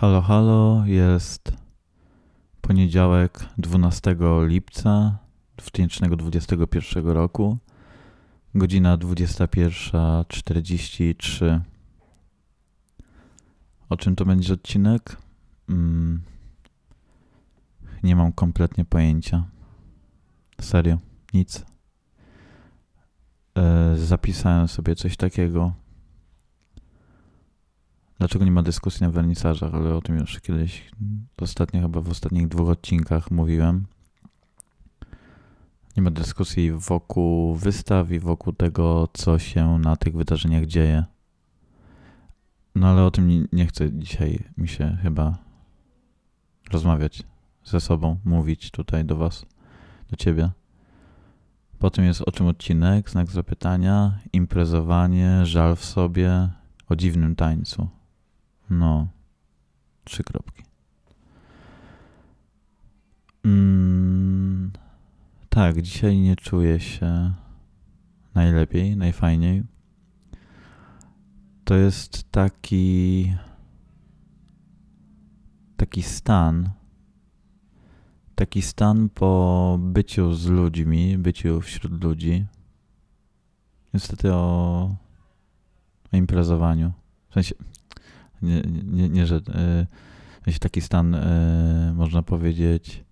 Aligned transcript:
Halo, 0.00 0.22
halo, 0.22 0.82
jest 0.86 1.52
poniedziałek 2.60 3.48
12 3.58 4.16
lipca 4.46 5.18
2021 5.56 7.06
roku, 7.06 7.58
godzina 8.54 8.98
21.43. 8.98 11.60
O 13.88 13.96
czym 13.96 14.16
to 14.16 14.24
będzie 14.24 14.54
odcinek? 14.54 15.16
Mm, 15.68 16.22
nie 18.02 18.16
mam 18.16 18.32
kompletnie 18.32 18.84
pojęcia. 18.84 19.44
Serio, 20.60 20.98
nic. 21.34 21.64
E, 23.58 23.96
zapisałem 23.96 24.68
sobie 24.68 24.94
coś 24.94 25.16
takiego 25.16 25.72
Dlaczego 28.18 28.44
nie 28.44 28.50
ma 28.50 28.62
dyskusji 28.62 29.04
na 29.04 29.10
wernisażach, 29.10 29.74
ale 29.74 29.94
o 29.94 30.00
tym 30.00 30.18
już 30.18 30.40
kiedyś, 30.40 30.90
ostatnio 31.40 31.82
chyba 31.82 32.00
w 32.00 32.08
ostatnich 32.08 32.48
dwóch 32.48 32.68
odcinkach 32.68 33.30
mówiłem. 33.30 33.86
Nie 35.96 36.02
ma 36.02 36.10
dyskusji 36.10 36.72
wokół 36.72 37.54
wystaw 37.54 38.10
i 38.10 38.18
wokół 38.18 38.52
tego, 38.52 39.08
co 39.12 39.38
się 39.38 39.78
na 39.78 39.96
tych 39.96 40.16
wydarzeniach 40.16 40.66
dzieje. 40.66 41.04
No 42.74 42.88
ale 42.88 43.04
o 43.04 43.10
tym 43.10 43.28
nie, 43.28 43.44
nie 43.52 43.66
chcę 43.66 43.92
dzisiaj 43.92 44.44
mi 44.58 44.68
się 44.68 44.98
chyba 45.02 45.38
rozmawiać 46.72 47.22
ze 47.64 47.80
sobą, 47.80 48.18
mówić 48.24 48.70
tutaj 48.70 49.04
do 49.04 49.16
Was, 49.16 49.46
do 50.10 50.16
Ciebie. 50.16 50.50
Potem 51.78 52.04
jest 52.04 52.22
o 52.22 52.32
czym 52.32 52.46
odcinek, 52.46 53.10
znak 53.10 53.30
zapytania, 53.30 54.18
imprezowanie, 54.32 55.46
żal 55.46 55.76
w 55.76 55.84
sobie, 55.84 56.48
o 56.88 56.96
dziwnym 56.96 57.36
tańcu. 57.36 57.95
No, 58.70 59.08
trzy 60.04 60.24
kropki. 60.24 60.62
Mm, 63.44 64.72
tak, 65.48 65.82
dzisiaj 65.82 66.18
nie 66.18 66.36
czuję 66.36 66.80
się 66.80 67.32
najlepiej, 68.34 68.96
najfajniej. 68.96 69.64
To 71.64 71.74
jest 71.74 72.30
taki 72.30 73.32
taki 75.76 76.02
stan, 76.02 76.70
taki 78.34 78.62
stan 78.62 79.08
po 79.08 79.78
byciu 79.80 80.34
z 80.34 80.46
ludźmi, 80.46 81.18
byciu 81.18 81.60
wśród 81.60 82.04
ludzi. 82.04 82.46
Niestety 83.94 84.32
o, 84.32 84.96
o 86.12 86.16
imprezowaniu. 86.16 86.92
W 87.30 87.34
sensie, 87.34 87.54
nie, 88.42 88.62
nie, 88.84 89.08
nie 89.08 89.26
że 89.26 89.36
e, 90.46 90.58
taki 90.60 90.80
stan, 90.80 91.14
e, 91.14 91.92
można 91.94 92.22
powiedzieć, 92.22 93.04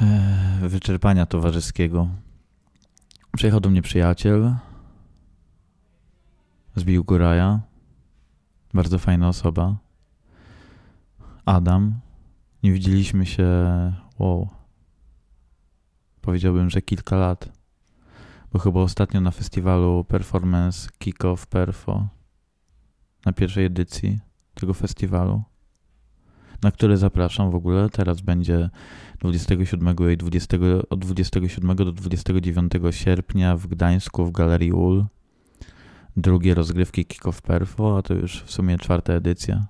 e, 0.00 0.68
wyczerpania 0.68 1.26
towarzyskiego. 1.26 2.08
Przyjechał 3.36 3.60
do 3.60 3.70
mnie 3.70 3.82
przyjaciel, 3.82 4.54
zbił 6.76 7.04
góraja, 7.04 7.60
bardzo 8.74 8.98
fajna 8.98 9.28
osoba, 9.28 9.76
Adam. 11.44 12.00
Nie 12.62 12.72
widzieliśmy 12.72 13.26
się, 13.26 13.46
wow, 14.18 14.48
powiedziałbym, 16.20 16.70
że 16.70 16.82
kilka 16.82 17.16
lat, 17.16 17.48
bo 18.52 18.58
chyba 18.58 18.80
ostatnio 18.80 19.20
na 19.20 19.30
festiwalu 19.30 20.04
Performance 20.04 20.88
Kick-Off 20.98 21.46
Perfo 21.46 22.17
na 23.26 23.32
pierwszej 23.32 23.64
edycji 23.64 24.18
tego 24.54 24.74
festiwalu, 24.74 25.42
na 26.62 26.70
które 26.70 26.96
zapraszam 26.96 27.50
w 27.50 27.54
ogóle. 27.54 27.90
Teraz 27.90 28.20
będzie 28.20 28.70
27 29.20 29.96
i 30.12 30.16
20, 30.16 30.56
od 30.90 31.00
27 31.00 31.76
do 31.76 31.92
29 31.92 32.72
sierpnia 32.90 33.56
w 33.56 33.66
Gdańsku 33.66 34.24
w 34.24 34.32
Galerii 34.32 34.72
UL. 34.72 35.04
Drugie 36.16 36.54
rozgrywki 36.54 37.06
Kick-Off 37.06 37.40
Perfo, 37.42 37.98
a 37.98 38.02
to 38.02 38.14
już 38.14 38.42
w 38.42 38.50
sumie 38.50 38.78
czwarta 38.78 39.12
edycja. 39.12 39.66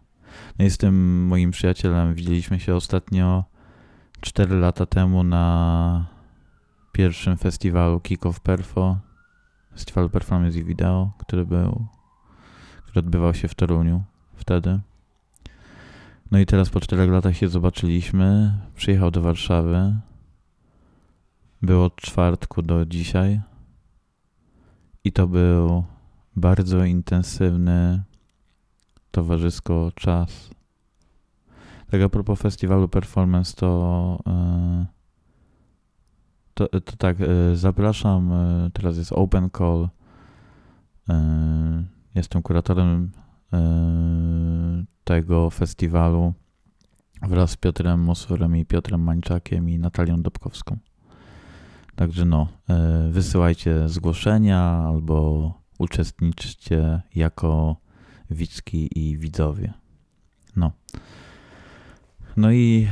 No 0.59 0.65
jestem 0.65 1.27
moim 1.27 1.50
przyjacielem. 1.50 2.15
Widzieliśmy 2.15 2.61
się 2.61 2.75
ostatnio 2.75 3.44
4 4.21 4.56
lata 4.56 4.87
temu 4.87 5.23
na 5.23 6.06
pierwszym 6.93 7.37
festiwalu 7.37 8.00
Kick-Off 8.00 8.41
Perfo, 8.41 8.99
festiwalu 9.73 10.11
Performance 10.11 10.59
i 10.59 10.65
Video, 10.65 11.12
który 11.19 11.47
był 11.47 11.87
który 12.88 13.06
odbywał 13.06 13.34
się 13.34 13.49
w 13.49 13.54
Toruniu 13.54 14.03
wtedy. 14.34 14.81
No 16.31 16.38
i 16.38 16.47
teraz 16.47 16.71
po 16.71 16.81
czterech 16.81 17.10
latach 17.10 17.37
się 17.37 17.49
zobaczyliśmy. 17.49 18.59
Przyjechał 18.76 19.10
do 19.10 19.21
Warszawy. 19.22 19.94
Było 21.62 21.84
od 21.84 21.97
czwartku 21.97 22.62
do 22.62 22.87
dzisiaj. 22.87 23.41
I 25.04 25.12
to 25.12 25.26
był 25.26 25.84
bardzo 26.37 26.84
intensywny 26.84 28.03
towarzysko 29.10 29.93
czas. 29.94 30.50
Tak 31.91 32.03
a 32.03 32.09
propos 32.09 32.41
festiwalu 32.41 32.88
Performance, 32.88 33.56
to, 33.56 34.19
e, 34.26 34.87
to, 36.55 36.69
to 36.69 36.97
tak, 36.99 37.16
e, 37.20 37.56
zapraszam, 37.56 38.32
e, 38.32 38.70
teraz 38.72 38.97
jest 38.97 39.12
open 39.12 39.50
call 39.50 39.88
Jestem 42.19 42.43
kuratorem 42.43 43.11
e, 43.53 43.59
tego 45.05 45.51
festiwalu 45.51 46.34
wraz 47.23 47.51
z 47.51 47.56
Piotrem 47.56 48.01
Mosurem 48.01 48.56
i 48.56 48.65
Piotrem 48.65 49.01
Mańczakiem 49.01 49.69
i 49.69 49.79
Natalią 49.79 50.23
Dobkowską. 50.23 50.77
Także 51.97 52.25
no, 52.25 52.49
e, 52.69 53.09
wysyłajcie 53.11 53.89
zgłoszenia 53.89 54.61
albo 54.61 55.53
uczestniczcie 55.79 57.03
jako 57.15 57.77
widzki 58.31 58.99
i 58.99 59.19
widzowie. 59.19 59.73
No. 60.56 60.73
No 62.37 62.53
i 62.53 62.89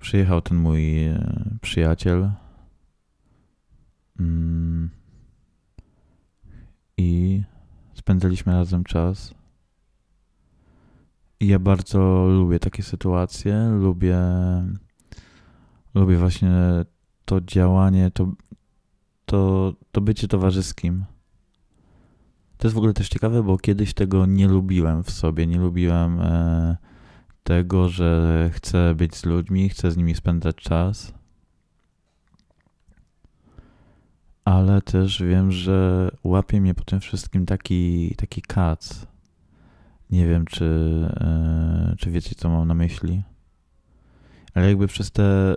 przyjechał 0.00 0.40
ten 0.42 0.58
mój 0.58 1.04
e, 1.04 1.32
przyjaciel. 1.60 2.30
Mm. 4.20 4.90
I 6.98 7.42
spędzaliśmy 7.96 8.52
razem 8.52 8.84
czas. 8.84 9.34
I 11.40 11.46
ja 11.46 11.58
bardzo 11.58 12.26
lubię 12.26 12.58
takie 12.58 12.82
sytuacje, 12.82 13.68
lubię, 13.80 14.18
lubię 15.94 16.16
właśnie 16.16 16.50
to 17.24 17.40
działanie, 17.40 18.10
to, 18.10 18.32
to, 19.26 19.72
to 19.92 20.00
bycie 20.00 20.28
towarzyskim. 20.28 21.04
To 22.56 22.66
jest 22.68 22.74
w 22.74 22.78
ogóle 22.78 22.92
też 22.92 23.08
ciekawe, 23.08 23.42
bo 23.42 23.58
kiedyś 23.58 23.94
tego 23.94 24.26
nie 24.26 24.48
lubiłem 24.48 25.04
w 25.04 25.10
sobie, 25.10 25.46
nie 25.46 25.58
lubiłem 25.58 26.20
e, 26.20 26.76
tego, 27.42 27.88
że 27.88 28.50
chcę 28.52 28.94
być 28.94 29.16
z 29.16 29.24
ludźmi, 29.24 29.68
chcę 29.68 29.90
z 29.90 29.96
nimi 29.96 30.14
spędzać 30.14 30.56
czas. 30.56 31.14
Ale 34.46 34.82
też 34.82 35.22
wiem, 35.22 35.52
że 35.52 36.10
łapie 36.24 36.60
mnie 36.60 36.74
po 36.74 36.84
tym 36.84 37.00
wszystkim 37.00 37.46
taki, 37.46 38.14
taki 38.16 38.42
kac. 38.42 39.06
Nie 40.10 40.26
wiem, 40.28 40.44
czy, 40.44 40.64
yy, 41.90 41.96
czy 41.96 42.10
wiecie, 42.10 42.34
co 42.34 42.48
mam 42.48 42.68
na 42.68 42.74
myśli. 42.74 43.22
Ale 44.54 44.68
jakby 44.68 44.86
przez 44.86 45.10
te 45.10 45.56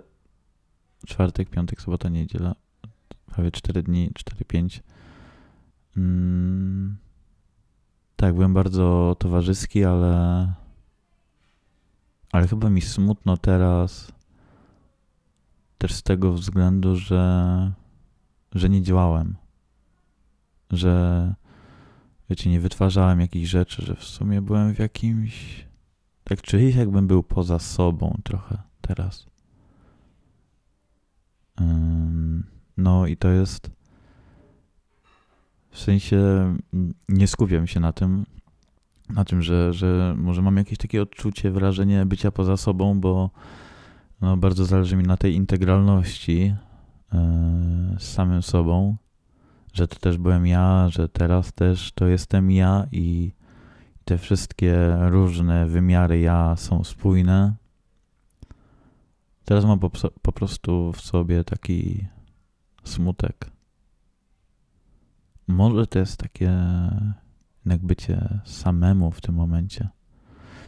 czwartek, 1.06 1.50
piątek, 1.50 1.82
sobota, 1.82 2.08
niedziela, 2.08 2.54
prawie 3.26 3.50
4 3.50 3.82
dni, 3.82 4.10
4-5, 4.14 4.80
mm, 5.96 6.96
tak, 8.16 8.34
byłem 8.34 8.54
bardzo 8.54 9.16
towarzyski, 9.18 9.84
ale 9.84 10.46
ale 12.32 12.48
chyba 12.48 12.70
mi 12.70 12.80
smutno 12.82 13.36
teraz 13.36 14.12
też 15.78 15.94
z 15.94 16.02
tego 16.02 16.32
względu, 16.32 16.96
że 16.96 17.79
że 18.54 18.68
nie 18.68 18.82
działałem, 18.82 19.36
że 20.70 21.34
wiecie, 22.30 22.50
nie 22.50 22.60
wytwarzałem 22.60 23.20
jakichś 23.20 23.48
rzeczy, 23.48 23.86
że 23.86 23.94
w 23.94 24.04
sumie 24.04 24.42
byłem 24.42 24.74
w 24.74 24.78
jakimś. 24.78 25.66
Tak 26.24 26.42
czuję 26.42 26.70
jakbym 26.70 27.06
był 27.06 27.22
poza 27.22 27.58
sobą 27.58 28.20
trochę 28.24 28.58
teraz. 28.80 29.26
No 32.76 33.06
i 33.06 33.16
to 33.16 33.28
jest. 33.28 33.70
W 35.70 35.78
sensie 35.78 36.20
nie 37.08 37.26
skupiam 37.26 37.66
się 37.66 37.80
na 37.80 37.92
tym, 37.92 38.26
na 39.08 39.24
tym, 39.24 39.42
że, 39.42 39.72
że 39.72 40.14
może 40.18 40.42
mam 40.42 40.56
jakieś 40.56 40.78
takie 40.78 41.02
odczucie, 41.02 41.50
wrażenie 41.50 42.06
bycia 42.06 42.30
poza 42.30 42.56
sobą, 42.56 43.00
bo 43.00 43.30
no, 44.20 44.36
bardzo 44.36 44.64
zależy 44.64 44.96
mi 44.96 45.04
na 45.04 45.16
tej 45.16 45.34
integralności 45.34 46.54
z 47.98 48.02
samym 48.02 48.42
sobą, 48.42 48.96
że 49.72 49.88
to 49.88 49.96
też 49.96 50.18
byłem 50.18 50.46
ja, 50.46 50.88
że 50.88 51.08
teraz 51.08 51.52
też 51.52 51.92
to 51.92 52.06
jestem 52.06 52.50
ja 52.50 52.86
i, 52.92 53.32
te 54.10 54.18
wszystkie 54.18 54.96
różne 55.00 55.66
wymiary 55.66 56.20
ja 56.20 56.56
są 56.56 56.84
spójne. 56.84 57.54
Teraz 59.44 59.64
mam 59.64 59.78
po, 59.78 59.90
po 60.22 60.32
prostu 60.32 60.92
w 60.92 61.00
sobie 61.00 61.44
taki 61.44 62.06
smutek. 62.84 63.50
Może 65.48 65.86
to 65.86 65.98
jest 65.98 66.16
takie 66.16 66.52
jak 67.66 67.80
bycie 67.84 68.40
samemu 68.44 69.10
w 69.10 69.20
tym 69.20 69.34
momencie. 69.34 69.88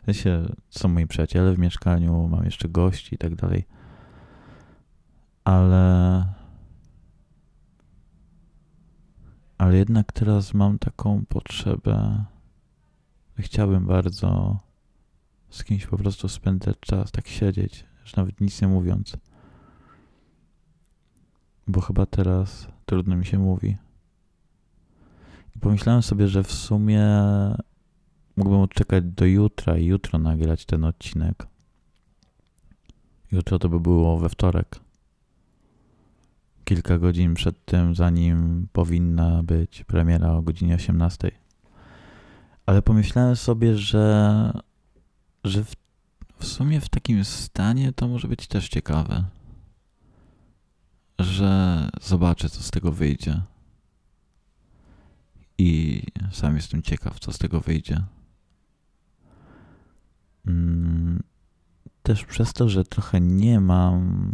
W 0.02 0.04
sensie 0.04 0.54
są 0.70 0.88
moi 0.88 1.06
przyjaciele 1.06 1.52
w 1.52 1.58
mieszkaniu, 1.58 2.28
mam 2.28 2.44
jeszcze 2.44 2.68
gości 2.68 3.14
i 3.14 3.18
tak 3.18 3.34
dalej. 3.34 3.64
Ale 5.44 6.24
ale 9.58 9.76
jednak 9.76 10.12
teraz 10.12 10.54
mam 10.54 10.78
taką 10.78 11.24
potrzebę. 11.28 12.24
Chciałbym 13.38 13.86
bardzo 13.86 14.58
z 15.50 15.64
kimś 15.64 15.86
po 15.86 15.96
prostu 15.96 16.28
spędzać 16.28 16.76
czas, 16.80 17.12
tak 17.12 17.28
siedzieć, 17.28 17.84
już 18.00 18.16
nawet 18.16 18.40
nic 18.40 18.62
nie 18.62 18.68
mówiąc. 18.68 19.16
Bo 21.66 21.80
chyba 21.80 22.06
teraz 22.06 22.68
trudno 22.86 23.16
mi 23.16 23.26
się 23.26 23.38
mówi. 23.38 23.76
I 25.56 25.58
pomyślałem 25.58 26.02
sobie, 26.02 26.28
że 26.28 26.44
w 26.44 26.52
sumie 26.52 27.06
mógłbym 28.36 28.60
odczekać 28.60 29.04
do 29.04 29.24
jutra 29.24 29.78
i 29.78 29.86
jutro 29.86 30.18
nagrać 30.18 30.64
ten 30.66 30.84
odcinek. 30.84 31.46
Jutro 33.32 33.58
to 33.58 33.68
by 33.68 33.80
było 33.80 34.18
we 34.18 34.28
wtorek 34.28 34.80
kilka 36.72 36.98
godzin 36.98 37.34
przed 37.34 37.64
tym, 37.64 37.94
zanim 37.94 38.68
powinna 38.72 39.42
być 39.42 39.84
premiera 39.84 40.32
o 40.32 40.42
godzinie 40.42 40.74
18. 40.74 41.30
Ale 42.66 42.82
pomyślałem 42.82 43.36
sobie, 43.36 43.78
że, 43.78 44.52
że 45.44 45.64
w, 45.64 45.74
w 46.38 46.46
sumie 46.46 46.80
w 46.80 46.88
takim 46.88 47.24
stanie 47.24 47.92
to 47.92 48.08
może 48.08 48.28
być 48.28 48.46
też 48.46 48.68
ciekawe. 48.68 49.24
Że 51.18 51.88
zobaczę, 52.02 52.48
co 52.48 52.62
z 52.62 52.70
tego 52.70 52.92
wyjdzie. 52.92 53.40
I 55.58 56.02
sam 56.30 56.56
jestem 56.56 56.82
ciekaw, 56.82 57.20
co 57.20 57.32
z 57.32 57.38
tego 57.38 57.60
wyjdzie. 57.60 58.04
Mm, 60.46 61.22
też 62.02 62.24
przez 62.24 62.52
to, 62.52 62.68
że 62.68 62.84
trochę 62.84 63.20
nie 63.20 63.60
mam 63.60 64.32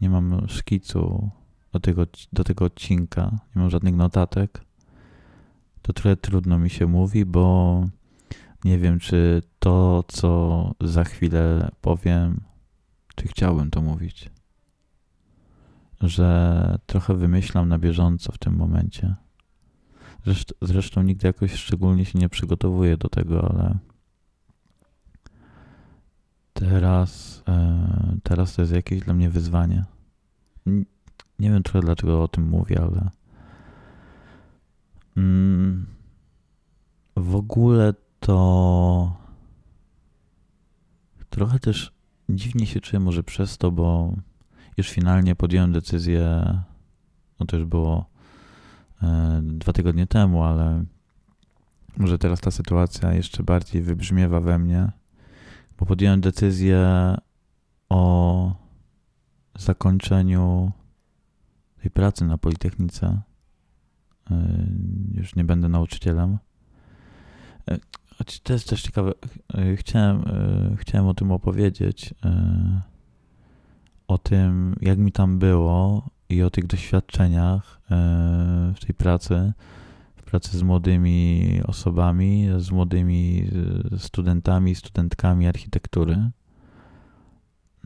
nie 0.00 0.10
mam 0.10 0.48
szkicu 0.48 1.30
do 1.72 1.80
tego, 1.80 2.06
do 2.32 2.44
tego 2.44 2.64
odcinka, 2.64 3.38
nie 3.56 3.62
mam 3.62 3.70
żadnych 3.70 3.94
notatek, 3.94 4.64
to 5.82 5.92
trochę 5.92 6.16
trudno 6.16 6.58
mi 6.58 6.70
się 6.70 6.86
mówi, 6.86 7.24
bo 7.24 7.84
nie 8.64 8.78
wiem, 8.78 8.98
czy 8.98 9.42
to, 9.58 10.04
co 10.08 10.70
za 10.80 11.04
chwilę 11.04 11.70
powiem, 11.80 12.40
czy 13.14 13.28
chciałbym 13.28 13.70
to 13.70 13.82
mówić. 13.82 14.30
Że 16.00 16.78
trochę 16.86 17.14
wymyślam 17.14 17.68
na 17.68 17.78
bieżąco 17.78 18.32
w 18.32 18.38
tym 18.38 18.56
momencie. 18.56 19.14
Zresztą, 20.62 21.02
nigdy 21.02 21.26
jakoś 21.26 21.52
szczególnie 21.52 22.04
się 22.04 22.18
nie 22.18 22.28
przygotowuję 22.28 22.96
do 22.96 23.08
tego, 23.08 23.50
ale 23.50 23.78
teraz, 26.54 27.42
e, 27.48 28.16
teraz 28.22 28.54
to 28.54 28.62
jest 28.62 28.72
jakieś 28.72 29.00
dla 29.00 29.14
mnie 29.14 29.30
wyzwanie. 29.30 29.84
Nie 31.38 31.50
wiem 31.50 31.62
trochę 31.62 31.80
dlaczego 31.80 32.22
o 32.22 32.28
tym 32.28 32.48
mówię, 32.48 32.80
ale 32.80 33.10
mm, 35.16 35.86
w 37.16 37.34
ogóle 37.34 37.94
to 38.20 39.16
trochę 41.30 41.58
też 41.58 41.92
dziwnie 42.28 42.66
się 42.66 42.80
czuję 42.80 43.00
może 43.00 43.22
przez 43.22 43.58
to, 43.58 43.70
bo 43.70 44.14
już 44.76 44.88
finalnie 44.88 45.36
podjąłem 45.36 45.72
decyzję, 45.72 46.44
no 47.40 47.46
to 47.46 47.56
już 47.56 47.66
było 47.66 48.06
e, 49.02 49.40
dwa 49.42 49.72
tygodnie 49.72 50.06
temu, 50.06 50.44
ale 50.44 50.84
może 51.96 52.18
teraz 52.18 52.40
ta 52.40 52.50
sytuacja 52.50 53.12
jeszcze 53.12 53.42
bardziej 53.42 53.82
wybrzmiewa 53.82 54.40
we 54.40 54.58
mnie, 54.58 54.92
bo 55.78 55.86
podjąłem 55.86 56.20
decyzję 56.20 57.14
o 57.88 58.54
zakończeniu 59.58 60.72
tej 61.82 61.90
pracy 61.90 62.24
na 62.24 62.38
Politechnice 62.38 63.20
y, 64.30 64.34
już 65.14 65.36
nie 65.36 65.44
będę 65.44 65.68
nauczycielem. 65.68 66.38
Y, 67.70 67.78
choć 68.18 68.40
to 68.40 68.52
jest 68.52 68.68
też 68.68 68.82
ciekawe. 68.82 69.12
Y, 69.58 69.76
chciałem, 69.76 70.24
chciałem 70.76 71.06
o 71.06 71.14
tym 71.14 71.32
opowiedzieć. 71.32 72.14
O 74.08 74.18
tym, 74.18 74.76
jak 74.80 74.98
mi 74.98 75.12
tam 75.12 75.38
było 75.38 76.10
i 76.28 76.42
o 76.42 76.50
tych 76.50 76.66
doświadczeniach 76.66 77.80
w 78.74 78.84
tej 78.86 78.94
pracy, 78.94 79.52
pracy 80.34 80.58
z 80.58 80.62
młodymi 80.62 81.60
osobami, 81.66 82.48
z 82.58 82.70
młodymi 82.70 83.50
studentami, 83.98 84.74
studentkami 84.74 85.46
architektury. 85.46 86.30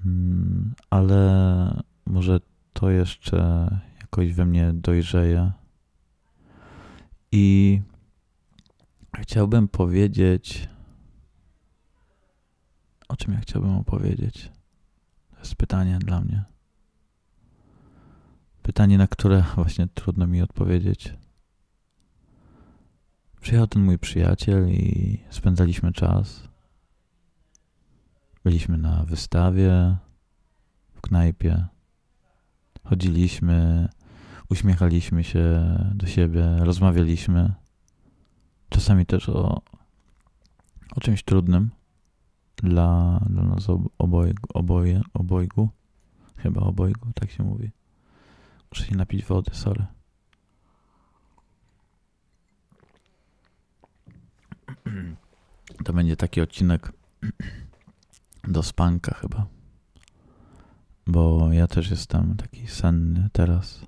Mm, 0.06 0.74
ale 0.90 1.82
może 2.06 2.40
to 2.72 2.90
jeszcze 2.90 3.68
jakoś 4.00 4.32
we 4.32 4.46
mnie 4.46 4.72
dojrzeje. 4.74 5.52
I 7.32 7.80
chciałbym 9.18 9.68
powiedzieć, 9.68 10.68
o 13.08 13.16
czym 13.16 13.32
ja 13.32 13.40
chciałbym 13.40 13.76
opowiedzieć. 13.76 14.50
To 15.30 15.38
jest 15.38 15.54
pytanie 15.54 15.98
dla 15.98 16.20
mnie. 16.20 16.44
Pytanie, 18.62 18.98
na 18.98 19.06
które 19.06 19.44
właśnie 19.56 19.88
trudno 19.94 20.26
mi 20.26 20.42
odpowiedzieć. 20.42 21.14
Przyjechał 23.40 23.67
ten 23.67 23.82
mój 23.82 23.99
przyjaciel 23.99 24.69
i 24.69 25.19
spędzaliśmy 25.31 25.93
czas. 25.93 26.49
Byliśmy 28.44 28.79
na 28.79 29.05
wystawie, 29.05 29.96
w 30.94 31.00
knajpie. 31.00 31.67
Chodziliśmy, 32.85 33.88
uśmiechaliśmy 34.50 35.25
się 35.25 35.75
do 35.94 36.06
siebie, 36.06 36.56
rozmawialiśmy. 36.58 37.52
Czasami 38.69 39.06
też 39.06 39.29
o, 39.29 39.62
o 40.96 41.00
czymś 41.00 41.23
trudnym 41.23 41.70
dla, 42.56 43.20
dla 43.31 43.43
nas 43.43 43.67
oboje, 43.98 44.34
oboje, 44.55 45.03
obojgu. 45.15 45.69
Chyba 46.39 46.60
obojgu, 46.60 47.08
tak 47.15 47.31
się 47.31 47.43
mówi. 47.43 47.70
Muszę 48.70 48.84
się 48.84 48.96
napić 48.96 49.24
wody, 49.24 49.51
sorry. 49.55 49.97
To 55.84 55.92
będzie 55.92 56.16
taki 56.16 56.40
odcinek 56.40 56.92
do 58.44 58.62
spanka 58.62 59.14
chyba. 59.14 59.46
Bo 61.06 61.52
ja 61.52 61.66
też 61.66 61.90
jestem 61.90 62.36
taki 62.36 62.66
senny 62.66 63.28
teraz. 63.32 63.80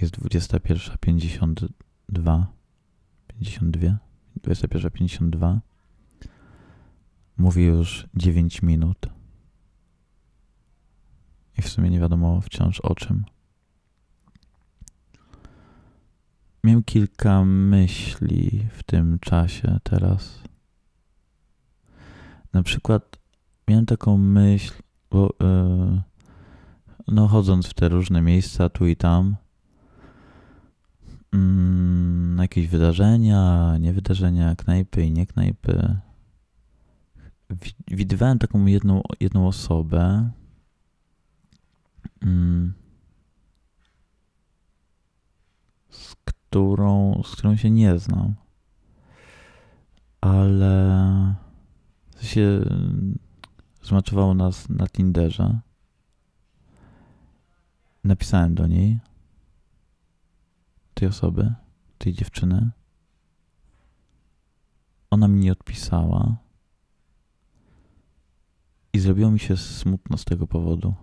Jest 0.00 0.18
21.52. 0.18 2.44
52. 3.28 3.98
21.52. 4.40 5.58
Mówi 7.36 7.64
już 7.64 8.06
9 8.14 8.62
minut. 8.62 9.06
I 11.58 11.62
w 11.62 11.68
sumie 11.68 11.90
nie 11.90 12.00
wiadomo 12.00 12.40
wciąż 12.40 12.80
o 12.80 12.94
czym. 12.94 13.24
Miałem 16.64 16.82
kilka 16.82 17.44
myśli 17.44 18.68
w 18.72 18.82
tym 18.82 19.18
czasie 19.18 19.78
teraz. 19.82 20.42
Na 22.52 22.62
przykład 22.62 23.18
miałem 23.68 23.86
taką 23.86 24.18
myśl, 24.18 24.72
bo 25.10 25.34
yy, 25.40 26.02
no 27.08 27.28
chodząc 27.28 27.66
w 27.66 27.74
te 27.74 27.88
różne 27.88 28.22
miejsca 28.22 28.68
tu 28.68 28.86
i 28.86 28.96
tam, 28.96 29.36
yy, 31.32 31.38
jakieś 32.42 32.66
wydarzenia, 32.66 33.76
nie 33.80 33.92
wydarzenia, 33.92 34.56
knajpy 34.56 35.06
i 35.06 35.12
nie 35.12 35.26
knajpy, 35.26 35.96
widywałem 37.88 38.38
taką 38.38 38.66
jedną, 38.66 39.02
jedną 39.20 39.48
osobę, 39.48 40.30
yy, 42.22 42.72
z 45.90 46.14
którą, 46.52 47.22
z 47.24 47.32
którą 47.32 47.56
się 47.56 47.70
nie 47.70 47.98
znam, 47.98 48.34
ale 50.20 51.34
się 52.20 52.60
zmaczowało 53.82 54.34
nas 54.34 54.68
na 54.68 54.86
Tinderze. 54.86 55.60
Napisałem 58.04 58.54
do 58.54 58.66
niej, 58.66 58.98
tej 60.94 61.08
osoby, 61.08 61.54
tej 61.98 62.12
dziewczyny. 62.12 62.70
ona 65.10 65.28
mi 65.28 65.40
nie 65.40 65.52
odpisała. 65.52 66.36
I 68.92 68.98
zrobiło 68.98 69.30
mi 69.30 69.38
się 69.38 69.56
smutno 69.56 70.18
z 70.18 70.24
tego 70.24 70.46
powodu. 70.46 70.94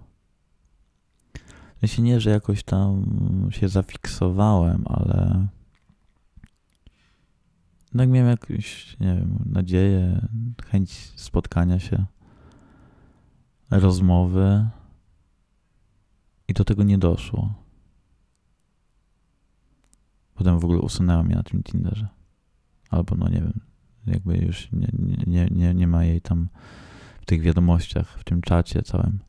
W 1.80 1.82
sensie 1.82 2.02
nie, 2.02 2.20
że 2.20 2.30
jakoś 2.30 2.64
tam 2.64 3.06
się 3.52 3.70
zafiksowałem, 3.70 4.84
ale 4.86 5.48
tak 7.98 8.10
miałem 8.10 8.30
jakąś, 8.30 8.98
nie 9.00 9.16
wiem, 9.16 9.44
nadzieję, 9.46 10.28
chęć 10.66 10.92
spotkania 11.16 11.80
się, 11.80 12.06
rozmowy 13.72 14.70
i 16.48 16.54
do 16.54 16.66
tego 16.66 16.84
nie 16.84 16.98
doszło. 16.98 17.54
Potem 20.34 20.60
w 20.60 20.66
ogóle 20.66 20.80
usunęła 20.80 21.24
mnie 21.24 21.36
na 21.36 21.44
tym 21.44 21.64
Tinderze. 21.64 22.08
Albo 22.90 23.16
no 23.16 23.30
nie 23.30 23.42
wiem, 23.42 23.60
jakby 24.08 24.38
już 24.38 24.72
nie, 24.72 24.88
nie, 25.28 25.48
nie, 25.52 25.74
nie 25.74 25.88
ma 25.88 26.04
jej 26.04 26.22
tam 26.22 26.50
w 27.22 27.26
tych 27.26 27.42
wiadomościach, 27.42 28.20
w 28.20 28.24
tym 28.24 28.42
czacie 28.42 28.82
całym. 28.82 29.20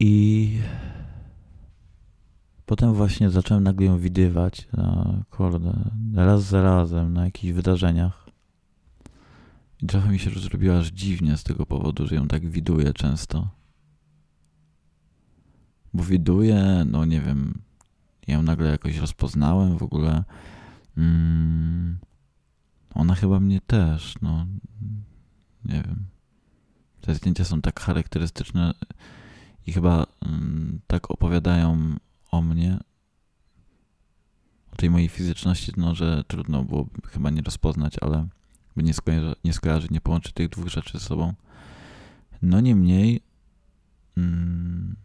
I 0.00 0.58
potem 2.66 2.94
właśnie 2.94 3.30
zacząłem 3.30 3.64
nagle 3.64 3.86
ją 3.86 3.98
widywać, 3.98 4.68
na, 4.72 5.22
kurde, 5.30 5.90
raz 6.14 6.42
za 6.42 6.62
razem 6.62 7.12
na 7.12 7.24
jakichś 7.24 7.52
wydarzeniach. 7.52 8.26
I 9.82 9.86
trochę 9.86 10.10
mi 10.10 10.18
się 10.18 10.30
zrobiło 10.30 10.78
aż 10.78 10.88
dziwnie 10.88 11.36
z 11.36 11.44
tego 11.44 11.66
powodu, 11.66 12.06
że 12.06 12.14
ją 12.14 12.28
tak 12.28 12.48
widuję 12.48 12.92
często. 12.92 13.48
Bo 15.94 16.04
widuję, 16.04 16.86
no 16.90 17.04
nie 17.04 17.20
wiem, 17.20 17.62
ją 18.28 18.42
nagle 18.42 18.70
jakoś 18.70 18.96
rozpoznałem 18.96 19.78
w 19.78 19.82
ogóle. 19.82 20.24
Mm, 20.96 21.98
ona 22.94 23.14
chyba 23.14 23.40
mnie 23.40 23.60
też, 23.60 24.14
no 24.22 24.46
nie 25.64 25.82
wiem. 25.82 26.06
Te 27.00 27.14
zdjęcia 27.14 27.44
są 27.44 27.60
tak 27.60 27.80
charakterystyczne 27.80 28.74
i 29.66 29.72
chyba 29.72 30.06
mm, 30.26 30.80
tak 30.86 31.10
opowiadają 31.10 31.96
o 32.30 32.42
mnie, 32.42 32.78
o 34.72 34.76
tej 34.76 34.90
mojej 34.90 35.08
fizyczności, 35.08 35.72
no, 35.76 35.94
że 35.94 36.24
trudno 36.24 36.64
było 36.64 36.86
chyba 37.08 37.30
nie 37.30 37.42
rozpoznać, 37.42 37.96
ale 38.00 38.28
nie 38.76 38.94
skojarzy, 38.94 39.34
nie 39.44 39.52
skojarzy, 39.52 39.88
nie 39.90 40.00
połączy 40.00 40.32
tych 40.32 40.48
dwóch 40.48 40.68
rzeczy 40.68 40.98
ze 40.98 41.04
sobą. 41.04 41.34
No 42.42 42.60
niemniej 42.60 43.20
mm, 44.16 44.96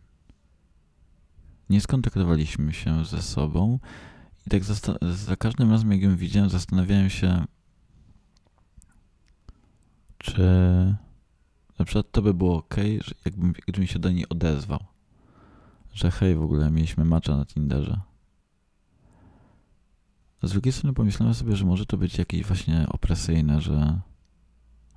nie 1.69 1.81
skontaktowaliśmy 1.81 2.73
się 2.73 3.05
ze 3.05 3.21
sobą 3.21 3.79
i 4.47 4.49
tak 4.49 4.63
za, 4.63 4.97
za 5.01 5.35
każdym 5.35 5.71
razem, 5.71 5.91
jak 5.91 6.01
ją 6.01 6.15
widziałem, 6.15 6.49
zastanawiałem 6.49 7.09
się, 7.09 7.45
czy 10.17 10.41
na 11.81 11.85
przykład 11.85 12.11
to 12.11 12.21
by 12.21 12.33
było 12.33 12.57
ok, 12.57 12.75
że 13.01 13.15
jakbym, 13.25 13.53
gdybym 13.53 13.87
się 13.87 13.99
do 13.99 14.11
niej 14.11 14.29
odezwał. 14.29 14.79
Że 15.93 16.11
hej, 16.11 16.35
w 16.35 16.41
ogóle 16.41 16.71
mieliśmy 16.71 17.05
macza 17.05 17.37
na 17.37 17.45
Tinderze. 17.45 18.01
Z 20.43 20.51
drugiej 20.51 20.73
strony 20.73 20.93
pomyślałem 20.93 21.33
sobie, 21.33 21.55
że 21.55 21.65
może 21.65 21.85
to 21.85 21.97
być 21.97 22.17
jakieś 22.17 22.43
właśnie 22.43 22.85
opresyjne, 22.89 23.61
że 23.61 23.99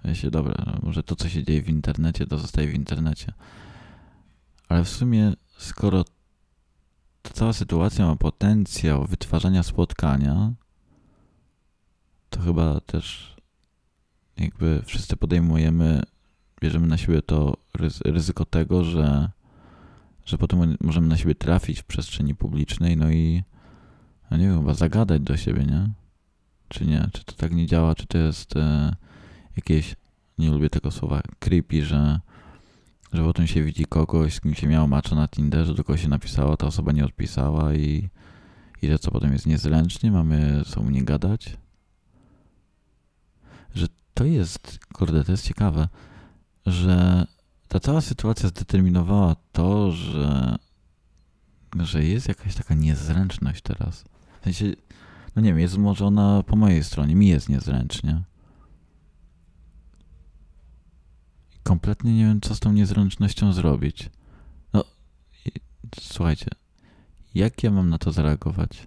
ja 0.05 0.15
się, 0.15 0.31
dobra, 0.31 0.79
może 0.83 1.03
to, 1.03 1.17
co 1.17 1.29
się 1.29 1.45
dzieje 1.45 1.63
w 1.63 1.69
internecie, 1.69 2.27
to 2.27 2.39
zostaje 2.39 2.69
w 2.69 2.75
internecie. 2.75 3.33
Ale 4.69 4.85
w 4.85 4.89
sumie, 4.89 5.33
skoro 5.59 6.05
ta 7.23 7.31
cała 7.33 7.53
sytuacja 7.53 8.07
ma 8.07 8.17
potencjał 8.17 9.07
wytwarzania 9.07 9.63
spotkania, 9.63 10.53
to 12.31 12.41
chyba 12.41 12.81
też 12.81 13.37
jakby 14.37 14.83
wszyscy 14.87 15.17
podejmujemy, 15.17 16.03
bierzemy 16.65 16.87
na 16.87 16.97
siebie 16.97 17.23
to 17.23 17.57
ryzyko 18.05 18.45
tego, 18.45 18.85
że, 18.85 19.31
że 20.25 20.39
potem 20.39 20.77
możemy 20.81 21.09
na 21.09 21.17
siebie 21.17 21.35
trafić 21.35 21.81
w 21.81 21.85
przestrzeni 21.85 22.35
publicznej, 22.35 22.97
no 22.97 23.11
i 23.11 23.43
no 24.31 24.37
nie 24.37 24.47
wiem, 24.47 24.59
chyba 24.59 24.75
zagadać 24.75 25.23
do 25.23 25.37
siebie, 25.37 25.65
nie? 25.65 25.91
Czy 26.69 26.87
nie? 26.87 27.09
Czy 27.13 27.25
to 27.25 27.33
tak 27.33 27.53
nie 27.53 27.67
działa? 27.67 27.95
Czy 27.95 28.07
to 28.07 28.19
jest 28.19 28.57
e, 28.57 28.97
jakieś, 29.57 29.97
nie 30.39 30.51
lubię 30.51 30.71
tego 30.71 30.91
słowa, 30.91 31.21
creepy, 31.39 31.85
że 31.85 32.21
że 33.13 33.23
potem 33.25 33.47
się 33.47 33.63
widzi 33.63 33.85
kogoś, 33.85 34.35
z 34.35 34.41
kim 34.41 34.55
się 34.55 34.67
miało 34.67 34.87
macza 34.87 35.15
na 35.17 35.29
Tinderze, 35.29 35.75
do 35.75 35.97
się 35.97 36.09
napisało, 36.09 36.57
ta 36.57 36.67
osoba 36.67 36.93
nie 36.93 37.05
odpisała 37.05 37.75
i, 37.75 38.09
i 38.83 38.89
że 38.89 38.99
co 38.99 39.11
potem 39.11 39.33
jest 39.33 39.47
niezręcznie, 39.47 40.11
mamy 40.11 40.63
są 40.67 40.91
nie 40.91 41.05
gadać. 41.05 41.57
Że 43.75 43.87
to 44.15 44.25
jest, 44.25 44.79
kurde, 44.93 45.25
to 45.25 45.33
jest 45.33 45.45
ciekawe, 45.45 45.89
że 46.67 47.27
ta 47.69 47.81
cała 47.81 48.01
sytuacja 48.01 48.49
zdeterminowała 48.49 49.37
to, 49.53 49.91
że, 49.93 50.57
że 51.81 52.05
jest 52.05 52.29
jakaś 52.29 52.55
taka 52.55 52.75
niezręczność 52.75 53.63
teraz. 53.63 54.05
W 54.41 54.45
sensie, 54.45 54.73
no 55.37 55.43
nie 55.43 55.49
wiem, 55.49 55.59
jest 55.59 55.79
może 55.79 56.07
ona 56.07 56.43
po 56.43 56.57
mojej 56.57 56.85
stronie, 56.85 57.15
mi 57.15 57.29
jest 57.29 57.49
niezręcznie. 57.49 58.23
kompletnie 61.65 62.17
nie 62.17 62.25
wiem, 62.25 62.41
co 62.41 62.55
z 62.55 62.61
tą 62.61 62.73
niezręcznością 62.73 63.53
zrobić. 63.53 64.11
No, 64.73 64.85
słuchajcie, 66.01 66.47
jak 67.35 67.63
ja 67.63 67.71
mam 67.71 67.91
na 67.91 67.99
to 67.99 68.13
zareagować? 68.13 68.87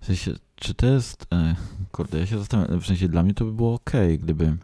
W 0.00 0.06
sensie, 0.06 0.34
czy 0.56 0.74
to 0.74 0.86
jest. 0.86 1.26
E, 1.32 1.56
kurde, 1.92 2.18
ja 2.18 2.26
się 2.26 2.38
zastanawiam. 2.38 2.80
W 2.80 2.86
sensie, 2.86 3.08
dla 3.08 3.22
mnie 3.22 3.34
to 3.34 3.44
by 3.44 3.52
było 3.52 3.74
ok, 3.74 3.90
gdyby 4.18 4.56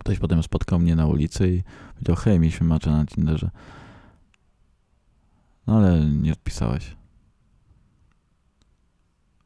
ktoś 0.00 0.18
potem 0.18 0.42
spotkał 0.42 0.78
mnie 0.78 0.96
na 0.96 1.06
ulicy 1.06 1.54
i 1.54 1.62
powiedział: 1.94 2.16
Hej, 2.16 2.40
mieliśmy 2.40 2.66
macze 2.66 2.90
na 2.90 3.06
Tinderze. 3.06 3.50
No 5.66 5.76
ale 5.76 6.04
nie 6.04 6.32
odpisałeś. 6.32 6.96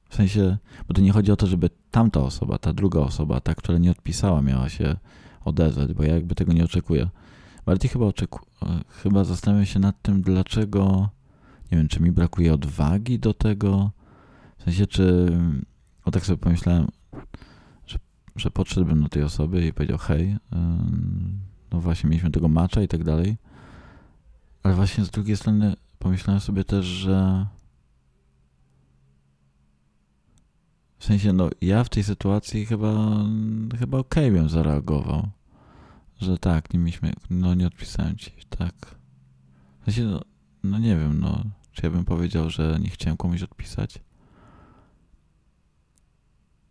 W 0.09 0.15
sensie, 0.15 0.59
bo 0.89 0.95
to 0.95 1.03
nie 1.03 1.13
chodzi 1.13 1.33
o 1.33 1.37
to, 1.37 1.47
żeby 1.47 1.71
tamta 1.91 2.21
osoba, 2.21 2.59
ta 2.59 2.73
druga 2.73 3.01
osoba, 3.01 3.41
ta, 3.41 3.55
która 3.55 3.79
nie 3.79 3.91
odpisała, 3.91 4.43
miała 4.43 4.69
się 4.69 4.97
odezwać, 5.45 5.95
bo 5.95 6.03
ja 6.03 6.15
jakby 6.15 6.35
tego 6.35 6.53
nie 6.53 6.65
oczekuję. 6.65 7.09
Bardziej 7.67 7.91
chyba 7.91 8.07
oczeku 8.07 8.41
chyba 8.89 9.25
zastanawiam 9.25 9.67
się 9.67 9.79
nad 9.79 10.03
tym, 10.03 10.23
dlaczego, 10.23 11.11
nie 11.73 11.79
wiem, 11.79 11.89
czy 11.89 12.03
mi 12.03 12.13
brakuje 12.13 12.55
odwagi 12.55 13.19
do 13.19 13.35
tego, 13.35 13.91
w 14.59 14.63
sensie, 14.65 14.87
czy, 14.87 15.33
o 16.05 16.11
tak 16.11 16.27
sobie 16.27 16.37
pomyślałem, 16.37 16.89
że 18.37 18.51
podszedłbym 18.51 19.03
do 19.03 19.09
tej 19.09 19.23
osoby 19.23 19.67
i 19.67 19.73
powiedział, 19.73 19.99
hej, 19.99 20.37
no 21.73 21.81
właśnie 21.81 22.11
mieliśmy 22.11 22.31
tego 22.31 22.49
macza 22.49 22.83
i 22.83 22.89
tak 22.89 23.05
dalej, 23.05 23.37
ale 24.63 24.75
właśnie 24.75 25.05
z 25.05 25.11
drugiej 25.11 25.37
strony 25.37 25.77
pomyślałem 25.99 26.41
sobie 26.41 26.65
też, 26.65 26.87
że 26.87 27.47
W 31.05 31.07
sensie, 31.07 31.33
no 31.33 31.51
ja 31.61 31.85
w 31.85 31.89
tej 31.89 32.05
sytuacji 32.05 32.67
chyba, 32.67 32.93
chyba 33.79 33.99
okej 33.99 34.29
okay 34.29 34.41
bym 34.41 34.49
zareagował. 34.49 35.29
Że 36.21 36.39
tak, 36.39 36.75
nie 36.75 36.81
mieliśmy, 36.81 37.13
no 37.31 37.55
nie 37.55 37.67
odpisałem 37.67 38.17
ci, 38.17 38.31
tak. 38.49 38.75
W 39.81 39.85
sensie, 39.85 40.03
no, 40.05 40.21
no 40.63 40.79
nie 40.79 40.97
wiem, 40.97 41.21
no, 41.21 41.45
czy 41.73 41.87
ja 41.87 41.91
bym 41.91 42.05
powiedział, 42.05 42.51
że 42.51 42.79
nie 42.81 42.91
chciałem 42.91 43.17
komuś 43.17 43.43
odpisać? 43.43 44.01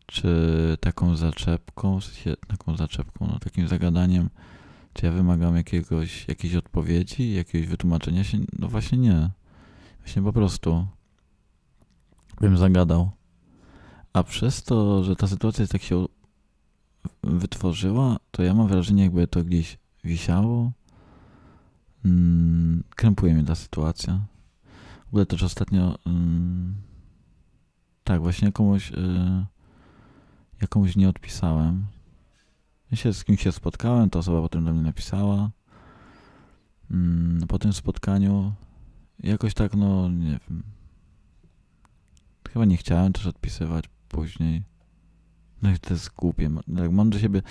Czy 0.05 0.77
taką 0.79 1.15
zaczepką, 1.15 1.99
taką 2.47 2.77
zaczepką, 2.77 3.27
no 3.27 3.39
takim 3.39 3.67
zagadaniem, 3.67 4.29
czy 4.93 5.05
ja 5.05 5.11
wymagam 5.11 5.55
jakiegoś, 5.55 6.27
jakiejś 6.27 6.55
odpowiedzi, 6.55 7.33
jakiegoś 7.33 7.67
wytłumaczenia 7.67 8.23
się? 8.23 8.37
No 8.59 8.67
właśnie 8.67 8.97
nie. 8.97 9.29
Właśnie 9.99 10.21
po 10.21 10.33
prostu 10.33 10.87
bym 12.41 12.57
zagadał. 12.57 13.11
A 14.13 14.23
przez 14.23 14.63
to, 14.63 15.03
że 15.03 15.15
ta 15.15 15.27
sytuacja 15.27 15.67
tak 15.67 15.81
się 15.81 16.05
wytworzyła, 17.23 18.17
to 18.31 18.43
ja 18.43 18.53
mam 18.53 18.67
wrażenie, 18.67 19.03
jakby 19.03 19.27
to 19.27 19.43
gdzieś 19.43 19.77
wisiało. 20.03 20.71
Mm, 22.05 22.83
krępuje 22.89 23.33
mnie 23.33 23.43
ta 23.43 23.55
sytuacja. 23.55 24.19
W 25.05 25.07
ogóle 25.07 25.25
też 25.25 25.43
ostatnio 25.43 25.97
mm, 26.05 26.75
tak, 28.03 28.21
właśnie 28.21 28.51
komuś 28.51 28.91
y, 28.91 28.95
ja 30.63 30.67
komuś 30.67 30.95
nie 30.95 31.09
odpisałem. 31.09 31.85
Ja 32.91 32.97
się 32.97 33.13
z 33.13 33.23
kimś 33.23 33.43
się 33.43 33.51
spotkałem, 33.51 34.09
ta 34.09 34.19
osoba 34.19 34.41
potem 34.41 34.65
do 34.65 34.73
mnie 34.73 34.81
napisała. 34.81 35.51
Mm, 36.91 37.47
po 37.47 37.59
tym 37.59 37.73
spotkaniu 37.73 38.53
jakoś 39.19 39.53
tak, 39.53 39.75
no 39.75 40.09
nie 40.09 40.39
wiem. 40.49 40.63
Chyba 42.49 42.65
nie 42.65 42.77
chciałem 42.77 43.13
też 43.13 43.27
odpisywać 43.27 43.85
później. 44.07 44.63
No 45.61 45.71
i 45.71 45.79
to 45.79 45.93
jest 45.93 46.13
głupie. 46.15 46.49
Mam 46.91 47.09
do 47.09 47.19
siebie, 47.19 47.41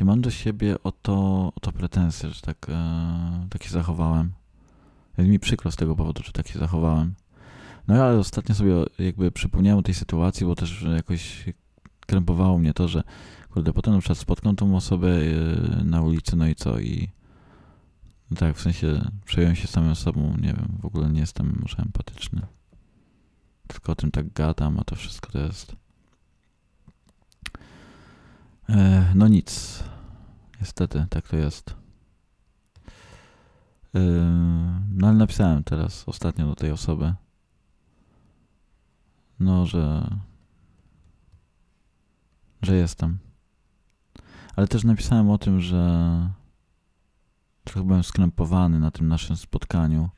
mam 0.00 0.20
do 0.20 0.30
siebie 0.30 0.82
o 0.82 0.92
to, 0.92 1.14
o 1.56 1.60
to 1.60 1.72
pretensje, 1.72 2.30
że 2.30 2.40
tak, 2.40 2.66
e, 2.68 3.46
tak 3.50 3.62
się 3.62 3.70
zachowałem. 3.70 4.32
Jest 5.18 5.30
mi 5.30 5.38
przykro 5.38 5.70
z 5.72 5.76
tego 5.76 5.96
powodu, 5.96 6.22
że 6.22 6.32
tak 6.32 6.48
się 6.48 6.58
zachowałem. 6.58 7.14
No 7.88 7.94
ale 7.94 8.18
ostatnio 8.18 8.54
sobie 8.54 8.72
jakby 8.98 9.30
przypomniałem 9.30 9.78
o 9.78 9.82
tej 9.82 9.94
sytuacji, 9.94 10.46
bo 10.46 10.54
też 10.54 10.82
jakoś 10.96 11.44
krępowało 12.06 12.58
mnie 12.58 12.74
to, 12.74 12.88
że 12.88 13.02
kurde, 13.50 13.72
potem 13.72 13.94
na 13.94 14.00
przykład 14.00 14.18
spotkam 14.18 14.56
tą 14.56 14.76
osobę 14.76 15.24
yy, 15.24 15.84
na 15.84 16.02
ulicy, 16.02 16.36
no 16.36 16.46
i 16.46 16.54
co, 16.54 16.80
i 16.80 17.08
no 18.30 18.36
tak, 18.36 18.56
w 18.56 18.60
sensie 18.60 19.10
przejąłem 19.24 19.56
się 19.56 19.68
samym 19.68 19.94
sobą, 19.94 20.36
nie 20.40 20.52
wiem, 20.52 20.78
w 20.80 20.86
ogóle 20.86 21.10
nie 21.10 21.20
jestem 21.20 21.58
może 21.62 21.78
empatyczny. 21.78 22.46
Tylko 23.66 23.92
o 23.92 23.94
tym 23.94 24.10
tak 24.10 24.32
gadam, 24.32 24.80
a 24.80 24.84
to 24.84 24.96
wszystko 24.96 25.32
to 25.32 25.38
jest... 25.38 25.76
E, 28.68 29.12
no 29.14 29.28
nic. 29.28 29.84
Niestety, 30.60 31.06
tak 31.10 31.28
to 31.28 31.36
jest. 31.36 31.76
E, 33.94 34.00
no 34.94 35.08
ale 35.08 35.16
napisałem 35.16 35.64
teraz 35.64 36.04
ostatnio 36.08 36.46
do 36.46 36.54
tej 36.54 36.70
osoby, 36.70 37.14
no, 39.40 39.66
że 39.66 40.10
że 42.62 42.76
jestem. 42.76 43.18
Ale 44.56 44.68
też 44.68 44.84
napisałem 44.84 45.30
o 45.30 45.38
tym, 45.38 45.60
że 45.60 46.30
trochę 47.64 47.86
byłem 47.86 48.02
skrępowany 48.02 48.80
na 48.80 48.90
tym 48.90 49.08
naszym 49.08 49.36
spotkaniu 49.36 50.10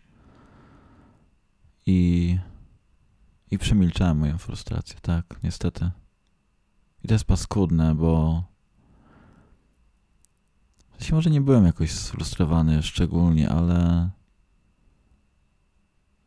i, 1.87 2.39
i 3.51 3.59
przemilczałem 3.59 4.19
moją 4.19 4.39
frustrację, 4.39 4.97
tak, 5.03 5.25
niestety. 5.43 5.91
I 7.05 7.09
to 7.09 7.15
jest 7.15 7.25
paskudne, 7.25 7.95
bo 7.95 8.43
w 10.99 11.13
może 11.13 11.31
nie 11.31 11.41
byłem 11.41 11.67
jakoś 11.67 11.91
sfrustrowany 11.91 12.83
szczególnie, 12.83 13.51
ale 13.51 14.11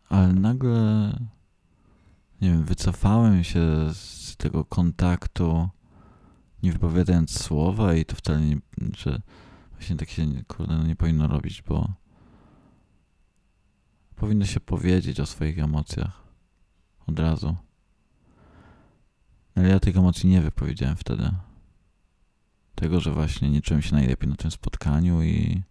ale 0.09 0.33
nagle 0.33 1.13
nie 2.41 2.49
wiem, 2.49 2.63
wycofałem 2.63 3.43
się 3.43 3.61
z 3.93 4.35
tego 4.37 4.65
kontaktu 4.65 5.69
nie 6.63 6.71
wypowiadając 6.71 7.43
słowa 7.43 7.93
i 7.93 8.05
to 8.05 8.15
wcale 8.15 8.41
nie, 8.41 8.57
że 8.97 9.21
właśnie 9.71 9.95
tak 9.95 10.09
się 10.09 10.43
kurde, 10.47 10.77
no 10.77 10.83
nie 10.83 10.95
powinno 10.95 11.27
robić, 11.27 11.61
bo 11.61 11.93
powinno 14.15 14.45
się 14.45 14.59
powiedzieć 14.59 15.19
o 15.19 15.25
swoich 15.25 15.59
emocjach 15.59 16.23
od 17.07 17.19
razu. 17.19 17.55
Ale 19.55 19.69
ja 19.69 19.79
tych 19.79 19.97
emocji 19.97 20.29
nie 20.29 20.41
wypowiedziałem 20.41 20.95
wtedy. 20.95 21.31
Tego, 22.75 22.99
że 22.99 23.11
właśnie 23.11 23.49
nie 23.49 23.61
czułem 23.61 23.81
się 23.81 23.95
najlepiej 23.95 24.29
na 24.29 24.35
tym 24.35 24.51
spotkaniu 24.51 25.23
i, 25.23 25.61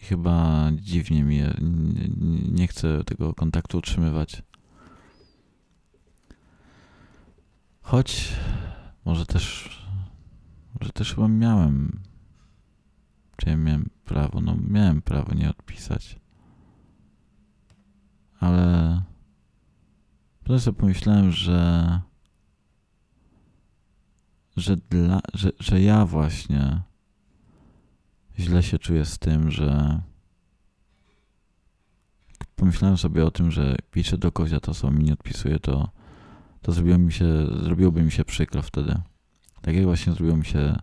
i 0.00 0.04
chyba 0.04 0.68
dziwnie 0.74 1.24
mi 1.24 1.36
nie, 1.36 1.54
nie 2.52 2.68
chcę 2.68 3.04
tego 3.04 3.34
kontaktu 3.34 3.78
utrzymywać. 3.78 4.42
Choć 7.82 8.32
może 9.06 9.26
też, 9.26 9.70
może 10.80 10.92
też 10.92 11.14
chyba 11.14 11.28
miałem, 11.28 12.02
czy 13.36 13.50
ja 13.50 13.56
miałem 13.56 13.90
prawo, 14.04 14.40
no 14.40 14.56
miałem 14.68 15.02
prawo 15.02 15.34
nie 15.34 15.50
odpisać. 15.50 16.20
Ale 18.40 19.02
potem 20.40 20.60
sobie 20.60 20.78
pomyślałem, 20.78 21.30
że 21.30 22.00
że, 24.56 24.76
dla, 24.76 25.20
że, 25.34 25.50
że 25.60 25.80
ja 25.82 26.06
właśnie 26.06 26.82
źle 28.38 28.62
się 28.62 28.78
czuję 28.78 29.04
z 29.04 29.18
tym, 29.18 29.50
że 29.50 30.00
pomyślałem 32.56 32.96
sobie 32.96 33.26
o 33.26 33.30
tym, 33.30 33.50
że 33.50 33.76
piszę 33.90 34.18
do 34.18 34.32
kogoś, 34.32 34.52
a 34.52 34.60
to 34.60 34.74
co 34.74 34.90
mi 34.90 35.04
nie 35.04 35.12
odpisuje, 35.12 35.58
to 35.58 35.95
to 36.62 36.72
zrobiło 36.72 36.98
mi 36.98 37.12
się, 37.12 37.46
zrobiłoby 37.62 38.02
mi 38.02 38.12
się 38.12 38.24
przykro 38.24 38.62
wtedy. 38.62 38.94
Tak 39.60 39.74
jak 39.74 39.84
właśnie 39.84 40.12
zrobiło 40.12 40.36
mi 40.36 40.44
się 40.44 40.76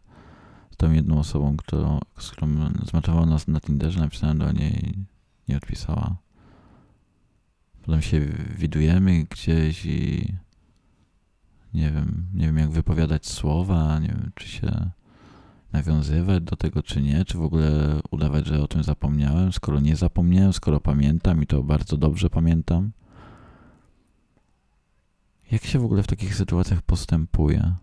z 0.72 0.78
tą 0.78 0.92
jedną 0.92 1.20
osobą, 1.20 1.58
którą, 1.58 2.00
z 2.20 2.32
którą 2.32 2.70
zmaczowała 2.86 3.26
nas 3.26 3.48
na 3.48 3.60
Tinderze, 3.60 4.00
napisałem 4.00 4.38
do 4.38 4.52
niej 4.52 5.06
nie 5.48 5.58
odpisała. 5.58 6.16
Potem 7.86 8.02
się 8.02 8.20
widujemy 8.58 9.24
gdzieś 9.24 9.86
i 9.86 10.34
nie 11.74 11.92
wiem, 11.92 12.26
nie 12.34 12.46
wiem 12.46 12.58
jak 12.58 12.70
wypowiadać 12.70 13.28
słowa, 13.28 14.00
nie 14.00 14.08
wiem 14.08 14.32
czy 14.36 14.48
się 14.48 14.90
nawiązywać 15.74 16.44
do 16.44 16.56
tego 16.56 16.84
czy 16.84 17.02
nie, 17.02 17.26
czy 17.26 17.38
w 17.38 17.42
ogóle 17.42 18.00
udawać, 18.12 18.48
że 18.48 18.64
o 18.64 18.68
tym 18.68 18.84
zapomniałem, 18.84 19.54
skoro 19.54 19.80
nie 19.80 19.96
zapomniałem, 19.96 20.54
skoro 20.54 20.80
pamiętam 20.80 21.44
i 21.44 21.48
to 21.48 21.64
bardzo 21.64 21.98
dobrze 21.98 22.30
pamiętam. 22.30 22.92
Jak 25.52 25.66
się 25.66 25.80
w 25.80 25.86
ogóle 25.86 26.04
w 26.04 26.08
takich 26.08 26.36
sytuacjach 26.36 26.82
postępuje? 26.82 27.76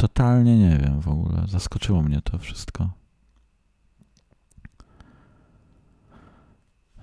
Totalnie 0.00 0.58
nie 0.58 0.78
wiem 0.78 1.00
w 1.00 1.08
ogóle. 1.08 1.46
Zaskoczyło 1.46 2.02
mnie 2.02 2.22
to 2.22 2.38
wszystko. 2.38 2.90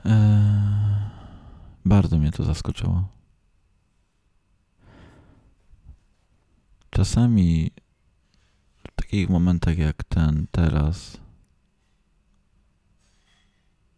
Eee, 0.06 1.10
bardzo 1.86 2.18
mnie 2.18 2.32
to 2.32 2.44
zaskoczyło. 2.44 3.08
Czasami 6.90 7.72
w 8.78 8.96
takich 8.96 9.30
momentach 9.30 9.78
jak 9.78 10.04
ten 10.04 10.48
teraz 10.52 11.18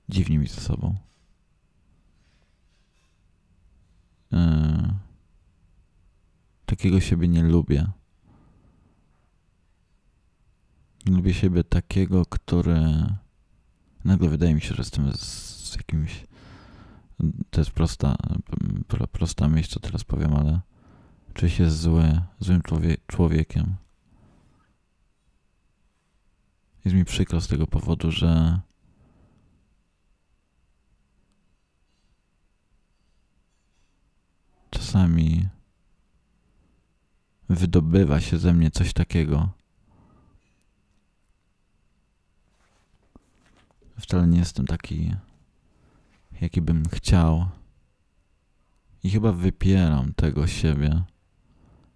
dziwnie 0.09 0.39
mi 0.39 0.47
ze 0.47 0.61
sobą. 0.61 1.08
Yy, 4.31 4.39
takiego 6.65 6.99
siebie 6.99 7.27
nie 7.27 7.43
lubię. 7.43 7.87
Lubię 11.05 11.33
siebie 11.33 11.63
takiego, 11.63 12.25
który 12.25 13.05
nagle 14.05 14.29
wydaje 14.29 14.55
mi 14.55 14.61
się, 14.61 14.75
że 14.75 14.81
jestem 14.81 15.11
z 15.13 15.75
jakimś. 15.75 16.27
To 17.49 17.61
jest 17.61 17.71
prosta, 17.71 18.15
prosta 19.11 19.49
myśl, 19.49 19.69
co 19.69 19.79
teraz 19.79 20.03
powiem, 20.03 20.33
ale 20.33 20.59
czuję 21.33 21.49
się 21.49 21.69
zły, 21.69 22.21
złym 22.39 22.61
człowie 22.61 22.97
człowiekiem. 23.07 23.75
Jest 26.85 26.97
mi 26.97 27.05
przykro 27.05 27.41
z 27.41 27.47
tego 27.47 27.67
powodu, 27.67 28.11
że 28.11 28.59
czasami 34.69 35.49
wydobywa 37.49 38.21
się 38.21 38.37
ze 38.37 38.53
mnie 38.53 38.71
coś 38.71 38.93
takiego. 38.93 39.49
Wcale 43.99 44.27
nie 44.27 44.39
jestem 44.39 44.67
taki, 44.67 45.15
jaki 46.41 46.61
bym 46.61 46.83
chciał. 46.89 47.49
I 49.03 49.09
chyba 49.09 49.31
wypieram 49.31 50.13
tego 50.13 50.47
siebie. 50.47 51.03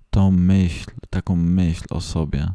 Tą 0.09 0.31
myśl, 0.31 0.91
taką 1.09 1.35
myśl 1.35 1.85
o 1.89 2.01
sobie. 2.01 2.51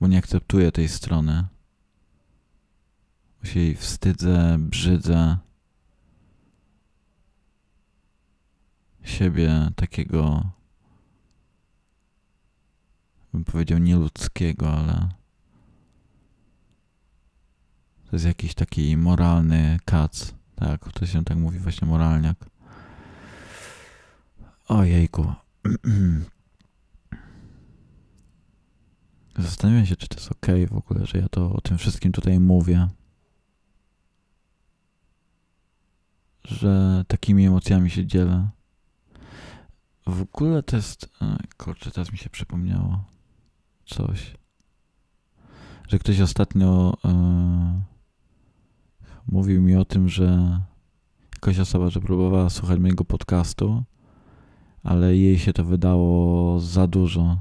Bo 0.00 0.06
nie 0.06 0.18
akceptuję 0.18 0.72
tej 0.72 0.88
strony. 0.88 1.46
Bo 3.40 3.46
się 3.46 3.60
jej 3.60 3.76
wstydzę, 3.76 4.56
brzydzę. 4.58 5.38
Siebie 9.02 9.70
takiego, 9.76 10.50
bym 13.32 13.44
powiedział, 13.44 13.78
nieludzkiego, 13.78 14.72
ale 14.72 15.08
to 18.10 18.16
jest 18.16 18.26
jakiś 18.26 18.54
taki 18.54 18.96
moralny 18.96 19.78
kac, 19.84 20.34
tak, 20.54 20.92
to 20.92 21.06
się 21.06 21.24
tak 21.24 21.36
mówi, 21.36 21.58
właśnie 21.58 21.88
moralniak. 21.88 22.36
Ojejku. 24.68 25.32
Zastanawiam 29.38 29.86
się, 29.86 29.96
czy 29.96 30.08
to 30.08 30.16
jest 30.16 30.32
ok 30.32 30.46
w 30.70 30.76
ogóle, 30.76 31.06
że 31.06 31.18
ja 31.18 31.28
to 31.28 31.52
o 31.52 31.60
tym 31.60 31.78
wszystkim 31.78 32.12
tutaj 32.12 32.40
mówię. 32.40 32.88
Że 36.44 37.04
takimi 37.08 37.46
emocjami 37.46 37.90
się 37.90 38.06
dzielę. 38.06 38.48
W 40.10 40.22
ogóle 40.22 40.62
to 40.62 40.76
jest. 40.76 41.08
Kurczę, 41.58 41.90
teraz 41.90 42.12
mi 42.12 42.18
się 42.18 42.30
przypomniało 42.30 43.04
coś. 43.86 44.36
Że 45.88 45.98
ktoś 45.98 46.20
ostatnio 46.20 46.96
e, 47.04 47.82
mówił 49.26 49.62
mi 49.62 49.76
o 49.76 49.84
tym, 49.84 50.08
że 50.08 50.60
jakaś 51.34 51.58
osoba, 51.58 51.90
że 51.90 52.00
próbowała 52.00 52.50
słuchać 52.50 52.78
mojego 52.78 53.04
podcastu, 53.04 53.84
ale 54.82 55.16
jej 55.16 55.38
się 55.38 55.52
to 55.52 55.64
wydało 55.64 56.60
za 56.60 56.86
dużo. 56.86 57.38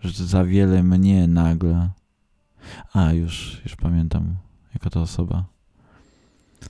Że 0.00 0.26
za 0.26 0.44
wiele 0.44 0.82
mnie 0.82 1.28
nagle. 1.28 1.90
A, 2.92 3.12
już, 3.12 3.62
już 3.64 3.76
pamiętam, 3.76 4.36
jaka 4.74 4.90
to 4.90 5.02
osoba. 5.02 5.44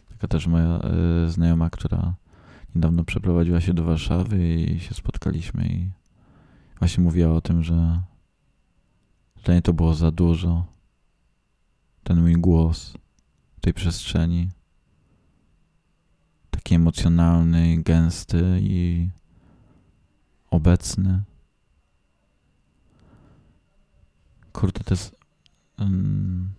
taka 0.09 0.29
też 0.29 0.47
moja 0.47 0.81
y, 1.27 1.31
znajoma, 1.31 1.71
która 1.71 2.15
niedawno 2.75 3.05
przeprowadziła 3.05 3.61
się 3.61 3.75
do 3.75 3.85
Warszawy 3.85 4.55
i 4.55 4.81
się 4.81 4.95
spotkaliśmy 4.95 5.67
i 5.67 5.91
właśnie 6.79 7.05
mówiła 7.05 7.33
o 7.33 7.41
tym, 7.41 7.63
że 7.63 8.03
dla 9.45 9.55
niej 9.55 9.63
to 9.63 9.73
było 9.73 9.95
za 9.95 10.11
dużo. 10.11 10.65
Ten 12.03 12.21
mój 12.21 12.33
głos 12.33 12.95
w 13.57 13.61
tej 13.61 13.75
przestrzeni. 13.75 14.49
Taki 16.51 16.75
emocjonalny, 16.75 17.83
gęsty 17.83 18.59
i 18.63 19.09
obecny. 20.51 21.23
Kurde, 24.53 24.85
to 24.85 24.95
jest. 24.95 25.17
Um, 25.79 26.51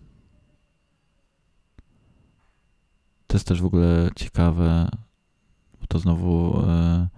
to 3.26 3.36
jest 3.36 3.48
też 3.48 3.62
w 3.62 3.66
ogóle 3.66 4.10
ciekawe, 4.16 4.88
to 5.92 5.98
znowu 5.98 6.62
e, 6.66 7.08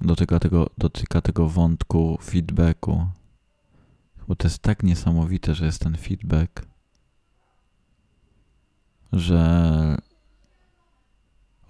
dotyka, 0.00 0.40
tego, 0.40 0.70
dotyka 0.78 1.20
tego 1.20 1.48
wątku 1.48 2.18
feedbacku. 2.22 3.06
Bo 4.28 4.36
to 4.36 4.48
jest 4.48 4.58
tak 4.58 4.82
niesamowite, 4.82 5.54
że 5.54 5.66
jest 5.66 5.82
ten 5.82 5.96
feedback, 5.96 6.66
że 9.12 9.96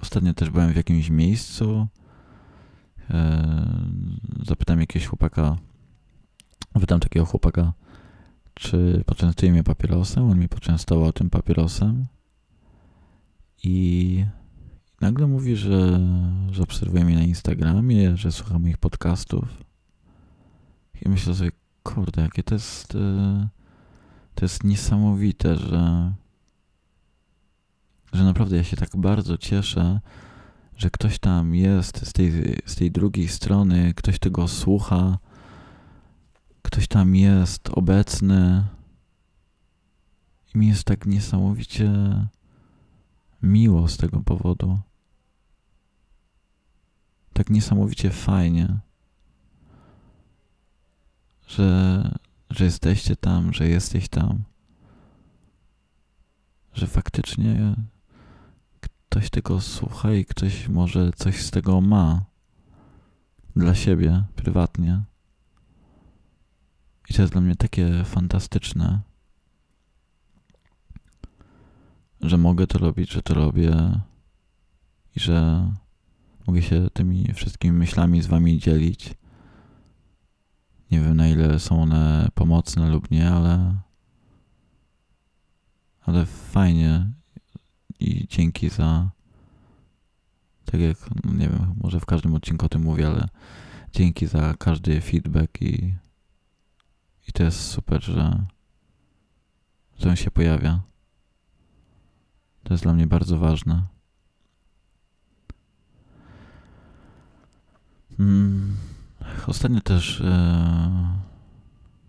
ostatnio 0.02 0.34
też 0.34 0.50
byłem 0.50 0.72
w 0.72 0.76
jakimś 0.76 1.10
miejscu. 1.10 1.86
E, 3.10 3.44
zapytałem 4.46 4.80
jakiegoś 4.80 5.08
chłopaka, 5.08 5.56
pytam 6.80 7.00
takiego 7.00 7.26
chłopaka, 7.26 7.72
czy 8.54 9.04
poczęstuje 9.06 9.52
mnie 9.52 9.64
papierosem. 9.64 10.30
On 10.30 10.38
mi 10.38 10.48
poczęstował 10.48 11.12
tym 11.12 11.30
papierosem. 11.30 12.06
I 13.64 14.26
nagle 15.00 15.26
mówi, 15.26 15.56
że, 15.56 16.00
że 16.50 16.62
obserwuje 16.62 17.04
mnie 17.04 17.16
na 17.16 17.22
Instagramie, 17.22 18.16
że 18.16 18.32
słucha 18.32 18.58
moich 18.58 18.78
podcastów. 18.78 19.44
I 21.02 21.08
myślę 21.08 21.34
sobie, 21.34 21.52
kurde, 21.82 22.22
jakie 22.22 22.42
to 22.42 22.54
jest, 22.54 22.94
e, 22.94 23.48
to 24.34 24.44
jest 24.44 24.64
niesamowite, 24.64 25.56
że, 25.56 26.12
że 28.12 28.24
naprawdę 28.24 28.56
ja 28.56 28.64
się 28.64 28.76
tak 28.76 28.96
bardzo 28.96 29.38
cieszę, 29.38 30.00
że 30.76 30.90
ktoś 30.90 31.18
tam 31.18 31.54
jest 31.54 32.06
z 32.06 32.12
tej, 32.12 32.32
z 32.66 32.74
tej 32.76 32.90
drugiej 32.90 33.28
strony, 33.28 33.94
ktoś 33.94 34.18
tego 34.18 34.48
słucha, 34.48 35.18
ktoś 36.62 36.88
tam 36.88 37.16
jest 37.16 37.68
obecny. 37.68 38.64
I 40.54 40.58
mi 40.58 40.68
jest 40.68 40.84
tak 40.84 41.06
niesamowicie 41.06 41.92
miło 43.44 43.88
z 43.88 43.96
tego 43.96 44.20
powodu. 44.20 44.78
Tak 47.32 47.50
niesamowicie 47.50 48.10
fajnie, 48.10 48.78
że, 51.46 52.18
że 52.50 52.64
jesteście 52.64 53.16
tam, 53.16 53.52
że 53.52 53.68
jesteś 53.68 54.08
tam, 54.08 54.44
że 56.72 56.86
faktycznie 56.86 57.76
ktoś 58.80 59.30
tego 59.30 59.60
słucha 59.60 60.12
i 60.12 60.24
ktoś 60.24 60.68
może 60.68 61.12
coś 61.12 61.42
z 61.42 61.50
tego 61.50 61.80
ma 61.80 62.24
dla 63.56 63.74
siebie 63.74 64.24
prywatnie. 64.36 65.02
I 67.10 67.14
to 67.14 67.22
jest 67.22 67.32
dla 67.32 67.40
mnie 67.40 67.56
takie 67.56 68.04
fantastyczne. 68.04 69.00
Że 72.24 72.38
mogę 72.38 72.66
to 72.66 72.78
robić, 72.78 73.12
że 73.12 73.22
to 73.22 73.34
robię 73.34 74.00
i 75.16 75.20
że 75.20 75.68
mogę 76.46 76.62
się 76.62 76.90
tymi 76.92 77.32
wszystkimi 77.34 77.78
myślami 77.78 78.22
z 78.22 78.26
wami 78.26 78.58
dzielić. 78.58 79.14
Nie 80.90 81.00
wiem 81.00 81.16
na 81.16 81.28
ile 81.28 81.58
są 81.58 81.82
one 81.82 82.28
pomocne 82.34 82.88
lub 82.90 83.10
nie, 83.10 83.30
ale 83.30 83.74
ale 86.02 86.26
fajnie 86.26 87.10
i 88.00 88.26
dzięki 88.28 88.68
za 88.68 89.10
tak 90.64 90.80
jak, 90.80 90.96
no 91.24 91.32
nie 91.32 91.48
wiem, 91.48 91.74
może 91.82 92.00
w 92.00 92.06
każdym 92.06 92.34
odcinku 92.34 92.66
o 92.66 92.68
tym 92.68 92.82
mówię, 92.82 93.06
ale 93.06 93.28
dzięki 93.92 94.26
za 94.26 94.54
każdy 94.58 95.00
feedback 95.00 95.62
i 95.62 95.94
i 97.28 97.32
to 97.32 97.42
jest 97.42 97.60
super, 97.60 98.02
że, 98.02 98.46
że 99.98 100.08
on 100.08 100.16
się 100.16 100.30
pojawia. 100.30 100.80
To 102.64 102.74
jest 102.74 102.82
dla 102.82 102.94
mnie 102.94 103.06
bardzo 103.06 103.38
ważne. 103.38 103.82
Hmm. 108.16 108.76
Ostatnio 109.46 109.80
też, 109.80 110.20
e, 110.20 111.18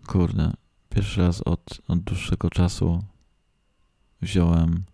kurde, 0.06 0.52
pierwszy 0.88 1.20
raz 1.20 1.40
od, 1.40 1.80
od 1.88 2.00
dłuższego 2.00 2.50
czasu 2.50 3.02
wziąłem 4.22 4.84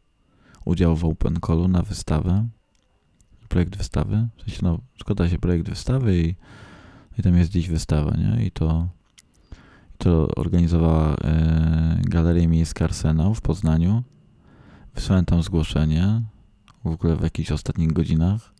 udział 0.64 0.96
w 0.96 1.04
Open 1.04 1.38
Callu 1.46 1.68
na 1.68 1.82
wystawę, 1.82 2.48
projekt 3.48 3.76
wystawy. 3.76 4.28
W 4.36 4.42
sensie, 4.42 4.60
no, 4.62 4.78
szkoda 4.96 5.28
się 5.28 5.38
projekt 5.38 5.68
wystawy 5.68 6.18
i, 6.18 6.34
i 7.18 7.22
tam 7.22 7.36
jest 7.36 7.50
dziś 7.50 7.68
wystawa, 7.68 8.16
nie? 8.16 8.46
I 8.46 8.50
to, 8.50 8.88
to 9.98 10.28
organizowała 10.36 11.14
e, 11.14 12.00
Galeria 12.04 12.48
Miejska 12.48 12.84
Arsenał 12.84 13.34
w 13.34 13.40
Poznaniu. 13.40 14.02
Wysłałem 14.94 15.24
tam 15.24 15.42
zgłoszenie 15.42 16.22
w 16.84 16.86
ogóle 16.86 17.16
w 17.16 17.22
jakichś 17.22 17.52
ostatnich 17.52 17.92
godzinach 17.92 18.52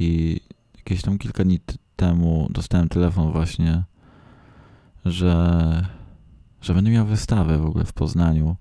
i 0.00 0.40
jakieś 0.76 1.02
tam 1.02 1.18
kilka 1.18 1.44
dni 1.44 1.60
temu 1.96 2.48
dostałem 2.50 2.88
telefon 2.88 3.32
właśnie, 3.32 3.82
że, 5.04 5.86
że 6.60 6.74
będę 6.74 6.90
miał 6.90 7.06
wystawę 7.06 7.58
w 7.58 7.66
ogóle 7.66 7.84
w 7.84 7.92
Poznaniu 7.92 8.56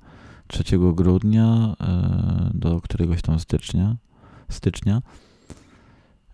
3 0.48 0.64
grudnia 0.94 1.76
e, 1.82 2.52
do 2.54 2.82
któregoś 2.82 3.22
tam 3.22 3.40
stycznia. 3.40 3.96
stycznia. 4.50 5.02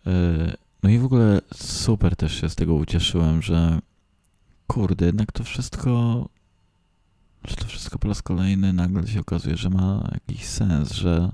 E, 0.08 0.12
no 0.84 0.90
i 0.90 1.00
w 1.00 1.06
ogóle 1.06 1.42
super 1.54 2.16
też 2.16 2.42
się 2.42 2.50
z 2.50 2.56
tego 2.56 2.74
ucieszyłem, 2.74 3.42
że 3.42 3.80
kurde, 4.68 5.06
jednak 5.06 5.32
to 5.32 5.44
wszystko 5.44 6.26
że 7.48 7.56
to 7.56 7.66
wszystko 7.66 8.00
po 8.00 8.08
raz 8.08 8.22
kolejny 8.22 8.74
nagle 8.74 9.08
się 9.08 9.20
okazuje, 9.20 9.58
że 9.58 9.70
ma 9.70 10.10
jakiś 10.12 10.46
sens, 10.46 10.92
że, 10.92 11.32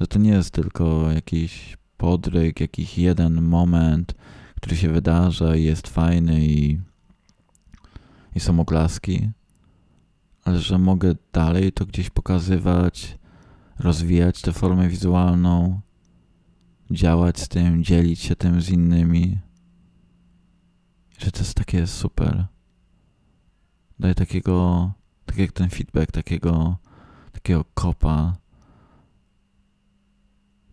że 0.00 0.06
to 0.06 0.18
nie 0.18 0.30
jest 0.30 0.50
tylko 0.50 1.12
jakiś 1.12 1.76
podryk, 1.96 2.60
jakiś 2.60 2.98
jeden 2.98 3.42
moment, 3.42 4.14
który 4.56 4.76
się 4.76 4.88
wydarza 4.88 5.56
i 5.56 5.64
jest 5.64 5.88
fajny 5.88 6.46
i, 6.46 6.80
i 8.34 8.40
są 8.40 8.60
oklaski, 8.60 9.30
ale 10.44 10.60
że 10.60 10.78
mogę 10.78 11.14
dalej 11.32 11.72
to 11.72 11.86
gdzieś 11.86 12.10
pokazywać, 12.10 13.18
rozwijać 13.78 14.42
tę 14.42 14.52
formę 14.52 14.88
wizualną, 14.88 15.80
działać 16.90 17.40
z 17.40 17.48
tym, 17.48 17.84
dzielić 17.84 18.20
się 18.20 18.36
tym 18.36 18.60
z 18.60 18.70
innymi. 18.70 19.38
Że 21.18 21.30
to 21.30 21.38
jest 21.38 21.54
takie 21.54 21.86
super 21.86 22.46
daje 23.98 24.14
takiego, 24.14 24.90
tak 25.26 25.38
jak 25.38 25.52
ten 25.52 25.70
feedback, 25.70 26.12
takiego, 26.12 26.76
takiego 27.32 27.64
kopa, 27.74 28.36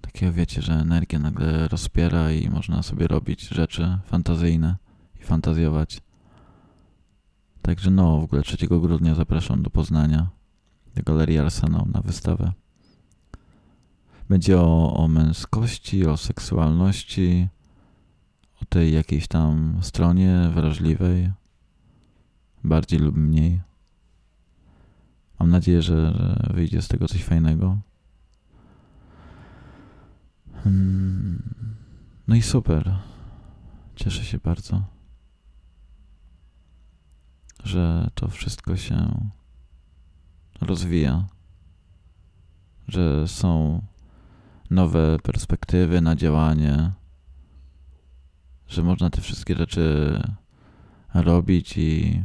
takiego 0.02 0.34
wiecie, 0.34 0.62
że 0.62 0.74
energia 0.74 1.20
nagle 1.20 1.68
rozpiera 1.68 2.32
i 2.32 2.50
można 2.50 2.84
sobie 2.84 3.08
robić 3.08 3.42
rzeczy 3.42 3.98
fantazyjne 4.06 4.76
i 5.22 5.24
fantazjować. 5.24 6.02
Także 7.62 7.92
no, 7.92 8.20
w 8.20 8.24
ogóle 8.24 8.42
3 8.42 8.68
grudnia 8.68 9.16
zapraszam 9.16 9.64
do 9.64 9.70
Poznania, 9.70 10.28
do 10.96 11.04
Galerii 11.04 11.40
Arsenał 11.40 11.88
na 11.94 12.02
wystawę. 12.02 12.52
Będzie 14.30 14.60
o, 14.60 14.94
o 14.94 15.08
męskości, 15.08 16.06
o 16.06 16.18
seksualności, 16.18 17.48
o 18.62 18.66
tej 18.66 18.94
jakiejś 18.94 19.28
tam 19.28 19.78
stronie 19.82 20.50
wrażliwej, 20.54 21.32
bardziej 22.64 23.00
lub 23.00 23.18
mniej. 23.18 23.62
Mam 25.40 25.50
nadzieję, 25.50 25.82
że, 25.82 26.14
że 26.14 26.54
wyjdzie 26.54 26.82
z 26.82 26.88
tego 26.88 27.08
coś 27.08 27.24
fajnego. 27.24 27.78
Hmm. 30.64 31.44
No 32.28 32.36
i 32.36 32.42
super. 32.42 33.00
Cieszę 33.96 34.24
się 34.24 34.38
bardzo, 34.38 34.84
że 37.64 38.10
to 38.16 38.28
wszystko 38.28 38.78
się 38.78 39.30
rozwija, 40.62 41.28
że 42.88 43.28
są 43.28 43.82
nowe 44.70 45.18
perspektywy 45.24 46.02
na 46.02 46.16
działanie, 46.16 46.92
że 48.68 48.84
można 48.84 49.10
te 49.10 49.22
wszystkie 49.22 49.56
rzeczy 49.56 50.20
robić 51.14 51.78
i 51.78 52.24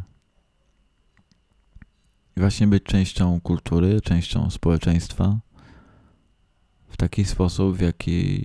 właśnie 2.39 2.67
być 2.67 2.83
częścią 2.83 3.41
kultury, 3.41 4.01
częścią 4.01 4.51
społeczeństwa, 4.51 5.39
taki 6.99 7.25
sposób, 7.25 7.77
w 7.77 7.81
jaki 7.81 8.45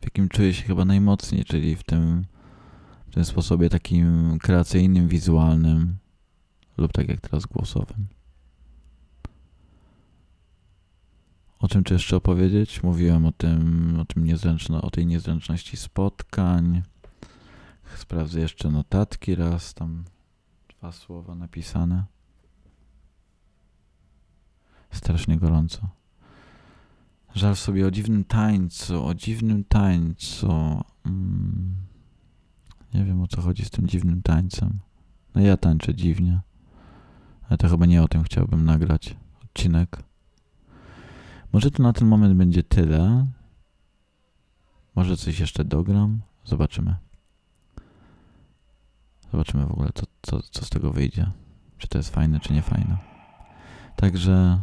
w 0.00 0.04
jakim 0.04 0.28
czuję 0.28 0.54
się 0.54 0.62
chyba 0.62 0.84
najmocniej, 0.84 1.44
czyli 1.44 1.76
w 1.76 1.82
tym, 1.82 2.24
w 3.06 3.14
tym 3.14 3.24
sposobie 3.24 3.70
takim 3.70 4.38
kreacyjnym, 4.38 5.08
wizualnym 5.08 5.96
lub 6.76 6.92
tak 6.92 7.08
jak 7.08 7.20
teraz 7.20 7.46
głosowym. 7.46 8.06
O 11.58 11.68
czym 11.68 11.84
tu 11.84 11.94
jeszcze 11.94 12.16
opowiedzieć? 12.16 12.82
Mówiłem 12.82 13.26
o 13.26 13.32
tym, 13.32 13.96
o 14.00 14.04
tym 14.04 14.24
niezręczno, 14.24 14.82
o 14.82 14.90
tej 14.90 15.06
niezręczności 15.06 15.76
spotkań. 15.76 16.82
Sprawdzę 17.96 18.40
jeszcze 18.40 18.70
notatki 18.70 19.34
raz, 19.34 19.74
tam 19.74 20.04
dwa 20.78 20.92
słowa 20.92 21.34
napisane. 21.34 22.04
Strasznie 24.90 25.36
gorąco. 25.36 25.88
Żal 27.34 27.56
sobie 27.56 27.86
o 27.86 27.90
dziwnym 27.90 28.24
tańcu, 28.24 29.06
o 29.06 29.14
dziwnym 29.14 29.64
tańcu. 29.64 30.82
Mm. 31.06 31.76
Nie 32.94 33.04
wiem 33.04 33.22
o 33.22 33.26
co 33.26 33.42
chodzi 33.42 33.64
z 33.64 33.70
tym 33.70 33.88
dziwnym 33.88 34.22
tańcem. 34.22 34.78
No 35.34 35.40
ja 35.40 35.56
tańczę 35.56 35.94
dziwnie. 35.94 36.40
Ale 37.48 37.58
to 37.58 37.68
chyba 37.68 37.86
nie 37.86 38.02
o 38.02 38.08
tym 38.08 38.22
chciałbym 38.22 38.64
nagrać 38.64 39.16
odcinek. 39.44 40.02
Może 41.52 41.70
to 41.70 41.82
na 41.82 41.92
ten 41.92 42.08
moment 42.08 42.36
będzie 42.36 42.62
tyle. 42.62 43.26
Może 44.94 45.16
coś 45.16 45.40
jeszcze 45.40 45.64
dogram. 45.64 46.20
Zobaczymy. 46.44 47.07
Zobaczymy 49.32 49.66
w 49.66 49.72
ogóle, 49.72 49.90
co, 49.94 50.06
co, 50.22 50.42
co 50.42 50.64
z 50.64 50.70
tego 50.70 50.92
wyjdzie. 50.92 51.30
Czy 51.78 51.88
to 51.88 51.98
jest 51.98 52.14
fajne, 52.14 52.40
czy 52.40 52.52
nie 52.52 52.62
fajne. 52.62 52.96
Także. 53.96 54.58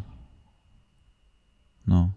No. 1.88 2.12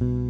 I 0.00 0.27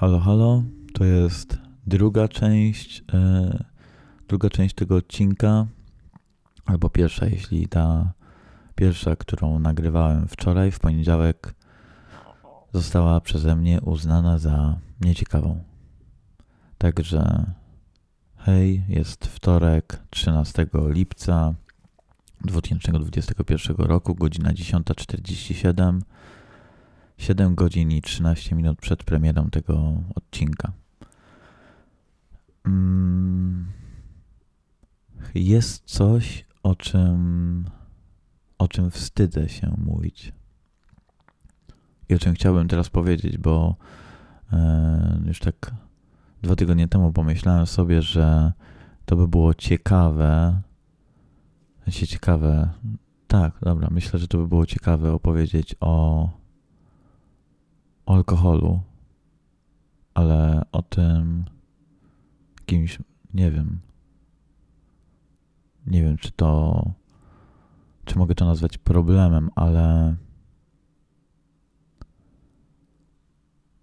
Halo, 0.00 0.20
halo, 0.20 0.62
to 0.92 1.04
jest 1.04 1.58
druga 1.86 2.28
część, 2.28 3.04
e, 3.12 3.64
druga 4.28 4.50
część 4.50 4.74
tego 4.74 4.96
odcinka, 4.96 5.66
albo 6.66 6.90
pierwsza, 6.90 7.26
jeśli 7.26 7.68
ta 7.68 8.12
pierwsza, 8.74 9.16
którą 9.16 9.58
nagrywałem 9.58 10.28
wczoraj, 10.28 10.70
w 10.70 10.78
poniedziałek, 10.78 11.54
została 12.72 13.20
przeze 13.20 13.56
mnie 13.56 13.80
uznana 13.80 14.38
za 14.38 14.78
nieciekawą. 15.00 15.64
Także 16.78 17.46
hej, 18.36 18.82
jest 18.88 19.26
wtorek, 19.26 20.02
13 20.10 20.66
lipca 20.88 21.54
2021 22.44 23.76
roku, 23.76 24.14
godzina 24.14 24.52
10.47. 24.52 26.00
7 27.20 27.54
godzin 27.54 27.90
i 27.90 28.02
13 28.02 28.54
minut 28.54 28.78
przed 28.78 29.04
premierą 29.04 29.50
tego 29.50 30.02
odcinka. 30.14 30.72
Mm, 32.66 33.66
Jest 35.34 35.84
coś, 35.84 36.46
o 36.62 36.74
czym, 36.74 37.64
o 38.58 38.68
czym 38.68 38.90
wstydzę 38.90 39.48
się 39.48 39.74
mówić. 39.78 40.32
I 42.08 42.14
o 42.14 42.18
czym 42.18 42.34
chciałbym 42.34 42.68
teraz 42.68 42.88
powiedzieć, 42.88 43.38
bo 43.38 43.76
e, 44.52 45.20
już 45.26 45.38
tak 45.40 45.74
dwa 46.42 46.56
tygodnie 46.56 46.88
temu 46.88 47.12
pomyślałem 47.12 47.66
sobie, 47.66 48.02
że 48.02 48.52
to 49.04 49.16
by 49.16 49.28
było 49.28 49.54
ciekawe. 49.54 50.60
sensie 51.84 52.06
ciekawe. 52.06 52.70
Tak, 53.26 53.52
dobra, 53.62 53.88
myślę, 53.90 54.18
że 54.18 54.28
to 54.28 54.38
by 54.38 54.48
było 54.48 54.66
ciekawe 54.66 55.12
opowiedzieć 55.12 55.74
o 55.80 56.39
o 58.10 58.14
alkoholu, 58.14 58.80
ale 60.14 60.62
o 60.72 60.82
tym 60.82 61.44
jakimś, 62.60 62.98
nie 63.34 63.50
wiem, 63.50 63.80
nie 65.86 66.02
wiem, 66.02 66.16
czy 66.16 66.32
to, 66.32 66.82
czy 68.04 68.18
mogę 68.18 68.34
to 68.34 68.44
nazwać 68.44 68.78
problemem, 68.78 69.50
ale, 69.54 70.16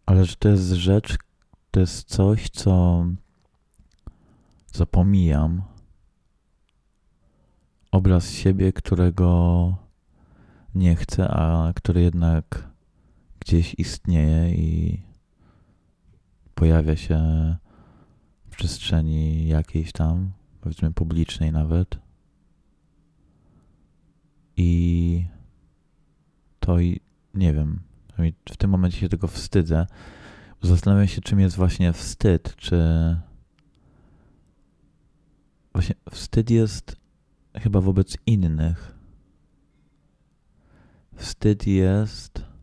ale 0.06 0.26
że 0.26 0.36
to 0.36 0.50
jest 0.50 0.72
rzecz, 0.72 1.18
to 1.72 1.80
jest 1.80 2.08
coś, 2.08 2.50
co 2.50 3.06
zapomijam. 4.74 5.62
Obraz 7.92 8.32
siebie, 8.32 8.74
którego 8.74 9.76
nie 10.76 10.96
chcę, 10.96 11.30
a 11.30 11.74
który 11.74 12.02
jednak 12.02 12.77
gdzieś 13.48 13.76
istnieje 13.78 14.56
i 14.56 15.02
pojawia 16.56 16.96
się 16.96 17.20
w 18.50 18.56
przestrzeni 18.56 19.48
jakiejś 19.48 19.92
tam, 19.92 20.32
powiedzmy 20.62 20.94
publicznej 20.94 21.52
nawet. 21.52 22.00
I 24.58 25.26
to 26.60 26.80
i 26.80 27.00
nie 27.34 27.54
wiem, 27.54 27.80
w 28.50 28.58
tym 28.58 28.70
momencie 28.70 28.98
się 28.98 29.10
tego 29.10 29.28
wstydzę. 29.28 29.88
Zastanawiam 30.62 31.08
się, 31.08 31.22
czym 31.22 31.40
jest 31.40 31.56
właśnie 31.56 31.94
wstyd. 31.94 32.56
Czy 32.56 32.78
właśnie 35.74 35.96
wstyd 36.12 36.50
jest 36.50 36.96
chyba 37.56 37.82
wobec 37.82 38.18
innych. 38.26 38.96
Wstyd 41.16 41.68
jest 41.68 42.57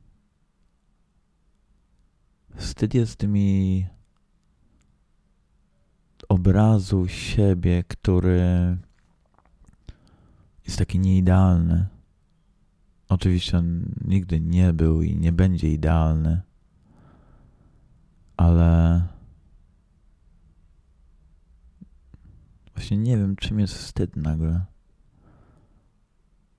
Wstyd 2.55 2.95
jest 2.95 3.23
mi 3.23 3.87
obrazu 6.29 7.09
siebie, 7.09 7.85
który 7.89 8.77
jest 10.65 10.79
taki 10.79 10.99
nieidealny. 10.99 11.87
Oczywiście 13.09 13.59
on 13.59 13.95
nigdy 14.05 14.41
nie 14.41 14.73
był 14.73 15.03
i 15.03 15.17
nie 15.17 15.33
będzie 15.33 15.73
idealny, 15.73 16.43
ale 18.37 19.03
właśnie 22.75 22.97
nie 22.97 23.17
wiem, 23.17 23.37
czym 23.37 23.61
jest 23.61 23.75
wstyd 23.75 24.17
nagle. 24.17 24.65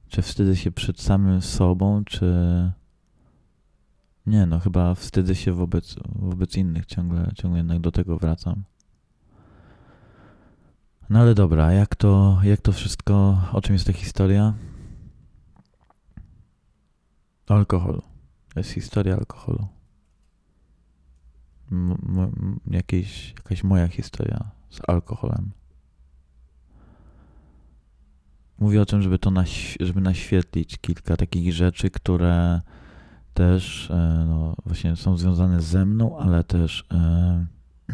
Czy 0.07 0.21
wstydzę 0.21 0.55
się 0.55 0.71
przed 0.71 1.01
samym 1.01 1.41
sobą, 1.41 2.03
czy 2.05 2.25
nie, 4.27 4.45
no 4.45 4.59
chyba 4.59 4.95
wstydzę 4.95 5.35
się 5.35 5.51
wobec, 5.51 5.95
wobec 6.15 6.57
innych, 6.57 6.85
ciągle, 6.85 7.31
ciągle 7.35 7.57
jednak 7.59 7.79
do 7.79 7.91
tego 7.91 8.17
wracam. 8.17 8.63
No 11.09 11.19
ale 11.19 11.35
dobra, 11.35 11.73
jak 11.73 11.95
to, 11.95 12.39
jak 12.43 12.61
to 12.61 12.71
wszystko, 12.71 13.41
o 13.51 13.61
czym 13.61 13.73
jest 13.73 13.87
ta 13.87 13.93
historia? 13.93 14.53
Alkoholu. 17.47 18.01
To 18.53 18.59
jest 18.59 18.71
historia 18.71 19.15
alkoholu. 19.15 19.67
M- 21.71 22.59
jakieś, 22.67 23.33
jakaś 23.37 23.63
moja 23.63 23.87
historia 23.87 24.51
z 24.69 24.79
alkoholem. 24.87 25.51
Mówię 28.59 28.81
o 28.81 28.85
tym, 28.85 29.01
żeby 29.01 29.19
to 29.19 29.31
naś- 29.31 29.77
żeby 29.79 30.01
naświetlić 30.01 30.77
kilka 30.77 31.17
takich 31.17 31.53
rzeczy, 31.53 31.89
które 31.89 32.61
też 33.35 33.91
e, 33.91 34.25
no, 34.27 34.55
właśnie 34.65 34.95
są 34.95 35.17
związane 35.17 35.61
ze 35.61 35.85
mną, 35.85 36.17
ale 36.19 36.43
też 36.43 36.85
e, 36.91 37.45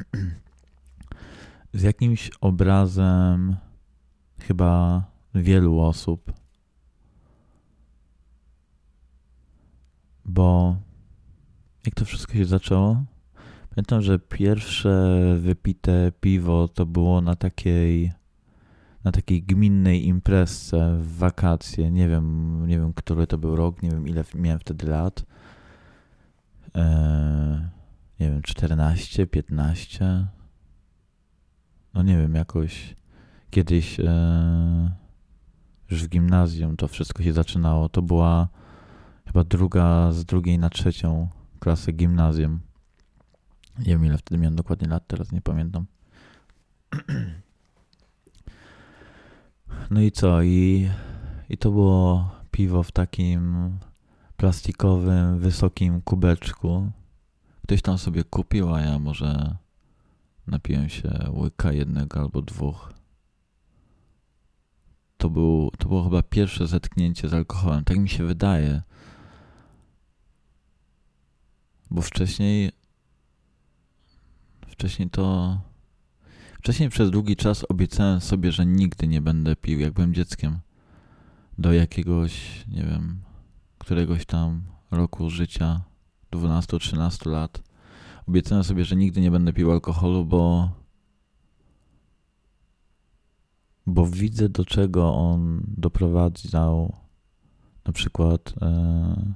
z 1.74 1.82
jakimś 1.82 2.32
obrazem 2.42 3.56
chyba 4.40 5.04
wielu 5.36 5.80
osób. 5.80 6.34
Bo 10.26 10.76
jak 11.86 11.96
to 11.96 12.06
wszystko 12.06 12.34
się 12.34 12.46
zaczęło? 12.46 13.04
Pamiętam, 13.76 14.02
że 14.02 14.20
pierwsze 14.20 15.18
wypite 15.40 16.12
piwo 16.22 16.68
to 16.68 16.86
było 16.86 17.22
na 17.22 17.36
takiej 17.36 18.12
na 19.04 19.12
takiej 19.12 19.44
gminnej 19.44 20.08
imprezce 20.08 20.98
w 21.02 21.18
wakacje. 21.18 21.92
Nie 21.92 22.10
wiem, 22.10 22.68
nie 22.68 22.80
wiem, 22.80 22.94
który 22.94 23.28
to 23.28 23.38
był 23.38 23.56
rok, 23.56 23.84
nie 23.84 23.90
wiem 23.90 24.08
ile 24.08 24.24
miałem 24.36 24.60
wtedy 24.60 24.88
lat. 24.88 25.26
Eee, 26.74 27.62
nie 28.20 28.30
wiem, 28.32 28.42
14, 28.42 29.28
15. 29.28 30.28
No 31.94 32.04
nie 32.04 32.18
wiem, 32.18 32.36
jakoś 32.36 32.96
kiedyś 33.50 34.00
eee, 34.00 34.06
już 35.92 36.04
w 36.04 36.10
gimnazjum 36.10 36.78
to 36.78 36.88
wszystko 36.88 37.24
się 37.24 37.34
zaczynało. 37.34 37.90
To 37.90 38.02
była 38.02 38.48
chyba 39.26 39.44
druga 39.44 40.12
z 40.12 40.26
drugiej 40.26 40.60
na 40.60 40.70
trzecią 40.70 41.30
klasę 41.60 41.92
gimnazjum. 41.92 42.60
Nie 43.80 43.86
wiem 43.86 44.06
ile 44.06 44.18
wtedy 44.18 44.42
miałem 44.42 44.56
dokładnie 44.56 44.88
lat, 44.88 45.08
teraz 45.08 45.32
nie 45.32 45.42
pamiętam. 45.42 45.86
No 49.92 50.02
i 50.02 50.12
co? 50.12 50.42
I, 50.42 50.90
I 51.50 51.58
to 51.58 51.72
było 51.72 52.30
piwo 52.52 52.84
w 52.84 52.92
takim 52.92 53.78
plastikowym, 54.38 55.40
wysokim 55.40 56.02
kubeczku. 56.02 56.92
Ktoś 57.64 57.82
tam 57.82 57.98
sobie 57.98 58.24
kupił, 58.24 58.74
a 58.74 58.82
ja 58.82 59.00
może 59.00 59.56
napiłem 60.48 60.90
się 60.90 61.30
łyka 61.34 61.72
jednego 61.72 62.20
albo 62.20 62.42
dwóch. 62.42 62.94
To, 65.18 65.30
był, 65.30 65.72
to 65.78 65.88
było 65.88 66.04
chyba 66.04 66.22
pierwsze 66.22 66.68
zetknięcie 66.68 67.30
z 67.30 67.34
alkoholem. 67.34 67.84
Tak 67.84 67.98
mi 67.98 68.10
się 68.10 68.24
wydaje. 68.24 68.82
Bo 71.92 72.02
wcześniej. 72.02 72.72
Wcześniej 74.68 75.10
to. 75.10 75.58
Wcześniej 76.62 76.90
przez 76.90 77.12
długi 77.12 77.36
czas 77.36 77.66
obiecałem 77.70 78.22
sobie, 78.22 78.52
że 78.52 78.66
nigdy 78.66 79.08
nie 79.08 79.22
będę 79.22 79.56
pił, 79.56 79.80
jak 79.80 79.94
byłem 79.94 80.14
dzieckiem. 80.14 80.60
Do 81.58 81.74
jakiegoś, 81.74 82.66
nie 82.68 82.84
wiem, 82.84 83.22
któregoś 83.78 84.26
tam 84.26 84.64
roku 84.92 85.30
życia, 85.30 85.82
12-13 86.32 87.30
lat. 87.30 87.64
Obiecałem 88.28 88.64
sobie, 88.64 88.86
że 88.86 88.96
nigdy 88.96 89.22
nie 89.22 89.32
będę 89.32 89.54
pił 89.54 89.72
alkoholu, 89.72 90.26
bo 90.26 90.70
bo 93.88 94.06
widzę, 94.06 94.50
do 94.50 94.66
czego 94.66 95.16
on 95.16 95.64
doprowadzał 95.68 96.96
na 97.86 97.94
przykład 97.94 98.54
e, 98.62 99.34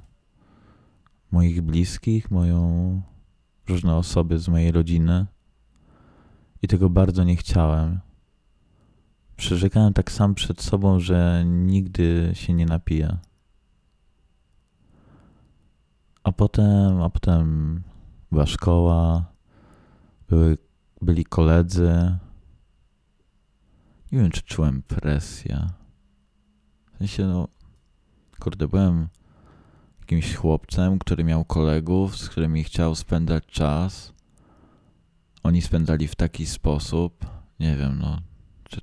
moich 1.31 1.61
bliskich, 1.61 2.31
moją 2.31 3.01
różne 3.67 3.95
osoby 3.95 4.39
z 4.39 4.47
mojej 4.47 4.71
rodziny 4.71 5.25
i 6.61 6.67
tego 6.67 6.89
bardzo 6.89 7.23
nie 7.23 7.35
chciałem. 7.35 7.99
Przyrzekałem 9.37 9.93
tak 9.93 10.11
sam 10.11 10.35
przed 10.35 10.61
sobą, 10.61 10.99
że 10.99 11.43
nigdy 11.45 12.31
się 12.33 12.53
nie 12.53 12.65
napiję. 12.65 13.17
A 16.23 16.31
potem, 16.31 17.01
a 17.01 17.09
potem 17.09 17.81
była 18.31 18.45
szkoła, 18.45 19.25
były, 20.29 20.57
byli 21.01 21.25
koledzy. 21.25 22.17
Nie 24.11 24.19
wiem, 24.19 24.31
czy 24.31 24.41
czułem 24.41 24.81
presję. 24.81 25.69
W 26.93 26.97
sensie, 26.97 27.25
no, 27.25 27.47
kurde, 28.39 28.67
byłem 28.67 29.07
jakimś 29.99 30.35
chłopcem, 30.35 30.99
który 30.99 31.23
miał 31.23 31.45
kolegów, 31.45 32.17
z 32.17 32.29
którymi 32.29 32.63
chciał 32.63 32.95
spędzać 32.95 33.45
czas. 33.45 34.14
Oni 35.45 35.61
spędzali 35.61 36.07
w 36.07 36.15
taki 36.15 36.45
sposób. 36.45 37.25
Nie 37.59 37.75
wiem, 37.75 37.99
no, 37.99 38.21
czy, 38.63 38.81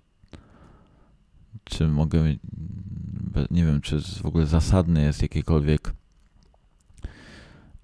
czy 1.65 1.89
mogę, 1.89 2.25
nie 3.51 3.65
wiem, 3.65 3.81
czy 3.81 4.01
w 4.01 4.27
ogóle 4.27 4.47
zasadne 4.47 5.03
jest 5.03 5.23
jakiekolwiek 5.23 5.95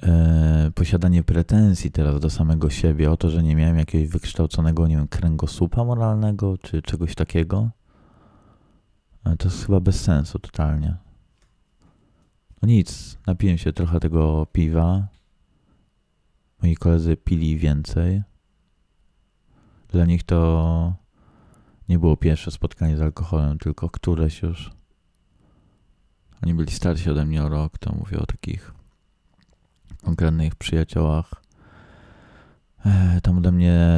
e, 0.02 0.70
posiadanie 0.74 1.22
pretensji 1.22 1.90
teraz 1.90 2.20
do 2.20 2.30
samego 2.30 2.70
siebie 2.70 3.10
o 3.10 3.16
to, 3.16 3.30
że 3.30 3.42
nie 3.42 3.56
miałem 3.56 3.78
jakiegoś 3.78 4.08
wykształconego, 4.08 4.86
nie 4.86 4.96
wiem, 4.96 5.08
kręgosłupa 5.08 5.84
moralnego, 5.84 6.58
czy 6.58 6.82
czegoś 6.82 7.14
takiego. 7.14 7.70
Ale 9.24 9.36
to 9.36 9.48
jest 9.48 9.66
chyba 9.66 9.80
bez 9.80 10.00
sensu 10.00 10.38
totalnie. 10.38 10.96
No 12.62 12.68
nic, 12.68 13.18
napiłem 13.26 13.58
się 13.58 13.72
trochę 13.72 14.00
tego 14.00 14.46
piwa. 14.52 15.08
Moi 16.62 16.74
koledzy 16.74 17.16
pili 17.16 17.56
więcej. 17.56 18.22
Dla 19.88 20.04
nich 20.04 20.22
to 20.22 20.94
nie 21.88 21.98
było 21.98 22.16
pierwsze 22.16 22.50
spotkanie 22.50 22.96
z 22.96 23.02
alkoholem, 23.02 23.58
tylko 23.58 23.90
któreś 23.90 24.42
już. 24.42 24.70
Oni 26.42 26.54
byli 26.54 26.72
starsi 26.72 27.10
ode 27.10 27.26
mnie 27.26 27.42
o 27.42 27.48
rok, 27.48 27.78
to 27.78 27.92
mówię 27.92 28.18
o 28.18 28.26
takich 28.26 28.74
konkretnych 30.02 30.54
przyjaciołach. 30.54 31.34
E, 32.84 33.20
tam 33.20 33.38
ode 33.38 33.52
mnie 33.52 33.88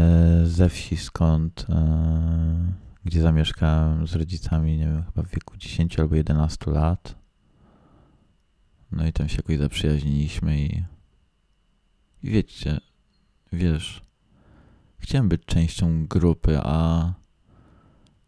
ze 0.45 0.68
wsi, 0.68 0.97
skąd, 0.97 1.66
e, 1.68 2.72
gdzie 3.05 3.22
zamieszkałem 3.22 4.07
z 4.07 4.14
rodzicami, 4.14 4.78
nie 4.78 4.86
wiem, 4.86 5.05
chyba 5.05 5.22
w 5.22 5.30
wieku 5.30 5.57
10 5.57 5.99
albo 6.01 6.14
11 6.16 6.70
lat. 6.70 7.14
No 8.93 9.07
i 9.07 9.12
tam 9.12 9.28
się 9.28 9.36
jakoś 9.36 9.59
zaprzyjaźniliśmy 9.59 10.61
i, 10.61 10.84
i 12.22 12.30
wiecie, 12.30 12.80
wiesz, 13.53 14.03
chciałem 15.01 15.28
być 15.28 15.44
częścią 15.44 16.07
grupy, 16.07 16.59
a 16.62 17.12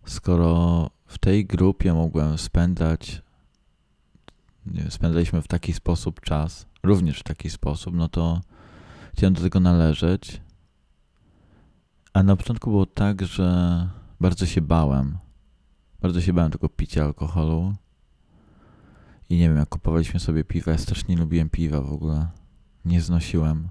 skoro 0.07 0.91
w 1.07 1.19
tej 1.19 1.47
grupie 1.47 1.95
mogłem 1.95 2.39
spędzać, 2.39 3.23
spędzaliśmy 4.89 5.43
w 5.43 5.49
taki 5.49 5.73
sposób 5.73 6.21
czas, 6.21 6.67
również 6.83 7.21
w 7.21 7.23
taki 7.23 7.51
sposób, 7.51 7.95
no 7.95 8.09
to 8.09 8.41
chciałem 9.15 9.35
do 9.35 9.41
tego 9.41 9.61
należeć. 9.61 10.41
A 12.13 12.23
na 12.23 12.37
początku 12.37 12.71
było 12.71 12.87
tak, 12.87 13.23
że 13.23 13.89
bardzo 14.21 14.47
się 14.47 14.61
bałem. 14.61 15.19
Bardzo 16.01 16.21
się 16.21 16.33
bałem 16.33 16.53
tego 16.53 16.69
picia 16.69 17.05
alkoholu. 17.05 17.75
I 19.29 19.37
nie 19.37 19.49
wiem, 19.49 19.57
jak 19.57 19.69
kupowaliśmy 19.69 20.21
sobie 20.21 20.45
piwa, 20.45 20.73
ja 20.73 20.79
strasznie 20.79 21.17
lubiłem 21.17 21.51
piwa 21.51 21.81
w 21.81 21.93
ogóle. 21.93 22.29
Nie 22.85 23.01
znosiłem. 23.01 23.69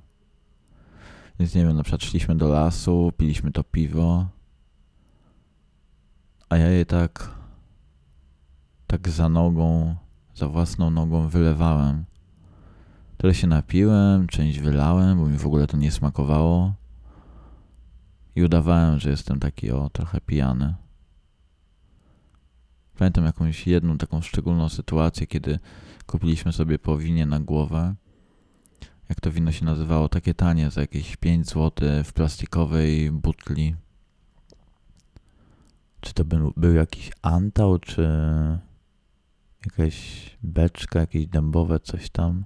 Więc 1.42 1.56
nie 1.56 1.66
wiem, 1.66 1.78
na 1.78 1.84
przykład 1.84 2.04
szliśmy 2.04 2.36
do 2.36 2.50
lasu, 2.50 3.12
piliśmy 3.18 3.52
to 3.52 3.64
piwo. 3.64 4.28
A 6.50 6.58
ja 6.58 6.68
je 6.68 6.86
tak, 6.86 7.36
tak 8.88 9.10
za 9.10 9.30
nogą, 9.30 9.96
za 10.36 10.48
własną 10.48 10.90
nogą 10.90 11.30
wylewałem. 11.30 12.06
Tyle 13.18 13.34
się 13.34 13.48
napiłem, 13.48 14.28
część 14.28 14.60
wylałem, 14.60 15.18
bo 15.18 15.26
mi 15.26 15.38
w 15.38 15.46
ogóle 15.46 15.68
to 15.68 15.78
nie 15.78 15.92
smakowało. 15.92 16.74
I 18.36 18.44
udawałem, 18.44 19.00
że 19.00 19.10
jestem 19.10 19.40
taki 19.40 19.72
o 19.72 19.90
trochę 19.90 20.22
pijany. 20.22 20.76
Pamiętam 22.98 23.26
jakąś 23.26 23.68
jedną 23.68 23.98
taką 23.98 24.22
szczególną 24.22 24.70
sytuację, 24.70 25.28
kiedy 25.28 25.60
kupiliśmy 26.06 26.54
sobie 26.54 26.80
po 26.80 26.98
winie 26.98 27.26
na 27.26 27.40
głowę. 27.40 27.96
Jak 29.12 29.22
to 29.22 29.32
wino 29.32 29.52
się 29.52 29.66
nazywało? 29.66 30.10
Takie 30.10 30.34
tanie, 30.34 30.72
za 30.72 30.82
jakieś 30.82 31.16
5 31.18 31.48
zł 31.48 31.72
w 32.04 32.14
plastikowej 32.14 33.12
butli. 33.12 33.76
Czy 36.02 36.14
to 36.14 36.26
był, 36.26 36.54
był 36.58 36.74
jakiś 36.74 37.12
antał, 37.22 37.80
czy 37.80 38.10
jakaś 39.66 40.26
beczka, 40.44 41.00
jakieś 41.00 41.28
dębowe, 41.28 41.80
coś 41.80 42.10
tam. 42.10 42.46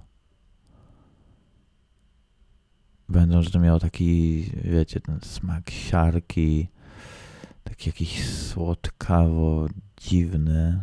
Będą, 3.08 3.42
że 3.42 3.50
to 3.50 3.58
miało 3.58 3.78
taki, 3.78 4.42
wiecie, 4.64 5.00
ten 5.00 5.20
smak 5.20 5.70
siarki, 5.70 6.68
taki 7.64 7.88
jakiś 7.88 8.28
słodkawo 8.28 9.68
dziwny. 9.96 10.82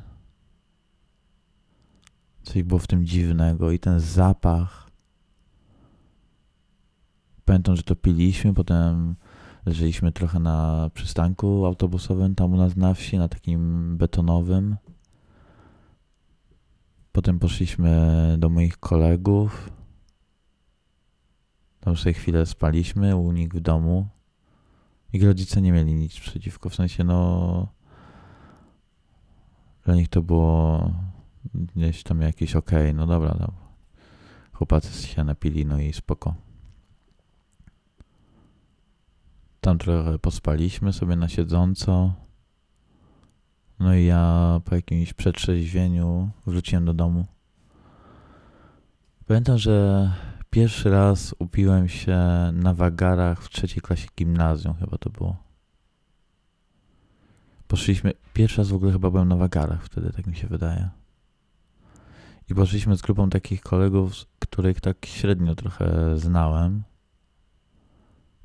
Coś 2.43 2.63
było 2.63 2.79
w 2.79 2.87
tym 2.87 3.05
dziwnego 3.05 3.71
i 3.71 3.79
ten 3.79 3.99
zapach. 3.99 4.92
Pamiętam, 7.45 7.75
że 7.75 7.83
to 7.83 7.95
piliśmy, 7.95 8.53
potem 8.53 9.15
leżeliśmy 9.65 10.11
trochę 10.11 10.39
na 10.39 10.89
przystanku 10.93 11.65
autobusowym 11.65 12.35
tam 12.35 12.53
u 12.53 12.57
nas 12.57 12.75
na 12.75 12.93
wsi, 12.93 13.17
na 13.17 13.27
takim 13.27 13.97
betonowym. 13.97 14.77
Potem 17.11 17.39
poszliśmy 17.39 18.35
do 18.39 18.49
moich 18.49 18.77
kolegów. 18.77 19.69
Tam 21.79 21.97
sobie 21.97 22.13
chwilę 22.13 22.45
spaliśmy 22.45 23.15
u 23.15 23.31
nich 23.31 23.53
w 23.53 23.59
domu. 23.59 24.07
Ich 25.13 25.23
rodzice 25.23 25.61
nie 25.61 25.71
mieli 25.71 25.95
nic 25.95 26.19
przeciwko, 26.19 26.69
w 26.69 26.75
sensie 26.75 27.03
no 27.03 27.67
dla 29.85 29.95
nich 29.95 30.09
to 30.09 30.21
było 30.21 30.91
gdzieś 31.53 32.03
tam 32.03 32.21
jakieś 32.21 32.55
okej, 32.55 32.81
okay, 32.81 32.93
no 32.93 33.07
dobra, 33.07 33.31
dobra. 33.31 33.53
Chłopacy 34.53 35.07
się 35.07 35.23
napili, 35.23 35.65
no 35.65 35.79
i 35.79 35.93
spoko. 35.93 36.35
Tam 39.63 39.77
trochę 39.77 40.19
pospaliśmy 40.19 40.93
sobie 40.93 41.15
na 41.15 41.29
siedząco. 41.29 42.13
No 43.79 43.95
i 43.95 44.05
ja 44.05 44.61
po 44.65 44.75
jakimś 44.75 45.13
przetrzeźwieniu 45.13 46.29
wróciłem 46.45 46.85
do 46.85 46.93
domu. 46.93 47.25
Pamiętam, 49.27 49.57
że 49.57 50.11
pierwszy 50.49 50.89
raz 50.89 51.35
upiłem 51.39 51.89
się 51.89 52.17
na 52.53 52.73
wagarach 52.73 53.43
w 53.43 53.49
trzeciej 53.49 53.81
klasie 53.81 54.07
gimnazjum, 54.17 54.73
chyba 54.73 54.97
to 54.97 55.09
było. 55.09 55.37
Poszliśmy, 57.67 58.13
pierwszy 58.33 58.57
raz 58.57 58.69
w 58.69 58.75
ogóle 58.75 58.91
chyba 58.91 59.11
byłem 59.11 59.27
na 59.27 59.35
wagarach 59.35 59.85
wtedy, 59.85 60.13
tak 60.13 60.27
mi 60.27 60.35
się 60.35 60.47
wydaje. 60.47 60.89
I 62.49 62.55
poszliśmy 62.55 62.97
z 62.97 63.01
grupą 63.01 63.29
takich 63.29 63.61
kolegów, 63.61 64.13
których 64.39 64.81
tak 64.81 65.05
średnio 65.05 65.55
trochę 65.55 66.17
znałem. 66.19 66.83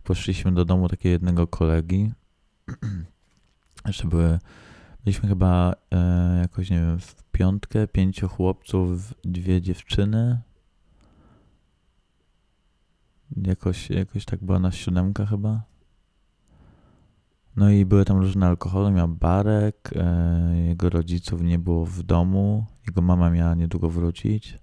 Poszliśmy 0.09 0.53
do 0.53 0.65
domu 0.65 0.89
takiego 0.89 1.13
jednego 1.13 1.47
kolegi. 1.47 2.13
Jeszcze 3.87 4.09
były, 4.09 4.39
byliśmy 5.05 5.29
chyba 5.29 5.75
e, 5.91 6.39
jakoś, 6.43 6.71
nie 6.71 6.77
wiem, 6.77 6.99
w 6.99 7.23
piątkę, 7.33 7.87
pięciu 7.87 8.29
chłopców, 8.29 9.15
dwie 9.25 9.63
dziewczyny. 9.63 10.41
Jakoś, 13.37 13.91
jakoś 13.91 14.25
tak 14.25 14.45
była 14.45 14.59
na 14.59 14.73
siódemka 14.73 15.27
chyba. 15.27 15.63
No 17.57 17.71
i 17.71 17.85
były 17.85 18.05
tam 18.05 18.19
różne 18.19 18.47
alkohole, 18.47 18.91
miał 18.91 19.09
barek, 19.09 19.91
e, 19.97 20.67
jego 20.69 20.91
rodziców 20.91 21.43
nie 21.43 21.59
było 21.59 21.87
w 21.87 22.03
domu, 22.03 22.67
jego 22.87 23.03
mama 23.03 23.31
miała 23.31 23.55
niedługo 23.55 23.91
wrócić. 23.91 24.59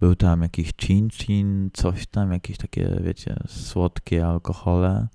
Był 0.00 0.14
tam 0.16 0.42
jakiś 0.42 0.72
chin-chin, 0.72 1.70
coś 1.72 2.06
tam, 2.06 2.32
jakieś 2.32 2.58
takie, 2.58 3.00
wiecie, 3.04 3.36
słodkie 3.46 4.26
alkohole, 4.26 5.08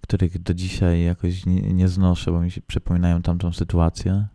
których 0.00 0.42
do 0.42 0.54
dzisiaj 0.54 1.04
jakoś 1.04 1.46
nie, 1.46 1.60
nie 1.60 1.88
znoszę, 1.88 2.32
bo 2.32 2.40
mi 2.40 2.50
się 2.50 2.60
przypominają 2.62 3.22
tamtą 3.22 3.52
sytuację. 3.52 4.26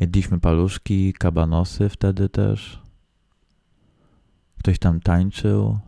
Jedliśmy 0.00 0.40
paluszki, 0.40 1.12
kabanosy 1.12 1.88
wtedy 1.88 2.28
też. 2.28 2.82
Ktoś 4.58 4.78
tam 4.78 5.00
tańczył. 5.00 5.78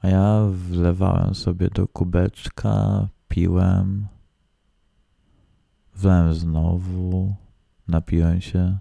A 0.00 0.08
ja 0.08 0.46
wlewałem 0.50 1.34
sobie 1.34 1.70
do 1.70 1.88
kubeczka 1.88 3.08
napiłem. 3.36 4.08
Wlałem 5.94 6.34
znowu. 6.34 7.34
Napiłem 7.88 8.40
się. 8.40 8.78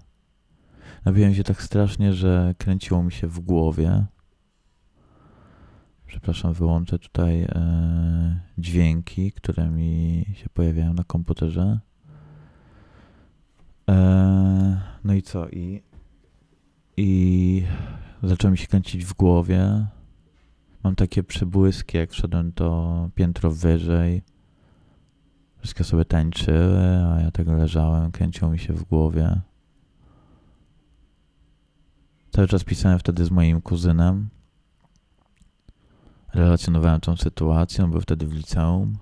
Napiłem 1.06 1.36
się 1.36 1.44
tak 1.44 1.62
strasznie, 1.62 2.14
że 2.14 2.56
kręciło 2.58 3.04
mi 3.04 3.12
się 3.12 3.28
w 3.28 3.40
głowie. 3.40 4.06
Przepraszam, 6.08 6.54
wyłączę 6.54 7.00
tutaj 7.00 7.42
e, 7.42 8.40
dźwięki, 8.58 9.32
które 9.32 9.70
mi 9.70 10.26
się 10.34 10.50
pojawiają 10.50 10.94
na 10.94 11.04
komputerze. 11.04 11.80
E, 13.90 14.82
no 15.04 15.14
i 15.14 15.22
co? 15.22 15.50
I, 15.50 15.82
I 16.98 17.64
zaczęło 18.24 18.52
mi 18.52 18.58
się 18.58 18.68
kręcić 18.68 19.06
w 19.06 19.14
głowie. 19.14 19.88
Mam 20.84 20.96
takie 20.96 21.24
przebłyski, 21.24 21.98
jak 21.98 22.12
wszedłem 22.12 22.52
to 22.52 23.10
piętro 23.16 23.52
wyżej. 23.52 24.22
Wszystkie 25.58 25.84
sobie 25.84 26.06
tańczyły, 26.06 27.06
a 27.06 27.22
ja 27.22 27.32
tak 27.32 27.48
leżałem, 27.48 28.12
kręciło 28.12 28.52
mi 28.52 28.60
się 28.60 28.74
w 28.74 28.84
głowie. 28.84 29.42
Cały 32.36 32.48
czas 32.48 32.64
pisałem 32.64 33.00
wtedy 33.00 33.26
z 33.26 33.32
moim 33.32 33.62
kuzynem. 33.62 34.30
Relacjonowałem 36.34 37.00
tą 37.00 37.18
sytuację, 37.18 37.84
on 37.84 37.92
był 37.92 38.02
wtedy 38.02 38.28
w 38.28 38.34
liceum, 38.34 38.98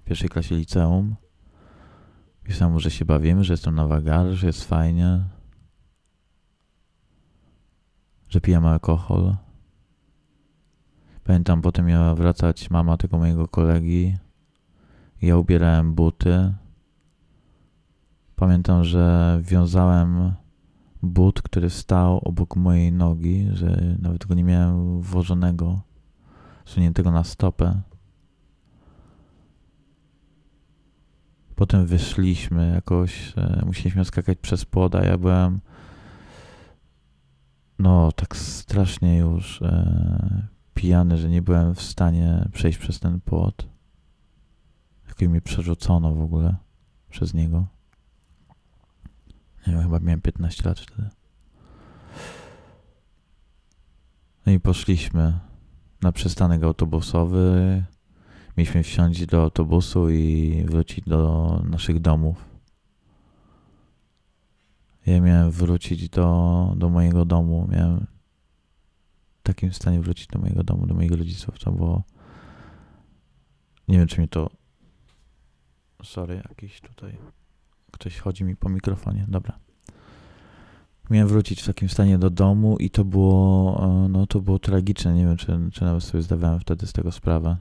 w 0.00 0.04
pierwszej 0.04 0.28
klasie 0.28 0.54
liceum. 0.54 1.16
Pisałem 2.44 2.72
mu, 2.72 2.80
że 2.80 2.90
się 2.90 3.04
bawimy, 3.04 3.44
że 3.44 3.52
jestem 3.52 3.74
na 3.74 3.86
wagarze, 3.86 4.36
że 4.36 4.46
jest 4.46 4.64
fajnie, 4.64 5.24
że 8.28 8.40
pijemy 8.40 8.68
alkohol. 8.68 9.36
Pamiętam, 11.24 11.62
potem 11.62 11.86
miała 11.86 12.14
wracać 12.14 12.70
mama 12.70 12.96
tego 12.96 13.18
mojego 13.18 13.48
kolegi. 13.48 14.16
Ja 15.22 15.36
ubierałem 15.36 15.94
buty. 15.94 16.54
Pamiętam, 18.36 18.84
że 18.84 19.38
wiązałem 19.42 20.41
but, 21.02 21.42
który 21.42 21.70
stał 21.70 22.18
obok 22.18 22.56
mojej 22.56 22.92
nogi, 22.92 23.48
że 23.52 23.96
nawet 23.98 24.26
go 24.26 24.34
nie 24.34 24.44
miałem 24.44 25.00
włożonego, 25.00 25.80
suniętego 26.64 27.12
na 27.12 27.24
stopę. 27.24 27.80
Potem 31.54 31.86
wyszliśmy 31.86 32.72
jakoś, 32.74 33.32
e, 33.36 33.62
musieliśmy 33.66 34.04
skakać 34.04 34.38
przez 34.38 34.64
płot, 34.64 34.94
a 34.94 35.04
ja 35.04 35.18
byłem 35.18 35.60
no 37.78 38.12
tak 38.12 38.36
strasznie 38.36 39.18
już 39.18 39.62
e, 39.62 40.48
pijany, 40.74 41.18
że 41.18 41.28
nie 41.28 41.42
byłem 41.42 41.74
w 41.74 41.82
stanie 41.82 42.48
przejść 42.52 42.78
przez 42.78 43.00
ten 43.00 43.20
płot. 43.20 43.68
Jak 45.08 45.30
mnie 45.30 45.40
przerzucono 45.40 46.14
w 46.14 46.20
ogóle 46.20 46.56
przez 47.10 47.34
niego. 47.34 47.66
Wiem, 49.66 49.82
chyba 49.82 50.00
miałem 50.00 50.20
15 50.20 50.68
lat 50.68 50.80
wtedy. 50.80 51.08
No 54.46 54.52
i 54.52 54.60
poszliśmy 54.60 55.38
na 56.02 56.12
przystanek 56.12 56.62
autobusowy. 56.62 57.84
Mieliśmy 58.56 58.82
wsiąść 58.82 59.26
do 59.26 59.42
autobusu 59.42 60.10
i 60.10 60.64
wrócić 60.68 61.04
do 61.04 61.62
naszych 61.70 62.00
domów. 62.00 62.44
Ja 65.06 65.20
miałem 65.20 65.50
wrócić 65.50 66.08
do, 66.08 66.72
do 66.76 66.88
mojego 66.88 67.24
domu. 67.24 67.68
Miałem 67.70 68.06
w 69.38 69.42
takim 69.42 69.72
stanie 69.72 70.00
wrócić 70.00 70.26
do 70.26 70.38
mojego 70.38 70.62
domu, 70.62 70.86
do 70.86 70.94
moich 70.94 71.10
rodziców. 71.10 71.58
To 71.58 71.72
było. 71.72 72.02
Nie 73.88 73.98
wiem, 73.98 74.06
czy 74.06 74.18
mnie 74.18 74.28
to. 74.28 74.50
Sorry, 76.02 76.42
jakiś 76.48 76.80
tutaj. 76.80 77.16
Ktoś 77.92 78.18
chodzi 78.18 78.44
mi 78.44 78.56
po 78.56 78.68
mikrofonie. 78.68 79.26
Dobra. 79.28 79.58
Miałem 81.10 81.28
wrócić 81.28 81.62
w 81.62 81.66
takim 81.66 81.88
stanie 81.88 82.18
do 82.18 82.30
domu 82.30 82.76
i 82.76 82.90
to 82.90 83.04
było, 83.04 83.80
e, 83.84 84.08
no 84.08 84.26
to 84.26 84.40
było 84.40 84.58
tragiczne. 84.58 85.14
Nie 85.14 85.26
wiem, 85.26 85.36
czy, 85.36 85.58
czy 85.72 85.84
nawet 85.84 86.04
sobie 86.04 86.22
zdawałem 86.22 86.60
wtedy 86.60 86.86
z 86.86 86.92
tego 86.92 87.12
sprawę. 87.12 87.56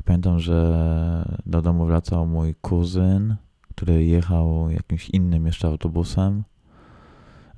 I 0.00 0.02
pamiętam, 0.02 0.40
że 0.40 1.26
do 1.46 1.62
domu 1.62 1.86
wracał 1.86 2.26
mój 2.26 2.54
kuzyn, 2.54 3.36
który 3.74 4.04
jechał 4.04 4.70
jakimś 4.70 5.10
innym 5.10 5.46
jeszcze 5.46 5.68
autobusem. 5.68 6.44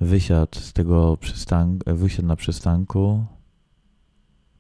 Wysiadł 0.01 0.59
z 0.59 0.73
tego 0.73 1.17
przystanku, 1.17 1.97
wysiadł 1.97 2.29
na 2.29 2.37
przystanku, 2.37 3.25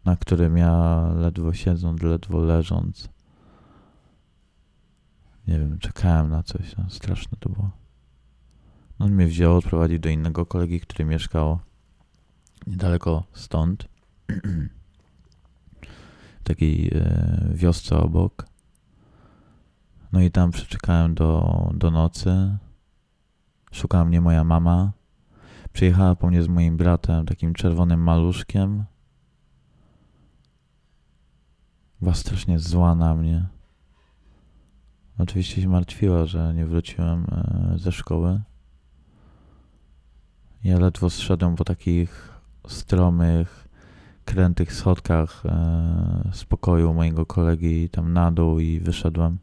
na 0.04 0.16
którym 0.16 0.56
ja 0.56 1.06
ledwo 1.16 1.52
siedząc, 1.52 2.02
ledwo 2.02 2.38
leżąc, 2.38 3.08
nie 5.47 5.59
wiem, 5.59 5.78
czekałem 5.78 6.30
na 6.30 6.43
coś, 6.43 6.76
no, 6.76 6.90
straszne 6.90 7.38
to 7.40 7.49
było. 7.49 7.70
On 8.99 9.12
mnie 9.12 9.26
wziął, 9.26 9.57
odprowadził 9.57 9.99
do 9.99 10.09
innego 10.09 10.47
kolegi, 10.47 10.80
który 10.80 11.05
mieszkał 11.05 11.59
niedaleko 12.66 13.24
stąd. 13.32 13.88
takiej 16.43 16.90
e, 16.95 17.49
wiosce 17.55 17.97
obok. 17.97 18.47
No 20.12 20.20
i 20.20 20.30
tam 20.30 20.51
przeczekałem 20.51 21.14
do, 21.14 21.70
do 21.74 21.90
nocy. 21.90 22.59
Szukała 23.72 24.05
mnie 24.05 24.20
moja 24.20 24.45
mama. 24.45 24.93
Przyjechała 25.72 26.14
po 26.14 26.28
mnie 26.28 26.43
z 26.43 26.49
moim 26.49 26.76
bratem, 26.76 27.26
takim 27.26 27.55
czerwonym 27.55 28.01
maluszkiem. 28.01 28.84
Była 32.01 32.14
strasznie 32.14 32.59
zła 32.59 32.95
na 32.95 33.14
mnie. 33.14 33.47
Oczywiście 35.18 35.62
się 35.62 35.68
martwiła, 35.68 36.26
że 36.26 36.54
nie 36.54 36.66
wróciłem 36.66 37.26
e, 37.30 37.78
ze 37.78 37.92
szkoły. 37.92 38.40
Ja 40.64 40.78
ledwo 40.78 41.10
zszedłem 41.10 41.56
po 41.56 41.64
takich 41.64 42.40
stromych, 42.66 43.68
krętych 44.24 44.72
schodkach 44.72 45.42
e, 45.46 46.30
z 46.32 46.44
pokoju 46.44 46.94
mojego 46.94 47.26
kolegi 47.26 47.88
tam 47.90 48.12
na 48.12 48.32
dół 48.32 48.58
i 48.58 48.80
wyszedłem. 48.80 49.38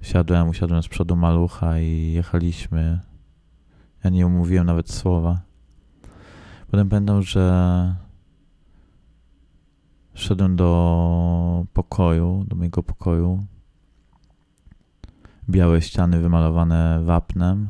Siadłem, 0.00 0.48
usiadłem 0.48 0.82
z 0.82 0.88
przodu 0.88 1.16
malucha 1.16 1.78
i 1.78 2.12
jechaliśmy. 2.12 3.00
Ja 4.04 4.10
nie 4.10 4.26
umówiłem 4.26 4.66
nawet 4.66 4.90
słowa. 4.90 5.40
Potem 6.70 6.88
pamiętam, 6.88 7.22
że 7.22 7.96
szedłem 10.14 10.56
do 10.56 11.66
pokoju, 11.72 12.44
do 12.48 12.56
mojego 12.56 12.82
pokoju. 12.82 13.46
Białe 15.48 15.82
ściany 15.82 16.20
wymalowane 16.20 17.00
wapnem. 17.04 17.68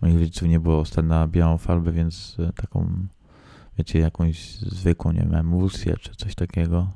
Moich 0.00 0.14
rodziców 0.14 0.48
nie 0.48 0.60
było 0.60 0.84
stać 0.84 1.04
na 1.04 1.28
białą 1.28 1.58
farbę, 1.58 1.92
więc 1.92 2.36
e, 2.38 2.52
taką, 2.52 3.06
wiecie, 3.78 3.98
jakąś 3.98 4.58
zwykłą, 4.58 5.12
nie 5.12 5.20
wiem, 5.20 5.34
emulsję 5.34 5.96
czy 5.96 6.16
coś 6.16 6.34
takiego. 6.34 6.90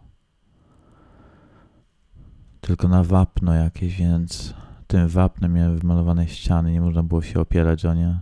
Tylko 2.61 2.88
na 2.88 3.04
wapno 3.04 3.54
jakieś, 3.54 3.96
więc 3.96 4.54
tym 4.86 5.08
wapnem 5.08 5.52
miałem 5.52 5.78
wymalowane 5.78 6.28
ściany, 6.28 6.72
nie 6.72 6.80
można 6.80 7.02
było 7.02 7.22
się 7.22 7.40
opierać 7.40 7.84
o 7.84 7.94
nie. 7.94 8.20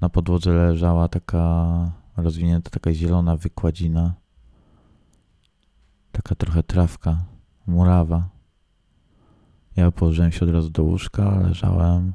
Na 0.00 0.08
podłodze 0.08 0.52
leżała 0.52 1.08
taka 1.08 1.90
rozwinięta, 2.16 2.70
taka 2.70 2.92
zielona 2.92 3.36
wykładzina. 3.36 4.14
Taka 6.12 6.34
trochę 6.34 6.62
trawka, 6.62 7.24
murawa. 7.66 8.33
Ja 9.76 9.90
położyłem 9.90 10.32
się 10.32 10.44
od 10.44 10.50
razu 10.50 10.70
do 10.70 10.82
łóżka, 10.82 11.40
leżałem. 11.40 12.12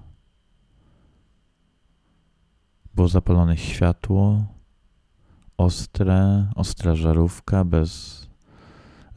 Było 2.96 3.08
zapalone 3.08 3.58
światło, 3.58 4.44
ostre, 5.58 6.48
ostra 6.56 6.96
żarówka, 6.96 7.66
bez 7.66 8.20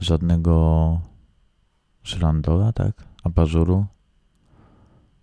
żadnego 0.01 1.01
żrandola, 2.05 2.73
tak? 2.73 3.05
Abażuru. 3.23 3.87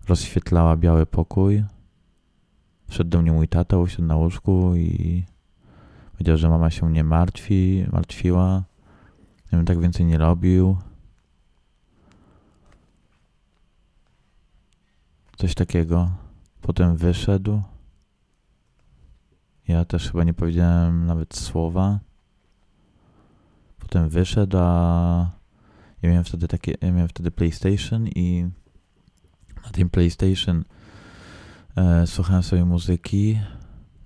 Rozświetlała 0.07 0.77
biały 0.77 1.05
pokój. 1.05 1.63
Wszedł 2.87 3.09
do 3.09 3.21
mnie 3.21 3.31
mój 3.31 3.47
tata, 3.47 3.77
usiadł 3.77 4.03
na 4.03 4.15
łóżku 4.15 4.75
i 4.75 5.23
powiedział, 6.11 6.37
że 6.37 6.49
mama 6.49 6.69
się 6.69 6.91
nie 6.91 7.03
martwi, 7.03 7.85
martwiła. 7.91 8.63
Ja 9.51 9.57
bym 9.57 9.65
tak 9.65 9.79
więcej 9.79 10.05
nie 10.05 10.17
robił. 10.17 10.77
Coś 15.41 15.55
takiego. 15.55 16.09
Potem 16.61 16.97
wyszedł. 16.97 17.61
Ja 19.67 19.85
też 19.85 20.11
chyba 20.11 20.23
nie 20.23 20.33
powiedziałem 20.33 21.05
nawet 21.05 21.35
słowa. 21.35 21.99
Potem 23.79 24.09
wyszedł, 24.09 24.57
a 24.57 25.31
ja 26.01 26.09
miałem 26.09 26.23
wtedy 26.23 26.47
takie, 26.47 26.73
ja 26.81 26.91
miałem 26.91 27.09
wtedy 27.09 27.31
PlayStation 27.31 28.07
i 28.07 28.49
na 29.65 29.69
tym 29.71 29.89
PlayStation 29.89 30.63
e, 31.75 32.07
słuchałem 32.07 32.43
sobie 32.43 32.65
muzyki. 32.65 33.39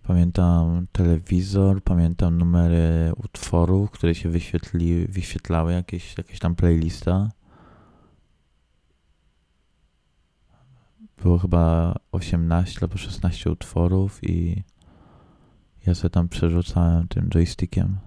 Pamiętam 0.04 0.88
telewizor, 0.92 1.84
pamiętam 1.84 2.38
numery 2.38 3.12
utworów, 3.24 3.92
które 3.92 4.16
się 4.16 4.30
wyświetli, 4.30 5.08
wyświetlały, 5.08 5.74
jakieś, 5.74 6.18
jakieś 6.18 6.40
tam 6.40 6.56
playlista. 6.56 7.30
Było 11.22 11.38
chyba 11.40 11.96
18 12.12 12.80
albo 12.82 12.98
16 12.98 13.52
utworów 13.52 14.24
i 14.24 14.64
ja 15.88 15.96
sobie 15.96 16.10
tam 16.10 16.30
przerzucałem 16.30 17.08
tym 17.08 17.30
joystickiem. 17.30 17.98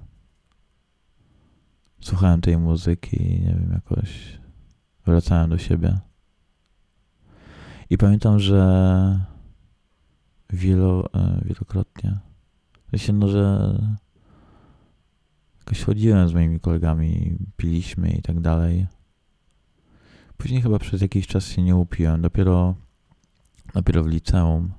Słuchałem 2.00 2.40
tej 2.40 2.58
muzyki 2.58 3.22
i 3.22 3.40
nie 3.40 3.54
wiem, 3.54 3.70
jakoś 3.72 4.38
wracałem 5.06 5.50
do 5.50 5.58
siebie. 5.58 5.98
I 7.90 7.98
pamiętam, 7.98 8.40
że 8.40 9.20
wielo, 10.50 11.12
e, 11.14 11.40
wielokrotnie, 11.44 12.18
sensie, 12.98 13.12
no, 13.12 13.28
że 13.28 13.74
jakoś 15.58 15.82
chodziłem 15.82 16.28
z 16.28 16.34
moimi 16.34 16.60
kolegami, 16.60 17.38
piliśmy 17.56 18.10
i 18.10 18.22
tak 18.22 18.40
dalej. 18.40 18.86
Później 20.36 20.62
chyba 20.62 20.78
przez 20.78 21.00
jakiś 21.00 21.26
czas 21.26 21.48
się 21.48 21.62
nie 21.62 21.76
upiłem. 21.76 22.22
Dopiero, 22.22 22.74
dopiero 23.76 24.02
w 24.02 24.06
liceum. 24.06 24.72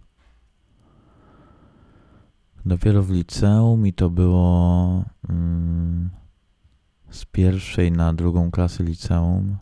Dopiero 2.66 3.04
w 3.04 3.12
liceum 3.12 3.88
i 3.88 3.94
to 3.94 4.10
było 4.10 5.04
mm, 5.30 6.10
z 7.10 7.26
pierwszej 7.26 7.92
na 7.92 8.14
drugą 8.14 8.52
klasę 8.52 8.84
liceum. 8.84 9.58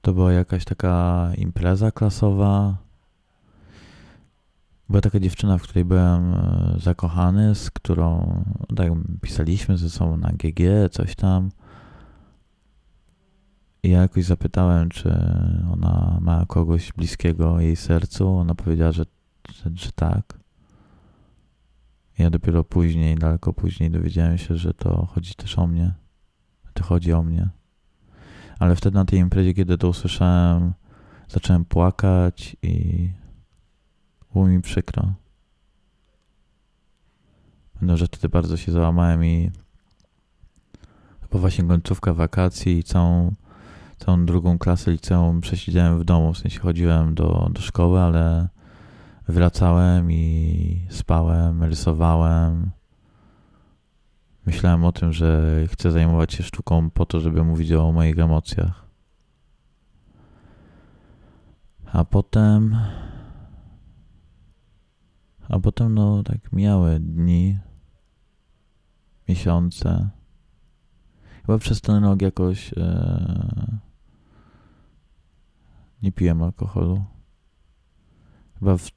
To 0.00 0.12
była 0.12 0.32
jakaś 0.32 0.64
taka 0.64 1.30
impreza 1.36 1.90
klasowa. 1.90 2.76
Była 4.88 5.00
taka 5.00 5.20
dziewczyna, 5.20 5.58
w 5.58 5.62
której 5.62 5.84
byłem 5.84 6.34
e, 6.34 6.76
zakochany, 6.80 7.54
z 7.54 7.70
którą 7.70 8.42
tak 8.76 8.92
pisaliśmy 9.20 9.78
ze 9.78 9.90
sobą 9.90 10.16
na 10.16 10.32
GG, 10.32 10.90
coś 10.90 11.16
tam. 11.16 11.50
I 13.88 13.90
ja 13.90 14.02
jakoś 14.02 14.24
zapytałem, 14.24 14.88
czy 14.88 15.08
ona 15.72 16.18
ma 16.20 16.46
kogoś 16.46 16.92
bliskiego 16.92 17.60
jej 17.60 17.76
sercu. 17.76 18.36
Ona 18.36 18.54
powiedziała, 18.54 18.92
że, 18.92 19.04
że, 19.52 19.70
że 19.74 19.92
tak. 19.92 20.38
Ja 22.18 22.30
dopiero 22.30 22.64
później, 22.64 23.16
daleko 23.16 23.52
później 23.52 23.90
dowiedziałem 23.90 24.38
się, 24.38 24.56
że 24.56 24.74
to 24.74 25.06
chodzi 25.06 25.34
też 25.34 25.58
o 25.58 25.66
mnie. 25.66 25.94
To 26.74 26.84
chodzi 26.84 27.12
o 27.12 27.22
mnie. 27.22 27.48
Ale 28.58 28.76
wtedy 28.76 28.94
na 28.94 29.04
tej 29.04 29.18
imprezie, 29.18 29.54
kiedy 29.54 29.78
to 29.78 29.88
usłyszałem, 29.88 30.72
zacząłem 31.28 31.64
płakać 31.64 32.56
i 32.62 33.08
było 34.32 34.46
mi 34.46 34.62
przykro. 34.62 35.12
No, 37.82 37.96
że 37.96 38.06
wtedy 38.06 38.28
bardzo 38.28 38.56
się 38.56 38.72
załamałem 38.72 39.24
i 39.24 39.50
po 41.30 41.38
właśnie 41.38 41.64
końcówka 41.64 42.14
wakacji 42.14 42.78
i 42.78 42.84
całą, 42.84 43.34
całą 43.98 44.26
drugą 44.26 44.58
klasę 44.58 44.90
liceum 44.90 45.40
przesiedziałem 45.40 45.98
w 45.98 46.04
domu. 46.04 46.32
W 46.32 46.38
sensie 46.38 46.60
chodziłem 46.60 47.14
do, 47.14 47.50
do 47.52 47.60
szkoły, 47.60 48.00
ale 48.00 48.48
wracałem 49.28 50.12
i 50.12 50.86
spałem, 50.90 51.62
rysowałem. 51.62 52.70
Myślałem 54.46 54.84
o 54.84 54.92
tym, 54.92 55.12
że 55.12 55.54
chcę 55.66 55.90
zajmować 55.90 56.32
się 56.32 56.42
sztuką 56.42 56.90
po 56.90 57.06
to, 57.06 57.20
żeby 57.20 57.44
mówić 57.44 57.72
o 57.72 57.92
moich 57.92 58.18
emocjach. 58.18 58.86
A 61.92 62.04
potem. 62.04 62.76
A 65.48 65.60
potem, 65.60 65.94
no, 65.94 66.22
tak 66.22 66.52
miały 66.52 67.00
dni, 67.00 67.58
miesiące. 69.28 70.08
Chyba 71.46 71.58
przez 71.58 71.80
ten 71.80 72.04
rok 72.04 72.22
jakoś 72.22 72.72
e, 72.76 73.78
nie 76.02 76.12
piłem 76.12 76.42
alkoholu. 76.42 77.04
Chyba 78.58 78.76
w, 78.76 78.90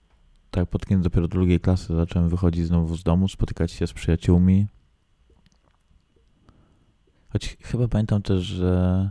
tak 0.52 0.70
pod 0.70 0.86
koniec 0.86 1.04
dopiero 1.04 1.28
drugiej 1.28 1.60
klasy 1.60 1.96
zacząłem 1.96 2.30
wychodzić 2.30 2.66
znowu 2.66 2.96
z 2.98 3.04
domu, 3.04 3.28
spotykać 3.28 3.72
się 3.72 3.88
z 3.88 3.94
przyjaciółmi. 3.94 4.68
Choć 7.30 7.58
chyba 7.62 7.88
pamiętam 7.88 8.22
też, 8.22 8.42
że 8.42 9.10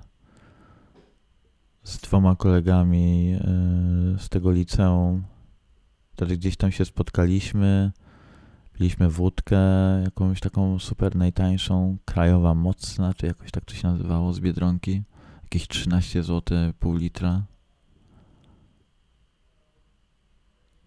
z 1.85 1.99
dwoma 1.99 2.37
kolegami 2.37 3.35
e, 3.35 4.19
z 4.19 4.29
tego 4.29 4.51
liceum 4.51 5.23
wtedy 6.21 6.37
gdzieś 6.37 6.57
tam 6.57 6.73
się 6.73 6.85
spotkaliśmy, 6.85 7.93
piliśmy 8.73 9.11
wódkę, 9.11 9.59
jakąś 10.05 10.41
taką 10.41 10.79
super 10.79 11.17
najtańszą, 11.17 11.97
krajowa 12.05 12.55
mocna, 12.55 13.15
czy 13.15 13.27
jakoś 13.27 13.51
tak 13.51 13.65
to 13.65 13.75
się 13.75 13.89
nazywało, 13.89 14.33
z 14.33 14.41
Biedronki. 14.41 15.03
Jakieś 15.43 15.69
13 15.69 16.23
zł, 16.23 16.59
pół 16.79 16.97
litra. 16.97 17.43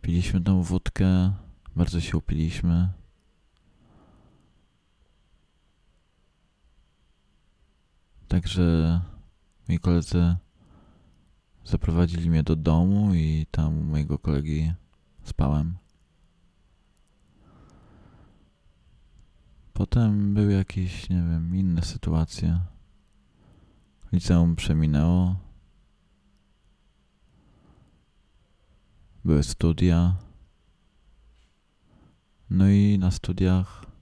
Piliśmy 0.03 0.41
tą 0.41 0.61
wódkę, 0.61 1.33
bardzo 1.75 2.01
się 2.01 2.17
upiliśmy. 2.17 2.89
Także 8.27 9.01
moi 9.67 9.79
koledzy 9.79 10.35
zaprowadzili 11.65 12.29
mnie 12.29 12.43
do 12.43 12.55
domu 12.55 13.13
i 13.13 13.45
tam 13.51 13.77
u 13.77 13.83
mojego 13.83 14.19
kolegi 14.19 14.73
spałem. 15.23 15.77
Potem 19.73 20.33
były 20.33 20.53
jakieś, 20.53 21.09
nie 21.09 21.15
wiem, 21.15 21.55
inne 21.55 21.81
sytuacje. 21.81 22.59
Liceum 24.11 24.55
przeminęło. 24.55 25.35
Były 29.25 29.43
studia. 29.43 30.15
No 32.49 32.67
i 32.67 32.97
na 32.99 33.11
studiach 33.11 33.93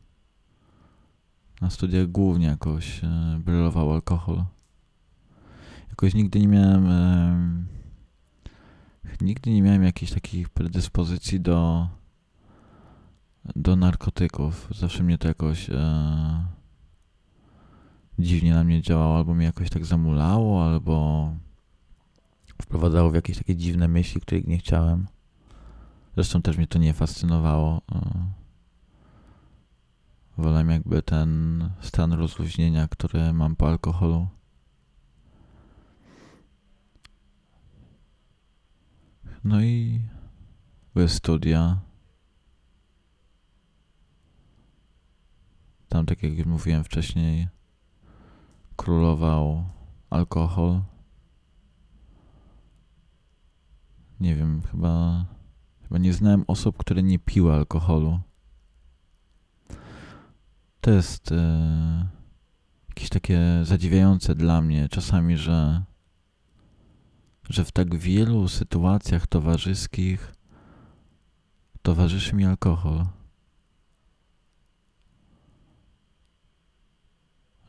na 1.61 1.69
studiach 1.69 2.07
głównie 2.07 2.47
jakoś 2.47 3.03
e, 3.03 3.39
brylował 3.45 3.93
alkohol. 3.93 4.43
Jakoś 5.89 6.13
nigdy 6.13 6.39
nie 6.39 6.47
miałem 6.47 6.89
e, 6.89 7.65
nigdy 9.21 9.51
nie 9.51 9.61
miałem 9.61 9.83
jakichś 9.83 10.11
takich 10.11 10.49
predyspozycji 10.49 11.39
do 11.39 11.87
do 13.55 13.75
narkotyków. 13.75 14.67
Zawsze 14.75 15.03
mnie 15.03 15.17
to 15.17 15.27
jakoś 15.27 15.69
e, 15.69 16.45
dziwnie 18.19 18.53
na 18.53 18.63
mnie 18.63 18.81
działało, 18.81 19.17
albo 19.17 19.33
mnie 19.33 19.45
jakoś 19.45 19.69
tak 19.69 19.85
zamulało, 19.85 20.65
albo 20.65 21.29
wprowadzało 22.61 23.09
w 23.09 23.15
jakieś 23.15 23.37
takie 23.37 23.55
dziwne 23.55 23.87
myśli, 23.87 24.21
których 24.21 24.47
nie 24.47 24.57
chciałem. 24.57 25.07
Zresztą 26.15 26.41
też 26.41 26.57
mnie 26.57 26.67
to 26.67 26.79
nie 26.79 26.93
fascynowało. 26.93 27.81
E, 27.91 28.31
Wolę 30.37 30.65
jakby 30.69 31.01
ten 31.01 31.69
stan 31.81 32.13
rozluźnienia, 32.13 32.87
który 32.87 33.33
mam 33.33 33.55
po 33.55 33.67
alkoholu. 33.67 34.27
No 39.43 39.61
i 39.61 40.01
były 40.93 41.09
studia. 41.09 41.79
Tam, 45.89 46.05
tak 46.05 46.23
jak 46.23 46.33
już 46.37 46.47
mówiłem 46.47 46.83
wcześniej, 46.83 47.47
królował 48.75 49.63
alkohol. 50.09 50.81
Nie 54.21 54.35
wiem, 54.35 54.61
chyba, 54.71 55.25
chyba 55.83 55.97
nie 55.97 56.13
znałem 56.13 56.43
osób, 56.47 56.77
które 56.77 57.03
nie 57.03 57.19
piły 57.19 57.53
alkoholu. 57.53 58.19
To 60.81 60.91
jest 60.91 61.31
e, 61.31 62.07
jakieś 62.89 63.09
takie 63.09 63.39
zadziwiające 63.63 64.35
dla 64.35 64.61
mnie 64.61 64.89
czasami, 64.89 65.37
że, 65.37 65.83
że 67.49 67.65
w 67.65 67.71
tak 67.71 67.95
wielu 67.95 68.47
sytuacjach 68.47 69.27
towarzyskich 69.27 70.35
towarzyszy 71.81 72.35
mi 72.35 72.45
alkohol. 72.45 73.05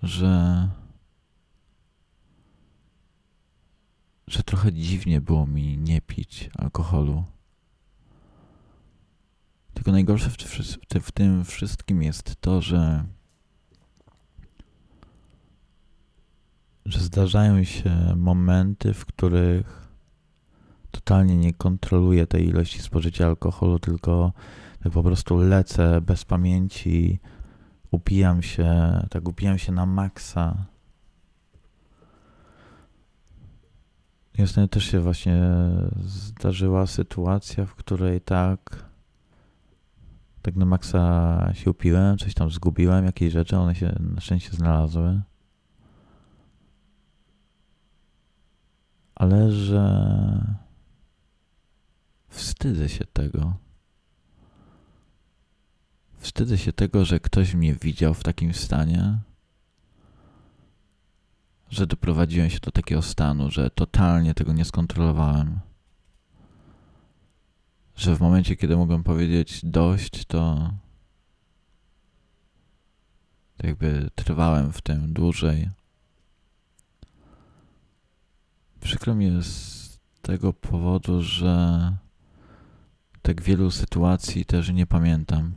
Że, 0.03 0.69
że 4.33 4.43
trochę 4.43 4.73
dziwnie 4.73 5.21
było 5.21 5.47
mi 5.47 5.79
nie 5.79 6.01
pić 6.01 6.51
alkoholu. 6.59 7.25
Tylko 9.75 9.93
najgorsze 9.93 10.31
w, 10.31 10.37
w, 10.37 11.01
w 11.01 11.13
tym 11.13 11.45
wszystkim 11.45 12.03
jest 12.03 12.37
to, 12.41 12.63
że 12.63 13.05
że 16.85 17.01
zdarzają 17.01 17.65
się 17.65 18.15
momenty, 18.17 18.95
w 18.95 19.07
których 19.07 19.89
to 20.91 21.01
totalnie 21.01 21.37
nie 21.37 21.55
kontroluję 21.55 22.27
tej 22.27 22.49
ilości 22.49 22.83
spożycia 22.83 23.27
alkoholu, 23.27 23.79
tylko 23.79 24.33
tak 24.83 24.93
po 24.93 25.03
prostu 25.03 25.37
lecę 25.37 26.01
bez 26.01 26.25
pamięci, 26.25 27.21
upijam 27.91 28.43
się, 28.43 28.67
tak 29.11 29.29
upijam 29.29 29.59
się 29.59 29.73
na 29.73 29.87
maksa. 29.87 30.72
Ostatnio 34.39 34.69
też 34.69 34.85
się 34.85 35.01
właśnie 35.01 35.43
zdarzyła 36.05 36.87
sytuacja, 36.87 37.67
w 37.67 37.75
której 37.75 38.21
tak 38.21 38.93
tak 40.43 40.57
na 40.57 40.65
maksa 40.65 41.51
się 41.55 41.71
upiłem, 41.71 42.19
coś 42.19 42.35
tam 42.35 42.51
zgubiłem, 42.51 43.05
jakieś 43.05 43.33
rzeczy, 43.33 43.57
one 43.57 43.75
się 43.75 43.95
na 44.01 44.21
szczęście 44.21 44.51
znalazły. 44.51 45.21
Ale 49.15 49.53
że 49.53 49.85
wstydzę 52.29 52.89
się 52.89 53.05
tego. 53.05 53.57
Wstydzę 56.19 56.59
się 56.59 56.73
tego, 56.73 57.05
że 57.05 57.21
ktoś 57.21 57.55
mnie 57.55 57.75
widział 57.75 58.15
w 58.15 58.23
takim 58.23 58.55
stanie, 58.55 59.19
że 61.73 61.87
doprowadziłem 61.87 62.51
się 62.51 62.59
do 62.61 62.71
takiego 62.71 63.03
stanu, 63.03 63.51
że 63.51 63.71
totalnie 63.71 64.35
tego 64.35 64.53
nie 64.53 64.65
skontrolowałem. 64.65 65.61
Że 67.97 68.17
w 68.17 68.21
momencie, 68.21 68.57
kiedy 68.57 68.77
mogłem 68.77 69.05
powiedzieć 69.05 69.61
dość, 69.65 70.25
to 70.25 70.71
jakby 73.63 74.11
trwałem 74.15 74.73
w 74.73 74.81
tym 74.83 75.13
dłużej. 75.13 75.71
Przykro 78.81 79.15
mi 79.15 79.25
jest 79.25 79.51
z 79.51 79.99
tego 80.23 80.53
powodu, 80.53 81.23
że 81.23 81.97
tak 83.23 83.43
wielu 83.43 83.71
sytuacji 83.71 84.45
też 84.45 84.69
nie 84.73 84.87
pamiętam. 84.87 85.53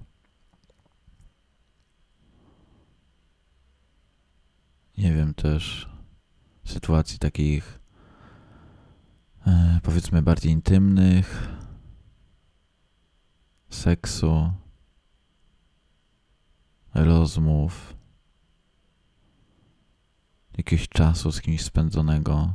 Nie 4.97 5.13
wiem 5.13 5.33
też 5.33 5.94
sytuacji 6.65 7.19
takich 7.19 7.79
e, 9.47 9.79
powiedzmy 9.83 10.21
bardziej 10.21 10.51
intymnych, 10.51 11.49
seksu, 13.69 14.51
rozmów, 16.93 17.95
jakiegoś 20.57 20.89
czasu 20.89 21.31
z 21.31 21.41
kimś 21.41 21.61
spędzonego, 21.61 22.53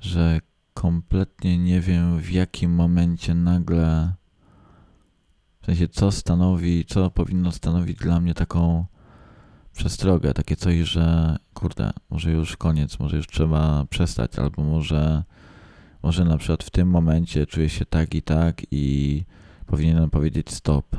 że 0.00 0.40
kompletnie 0.74 1.58
nie 1.58 1.80
wiem 1.80 2.18
w 2.18 2.30
jakim 2.30 2.74
momencie 2.74 3.34
nagle, 3.34 4.12
w 5.62 5.66
sensie 5.66 5.88
co 5.88 6.12
stanowi, 6.12 6.84
co 6.84 7.10
powinno 7.10 7.52
stanowić 7.52 7.98
dla 7.98 8.20
mnie 8.20 8.34
taką 8.34 8.86
przestrogę, 9.74 10.34
takie 10.34 10.56
coś, 10.56 10.76
że 10.76 11.36
kurde, 11.54 11.90
może 12.10 12.32
już 12.32 12.56
koniec, 12.56 12.98
może 12.98 13.16
już 13.16 13.26
trzeba 13.26 13.84
przestać, 13.90 14.38
albo 14.38 14.62
może, 14.62 15.22
może 16.02 16.24
na 16.24 16.38
przykład 16.38 16.64
w 16.64 16.70
tym 16.70 16.88
momencie 16.88 17.46
czuję 17.46 17.68
się 17.68 17.84
tak 17.84 18.14
i 18.14 18.22
tak 18.22 18.62
i 18.70 19.24
powinienem 19.66 20.10
powiedzieć 20.10 20.50
stop. 20.50 20.96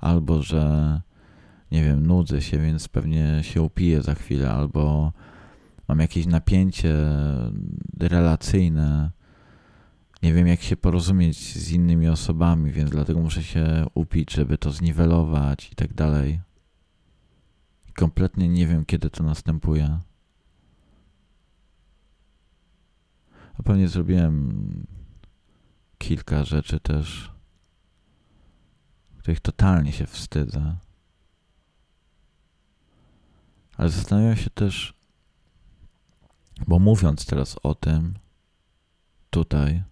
Albo, 0.00 0.42
że 0.42 1.00
nie 1.72 1.84
wiem, 1.84 2.06
nudzę 2.06 2.42
się, 2.42 2.58
więc 2.58 2.88
pewnie 2.88 3.40
się 3.42 3.62
upiję 3.62 4.02
za 4.02 4.14
chwilę, 4.14 4.50
albo 4.50 5.12
mam 5.88 6.00
jakieś 6.00 6.26
napięcie 6.26 6.94
relacyjne, 8.00 9.10
nie 10.22 10.32
wiem 10.32 10.46
jak 10.46 10.62
się 10.62 10.76
porozumieć 10.76 11.36
z 11.36 11.72
innymi 11.72 12.08
osobami, 12.08 12.72
więc 12.72 12.90
dlatego 12.90 13.20
muszę 13.20 13.42
się 13.42 13.86
upić, 13.94 14.32
żeby 14.32 14.58
to 14.58 14.70
zniwelować 14.70 15.72
i 15.72 15.74
tak 15.74 15.94
dalej. 15.94 16.40
Kompletnie 17.96 18.48
nie 18.48 18.66
wiem, 18.66 18.84
kiedy 18.84 19.10
to 19.10 19.24
następuje. 19.24 20.00
A 23.58 23.62
pewnie 23.62 23.88
zrobiłem 23.88 24.86
kilka 25.98 26.44
rzeczy 26.44 26.80
też, 26.80 27.32
których 29.18 29.40
totalnie 29.40 29.92
się 29.92 30.06
wstydzę. 30.06 30.76
Ale 33.76 33.88
zastanawiam 33.88 34.36
się 34.36 34.50
też, 34.50 34.94
bo 36.66 36.78
mówiąc 36.78 37.26
teraz 37.26 37.56
o 37.62 37.74
tym, 37.74 38.14
tutaj, 39.30 39.82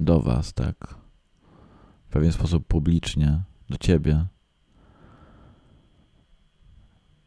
do 0.00 0.20
Was, 0.20 0.52
tak, 0.52 0.94
w 2.08 2.12
pewien 2.12 2.32
sposób 2.32 2.66
publicznie, 2.66 3.42
do 3.70 3.78
Ciebie, 3.78 4.26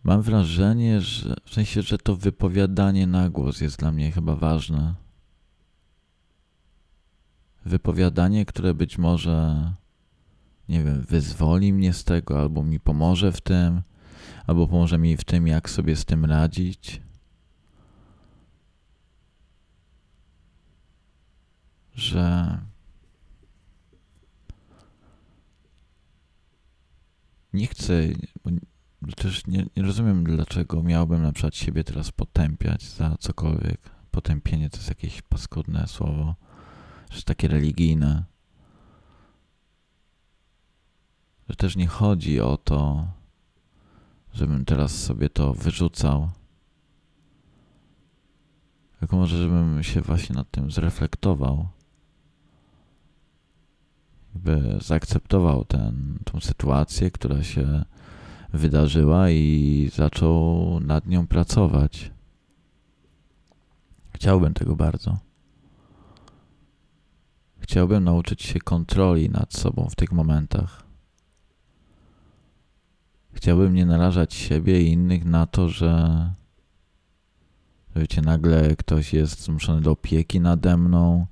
mam 0.05 0.21
wrażenie, 0.21 1.01
że 1.01 1.35
w 1.45 1.53
sensie, 1.53 1.81
że 1.81 1.97
to 1.97 2.15
wypowiadanie 2.15 3.07
na 3.07 3.29
głos 3.29 3.61
jest 3.61 3.79
dla 3.79 3.91
mnie 3.91 4.11
chyba 4.11 4.35
ważne. 4.35 4.95
Wypowiadanie, 7.65 8.45
które 8.45 8.73
być 8.73 8.97
może, 8.97 9.73
nie 10.69 10.83
wiem, 10.83 11.01
wyzwoli 11.01 11.73
mnie 11.73 11.93
z 11.93 12.03
tego, 12.03 12.39
albo 12.39 12.63
mi 12.63 12.79
pomoże 12.79 13.31
w 13.31 13.41
tym, 13.41 13.81
albo 14.47 14.67
pomoże 14.67 14.97
mi 14.97 15.17
w 15.17 15.23
tym, 15.23 15.47
jak 15.47 15.69
sobie 15.69 15.95
z 15.95 16.05
tym 16.05 16.25
radzić. 16.25 17.01
Że 21.93 22.57
nie 27.53 27.67
chcę, 27.67 27.93
też 29.13 29.47
nie, 29.47 29.65
nie 29.77 29.83
rozumiem, 29.83 30.23
dlaczego 30.23 30.83
miałbym 30.83 31.23
na 31.23 31.31
przykład 31.31 31.55
siebie 31.55 31.83
teraz 31.83 32.11
potępiać 32.11 32.83
za 32.83 33.15
cokolwiek. 33.19 33.79
Potępienie 34.11 34.69
to 34.69 34.77
jest 34.77 34.89
jakieś 34.89 35.21
paskudne 35.21 35.87
słowo, 35.87 36.35
że 37.09 37.21
takie 37.21 37.47
religijne. 37.47 38.23
Że 41.49 41.55
też 41.55 41.75
nie 41.75 41.87
chodzi 41.87 42.41
o 42.41 42.57
to, 42.57 43.07
żebym 44.33 44.65
teraz 44.65 45.03
sobie 45.03 45.29
to 45.29 45.53
wyrzucał. 45.53 46.29
Tylko 48.99 49.17
może, 49.17 49.37
żebym 49.37 49.83
się 49.83 50.01
właśnie 50.01 50.35
nad 50.35 50.51
tym 50.51 50.71
zreflektował. 50.71 51.67
Jakby 54.33 54.77
zaakceptował 54.81 55.65
tą 56.25 56.39
sytuację, 56.41 57.11
która 57.11 57.43
się 57.43 57.85
wydarzyła 58.55 59.29
i 59.29 59.89
zaczął 59.93 60.79
nad 60.79 61.07
nią 61.07 61.27
pracować. 61.27 62.11
Chciałbym 64.13 64.53
tego 64.53 64.75
bardzo. 64.75 65.17
Chciałbym 67.59 68.03
nauczyć 68.03 68.43
się 68.43 68.59
kontroli 68.59 69.29
nad 69.29 69.53
sobą 69.53 69.87
w 69.89 69.95
tych 69.95 70.11
momentach. 70.11 70.83
Chciałbym 73.33 73.73
nie 73.73 73.85
narażać 73.85 74.33
siebie 74.33 74.81
i 74.81 74.91
innych 74.91 75.25
na 75.25 75.45
to, 75.45 75.69
że 75.69 76.33
wiecie, 77.95 78.21
nagle 78.21 78.75
ktoś 78.75 79.13
jest 79.13 79.43
zmuszony 79.43 79.81
do 79.81 79.91
opieki 79.91 80.39
nade 80.39 80.77
mną, 80.77 81.27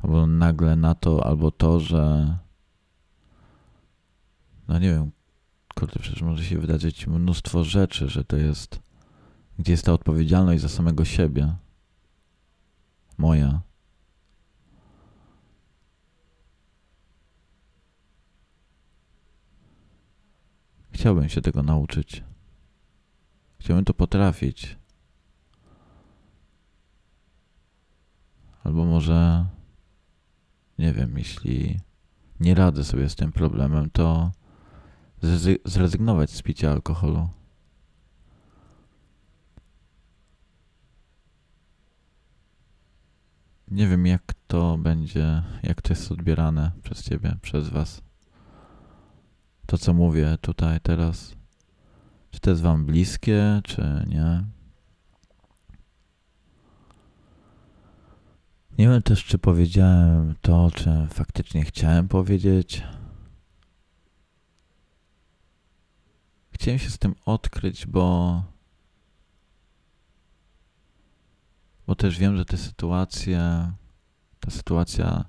albo 0.00 0.26
nagle 0.26 0.76
na 0.76 0.94
to, 0.94 1.26
albo 1.26 1.50
to, 1.50 1.80
że 1.80 2.36
no 4.68 4.78
nie 4.78 4.90
wiem, 4.90 5.10
kurde, 5.78 6.00
przecież 6.00 6.22
może 6.22 6.44
się 6.44 6.58
wydarzyć 6.58 7.06
mnóstwo 7.06 7.64
rzeczy, 7.64 8.08
że 8.08 8.24
to 8.24 8.36
jest, 8.36 8.80
gdzie 9.58 9.72
jest 9.72 9.84
ta 9.84 9.92
odpowiedzialność 9.92 10.62
za 10.62 10.68
samego 10.68 11.04
siebie, 11.04 11.54
moja. 13.18 13.60
Chciałbym 20.90 21.28
się 21.28 21.40
tego 21.40 21.62
nauczyć. 21.62 22.24
Chciałbym 23.58 23.84
to 23.84 23.94
potrafić. 23.94 24.76
Albo 28.64 28.84
może, 28.84 29.46
nie 30.78 30.92
wiem, 30.92 31.18
jeśli 31.18 31.80
nie 32.40 32.54
radzę 32.54 32.84
sobie 32.84 33.08
z 33.08 33.16
tym 33.16 33.32
problemem, 33.32 33.90
to 33.90 34.30
zrezygnować 35.64 36.30
z 36.30 36.42
picia 36.42 36.70
alkoholu. 36.70 37.28
Nie 43.70 43.88
wiem, 43.88 44.06
jak 44.06 44.34
to 44.46 44.78
będzie, 44.78 45.42
jak 45.62 45.82
to 45.82 45.92
jest 45.92 46.12
odbierane 46.12 46.72
przez 46.82 47.02
Ciebie, 47.02 47.36
przez 47.42 47.68
Was. 47.68 48.02
To, 49.66 49.78
co 49.78 49.94
mówię 49.94 50.38
tutaj 50.40 50.80
teraz. 50.80 51.34
Czy 52.30 52.40
to 52.40 52.50
jest 52.50 52.62
Wam 52.62 52.86
bliskie, 52.86 53.60
czy 53.64 54.04
nie? 54.06 54.44
Nie 58.78 58.88
wiem 58.88 59.02
też, 59.02 59.24
czy 59.24 59.38
powiedziałem 59.38 60.34
to, 60.40 60.64
o 60.64 60.70
czym 60.70 61.08
faktycznie 61.08 61.64
chciałem 61.64 62.08
powiedzieć. 62.08 62.82
Chciałem 66.56 66.78
się 66.78 66.90
z 66.90 66.98
tym 66.98 67.14
odkryć, 67.24 67.86
bo. 67.86 68.42
Bo 71.86 71.94
też 71.94 72.18
wiem, 72.18 72.36
że 72.36 72.44
te 72.44 72.56
sytuacje, 72.56 73.72
ta 74.40 74.50
sytuacja 74.50 75.24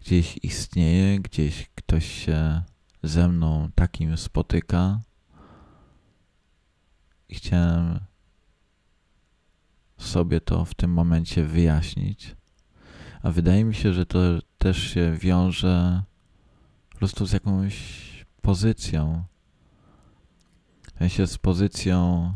gdzieś 0.00 0.38
istnieje, 0.42 1.20
gdzieś 1.20 1.70
ktoś 1.74 2.24
się 2.24 2.62
ze 3.02 3.28
mną 3.28 3.70
takim 3.74 4.16
spotyka. 4.16 5.00
I 7.28 7.34
chciałem 7.34 8.00
sobie 9.98 10.40
to 10.40 10.64
w 10.64 10.74
tym 10.74 10.92
momencie 10.92 11.44
wyjaśnić. 11.44 12.36
A 13.22 13.30
wydaje 13.30 13.64
mi 13.64 13.74
się, 13.74 13.92
że 13.92 14.06
to 14.06 14.18
też 14.58 14.78
się 14.78 15.16
wiąże 15.20 16.02
po 16.90 16.98
prostu 16.98 17.26
z 17.26 17.32
jakąś 17.32 17.74
pozycją. 18.42 19.24
W 20.94 20.98
sensie 20.98 21.26
z 21.26 21.38
pozycją 21.38 22.32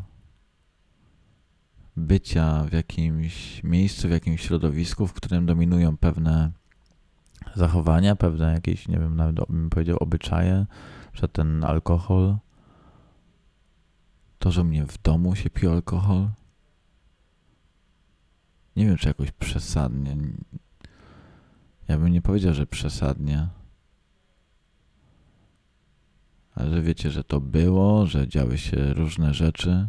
bycia 1.96 2.64
w 2.64 2.72
jakimś 2.72 3.62
miejscu, 3.64 4.08
w 4.08 4.10
jakimś 4.10 4.42
środowisku, 4.42 5.06
w 5.06 5.12
którym 5.12 5.46
dominują 5.46 5.96
pewne 5.96 6.52
zachowania, 7.54 8.16
pewne 8.16 8.52
jakieś, 8.52 8.88
nie 8.88 8.98
wiem, 8.98 9.16
nawet 9.16 9.36
bym 9.36 9.70
powiedział 9.70 9.96
obyczaje, 10.00 10.66
że 11.12 11.28
ten 11.28 11.64
alkohol, 11.64 12.36
to, 14.38 14.50
że 14.50 14.64
mnie 14.64 14.86
w 14.86 15.02
domu 15.02 15.34
się 15.34 15.50
pije 15.50 15.72
alkohol, 15.72 16.28
nie 18.76 18.86
wiem, 18.86 18.96
czy 18.96 19.08
jakoś 19.08 19.32
przesadnie. 19.32 20.16
Ja 21.88 21.98
bym 21.98 22.08
nie 22.08 22.22
powiedział, 22.22 22.54
że 22.54 22.66
przesadnie. 22.66 23.48
Że 26.56 26.82
wiecie, 26.82 27.10
że 27.10 27.24
to 27.24 27.40
było, 27.40 28.06
że 28.06 28.28
działy 28.28 28.58
się 28.58 28.94
różne 28.94 29.34
rzeczy, 29.34 29.88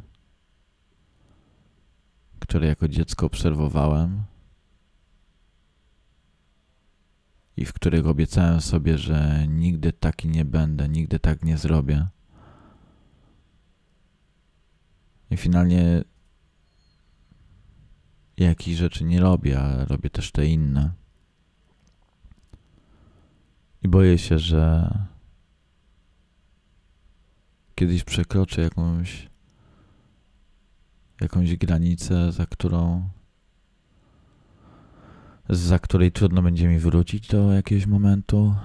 które 2.40 2.68
jako 2.68 2.88
dziecko 2.88 3.26
obserwowałem 3.26 4.24
i 7.58 7.66
w 7.66 7.74
których 7.74 8.08
obiecałem 8.08 8.62
sobie, 8.62 8.98
że 8.98 9.48
nigdy 9.48 9.94
taki 9.94 10.28
nie 10.28 10.46
będę, 10.46 10.90
nigdy 10.90 11.20
tak 11.20 11.44
nie 11.44 11.58
zrobię. 11.58 12.08
I 15.32 15.38
finalnie 15.38 16.04
jakichś 18.38 18.78
rzeczy 18.78 19.04
nie 19.04 19.20
robię, 19.20 19.60
ale 19.60 19.86
robię 19.86 20.10
też 20.10 20.32
te 20.32 20.46
inne. 20.46 20.92
I 23.84 23.88
boję 23.88 24.18
się, 24.18 24.40
że 24.40 24.92
kiedyś 27.78 28.04
przekroczę 28.04 28.62
jakąś 28.62 29.30
jakąś 31.22 31.56
granicę, 31.56 32.32
za 32.32 32.46
którą 32.46 33.10
za 35.50 35.80
której 35.80 36.12
trudno 36.12 36.42
będzie 36.42 36.68
mi 36.68 36.80
wrócić 36.80 37.28
do 37.28 37.52
jakiegoś 37.52 37.86
momentu. 37.86 38.56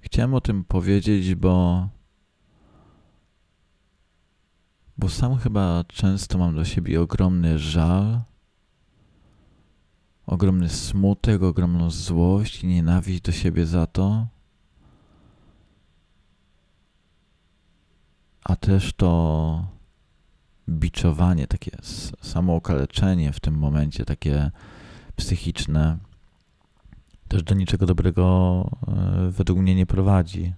Chciałem 0.00 0.34
o 0.34 0.40
tym 0.40 0.64
powiedzieć, 0.64 1.34
bo 1.34 1.88
bo 4.98 5.08
sam 5.08 5.36
chyba 5.36 5.84
często 5.88 6.38
mam 6.38 6.56
do 6.56 6.64
siebie 6.64 7.00
ogromny 7.00 7.58
żal, 7.58 8.20
ogromny 10.26 10.68
smutek, 10.68 11.42
ogromną 11.42 11.90
złość 11.90 12.64
i 12.64 12.66
nienawiść 12.66 13.20
do 13.20 13.32
siebie 13.32 13.66
za 13.66 13.86
to. 13.86 14.35
A 18.46 18.56
też 18.56 18.92
to 18.92 19.64
biczowanie, 20.68 21.46
takie 21.46 21.70
samookaleczenie 22.22 23.32
w 23.32 23.40
tym 23.40 23.54
momencie, 23.54 24.04
takie 24.04 24.50
psychiczne, 25.16 25.98
też 27.28 27.42
do 27.42 27.54
niczego 27.54 27.86
dobrego 27.86 28.64
e, 28.88 29.30
według 29.30 29.58
mnie 29.58 29.74
nie 29.74 29.86
prowadzi. 29.86 30.54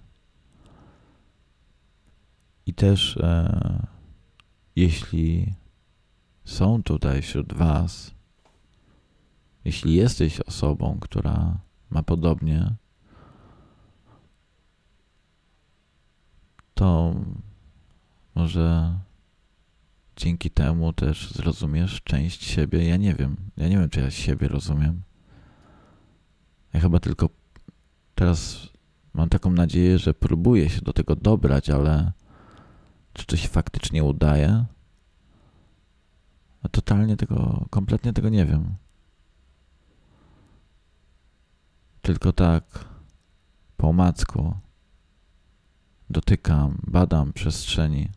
I 2.65 2.73
też 2.73 3.17
e, 3.17 3.87
jeśli 4.75 5.53
są 6.45 6.83
tutaj 6.83 7.21
wśród 7.21 7.53
Was, 7.53 8.11
jeśli 9.65 9.95
jesteś 9.95 10.41
osobą, 10.41 10.97
która 11.01 11.57
ma 11.89 12.03
podobnie, 12.03 12.75
to 16.73 17.15
może 18.39 18.99
dzięki 20.15 20.51
temu 20.51 20.93
też 20.93 21.31
zrozumiesz 21.31 22.01
część 22.03 22.43
siebie. 22.43 22.87
Ja 22.87 22.97
nie 22.97 23.13
wiem. 23.13 23.35
Ja 23.57 23.67
nie 23.67 23.77
wiem, 23.77 23.89
czy 23.89 23.99
ja 23.99 24.11
siebie 24.11 24.47
rozumiem. 24.47 25.01
Ja 26.73 26.79
chyba 26.79 26.99
tylko 26.99 27.29
teraz 28.15 28.69
mam 29.13 29.29
taką 29.29 29.51
nadzieję, 29.51 29.97
że 29.97 30.13
próbuję 30.13 30.69
się 30.69 30.81
do 30.81 30.93
tego 30.93 31.15
dobrać, 31.15 31.69
ale 31.69 32.11
czy 33.13 33.25
to 33.25 33.37
się 33.37 33.47
faktycznie 33.47 34.03
udaje? 34.03 34.65
A 36.63 36.69
totalnie 36.69 37.17
tego, 37.17 37.65
kompletnie 37.69 38.13
tego 38.13 38.29
nie 38.29 38.45
wiem. 38.45 38.75
Tylko 42.01 42.33
tak 42.33 42.85
po 43.77 43.89
omacku 43.89 44.53
dotykam, 46.09 46.77
badam 46.87 47.33
przestrzeni. 47.33 48.09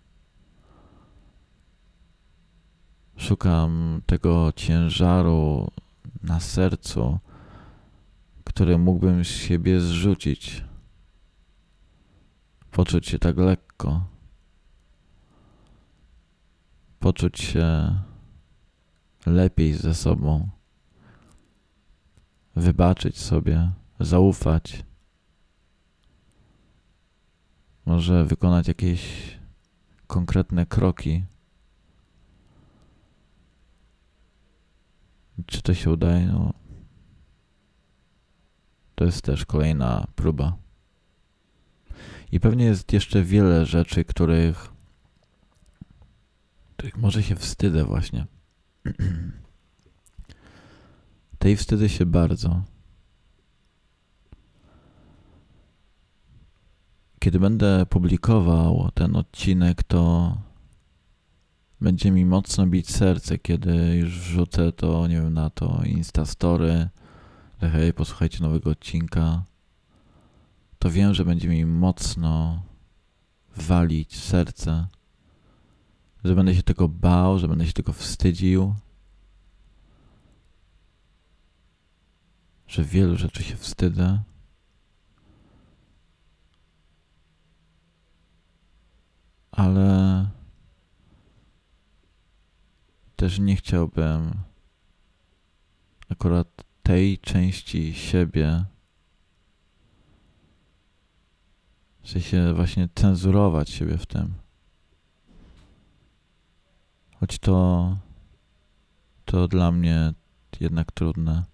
Szukam 3.17 4.03
tego 4.07 4.53
ciężaru 4.57 5.71
na 6.23 6.41
sercu, 6.41 7.19
który 8.45 8.79
mógłbym 8.79 9.25
z 9.25 9.29
siebie 9.29 9.81
zrzucić. 9.81 10.65
Poczuć 12.71 13.07
się 13.09 13.19
tak 13.19 13.37
lekko. 13.37 14.05
Poczuć 17.01 17.41
się 17.41 17.99
lepiej 19.27 19.75
ze 19.75 19.95
sobą. 19.95 20.49
Wybaczyć 22.57 23.19
sobie, 23.19 23.71
zaufać. 24.01 24.85
Może 27.87 28.25
wykonać 28.25 28.69
jakieś 28.69 29.03
konkretne 30.07 30.67
kroki 30.67 31.25
Czy 35.47 35.63
to 35.63 35.75
się 35.75 35.91
udaje? 35.91 36.27
No, 36.27 36.53
to 38.95 39.05
jest 39.05 39.23
też 39.23 39.47
kolejna 39.47 40.07
próba. 40.15 40.57
I 42.33 42.41
pewnie 42.41 42.65
jest 42.65 42.93
jeszcze 42.93 43.23
wiele 43.23 43.67
rzeczy, 43.67 44.05
których, 44.05 44.73
których 46.77 46.97
może 46.97 47.23
się 47.23 47.37
wstydzę 47.37 47.85
właśnie. 47.85 48.27
Tej 51.39 51.57
wstydzę 51.57 51.89
się 51.89 52.07
bardzo. 52.07 52.63
Kiedy 57.19 57.41
będę 57.41 57.87
publikował 57.87 58.91
ten 58.95 59.17
odcinek, 59.17 59.83
to 59.83 60.37
będzie 61.83 62.11
mi 62.11 62.25
mocno 62.25 62.67
bić 62.67 62.91
serce, 62.91 63.39
kiedy 63.39 63.97
już 63.97 64.19
wrzucę 64.19 64.73
to, 64.73 65.07
nie 65.07 65.15
wiem, 65.15 65.35
na 65.35 65.51
to 65.51 65.83
Instastory, 65.85 66.89
że 67.63 67.71
hej, 67.71 67.93
posłuchajcie 67.93 68.43
nowego 68.43 68.71
odcinka, 68.71 69.43
to 70.79 70.91
wiem, 70.91 71.15
że 71.15 71.25
będzie 71.25 71.49
mi 71.49 71.67
mocno 71.67 72.63
walić 73.57 74.21
serce, 74.21 74.87
że 76.25 76.35
będę 76.35 76.55
się 76.55 76.63
tego 76.63 76.89
bał, 76.89 77.39
że 77.39 77.49
będę 77.49 77.67
się 77.67 77.73
tego 77.73 77.93
wstydził, 77.93 78.75
że 82.67 82.85
wielu 82.85 83.17
rzeczy 83.17 83.43
się 83.43 83.57
wstydzę. 83.57 84.23
Ale 89.53 90.27
też 93.23 93.39
nie 93.39 93.57
chciałbym 93.57 94.35
akurat 96.09 96.65
tej 96.83 97.19
części 97.19 97.95
siebie 97.95 98.65
w 102.03 102.11
sensie 102.11 102.55
właśnie 102.55 102.89
cenzurować 102.95 103.71
siebie 103.71 103.99
w 103.99 104.07
tym. 104.07 104.35
Choć 107.21 107.39
to 107.39 107.97
to 109.25 109.49
dla 109.49 109.73
mnie 109.73 110.15
jednak 110.61 110.93
trudne. 110.93 111.45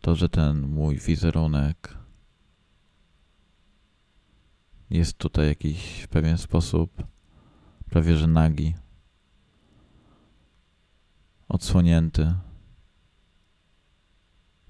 To, 0.00 0.14
że 0.14 0.28
ten 0.28 0.60
mój 0.60 0.98
wizerunek 0.98 1.98
jest 4.90 5.18
tutaj 5.18 5.48
jakiś 5.48 6.02
w 6.02 6.08
pewien 6.08 6.38
sposób 6.38 7.02
prawie 7.90 8.16
że 8.16 8.26
nagi, 8.26 8.74
odsłonięty, 11.48 12.34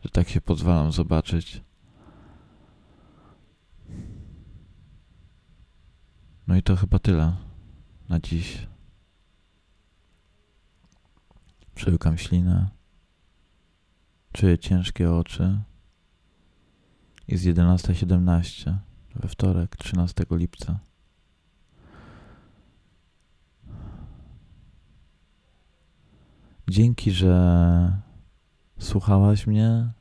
że 0.04 0.10
tak 0.10 0.28
się 0.28 0.40
pozwalam 0.40 0.92
zobaczyć. 0.92 1.62
No 6.46 6.56
i 6.56 6.62
to 6.62 6.76
chyba 6.76 6.98
tyle 6.98 7.36
na 8.08 8.20
dziś. 8.20 8.66
Przełykam 11.74 12.18
ślinę, 12.18 12.68
czuję 14.32 14.58
ciężkie 14.58 15.12
oczy. 15.12 15.60
Jest 17.28 17.44
11.17 17.44 18.76
we 19.14 19.28
wtorek, 19.28 19.76
13 19.76 20.24
lipca. 20.30 20.85
Dzięki, 26.68 27.10
że 27.12 28.00
słuchałaś 28.78 29.46
mnie. 29.46 29.92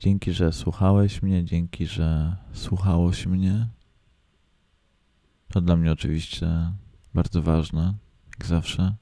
Dzięki, 0.00 0.32
że 0.32 0.52
słuchałeś 0.52 1.22
mnie. 1.22 1.44
Dzięki, 1.44 1.86
że 1.86 2.36
słuchałoś 2.52 3.26
mnie. 3.26 3.68
To 5.48 5.60
dla 5.60 5.76
mnie 5.76 5.92
oczywiście 5.92 6.72
bardzo 7.14 7.42
ważne, 7.42 7.94
jak 8.30 8.46
zawsze. 8.46 8.94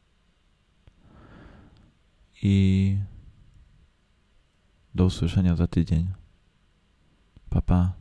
I 2.43 2.99
do 4.95 5.05
usłyszenia 5.05 5.57
za 5.57 5.67
tydzień. 5.67 6.09
Pa, 7.51 7.63
pa. 7.63 7.98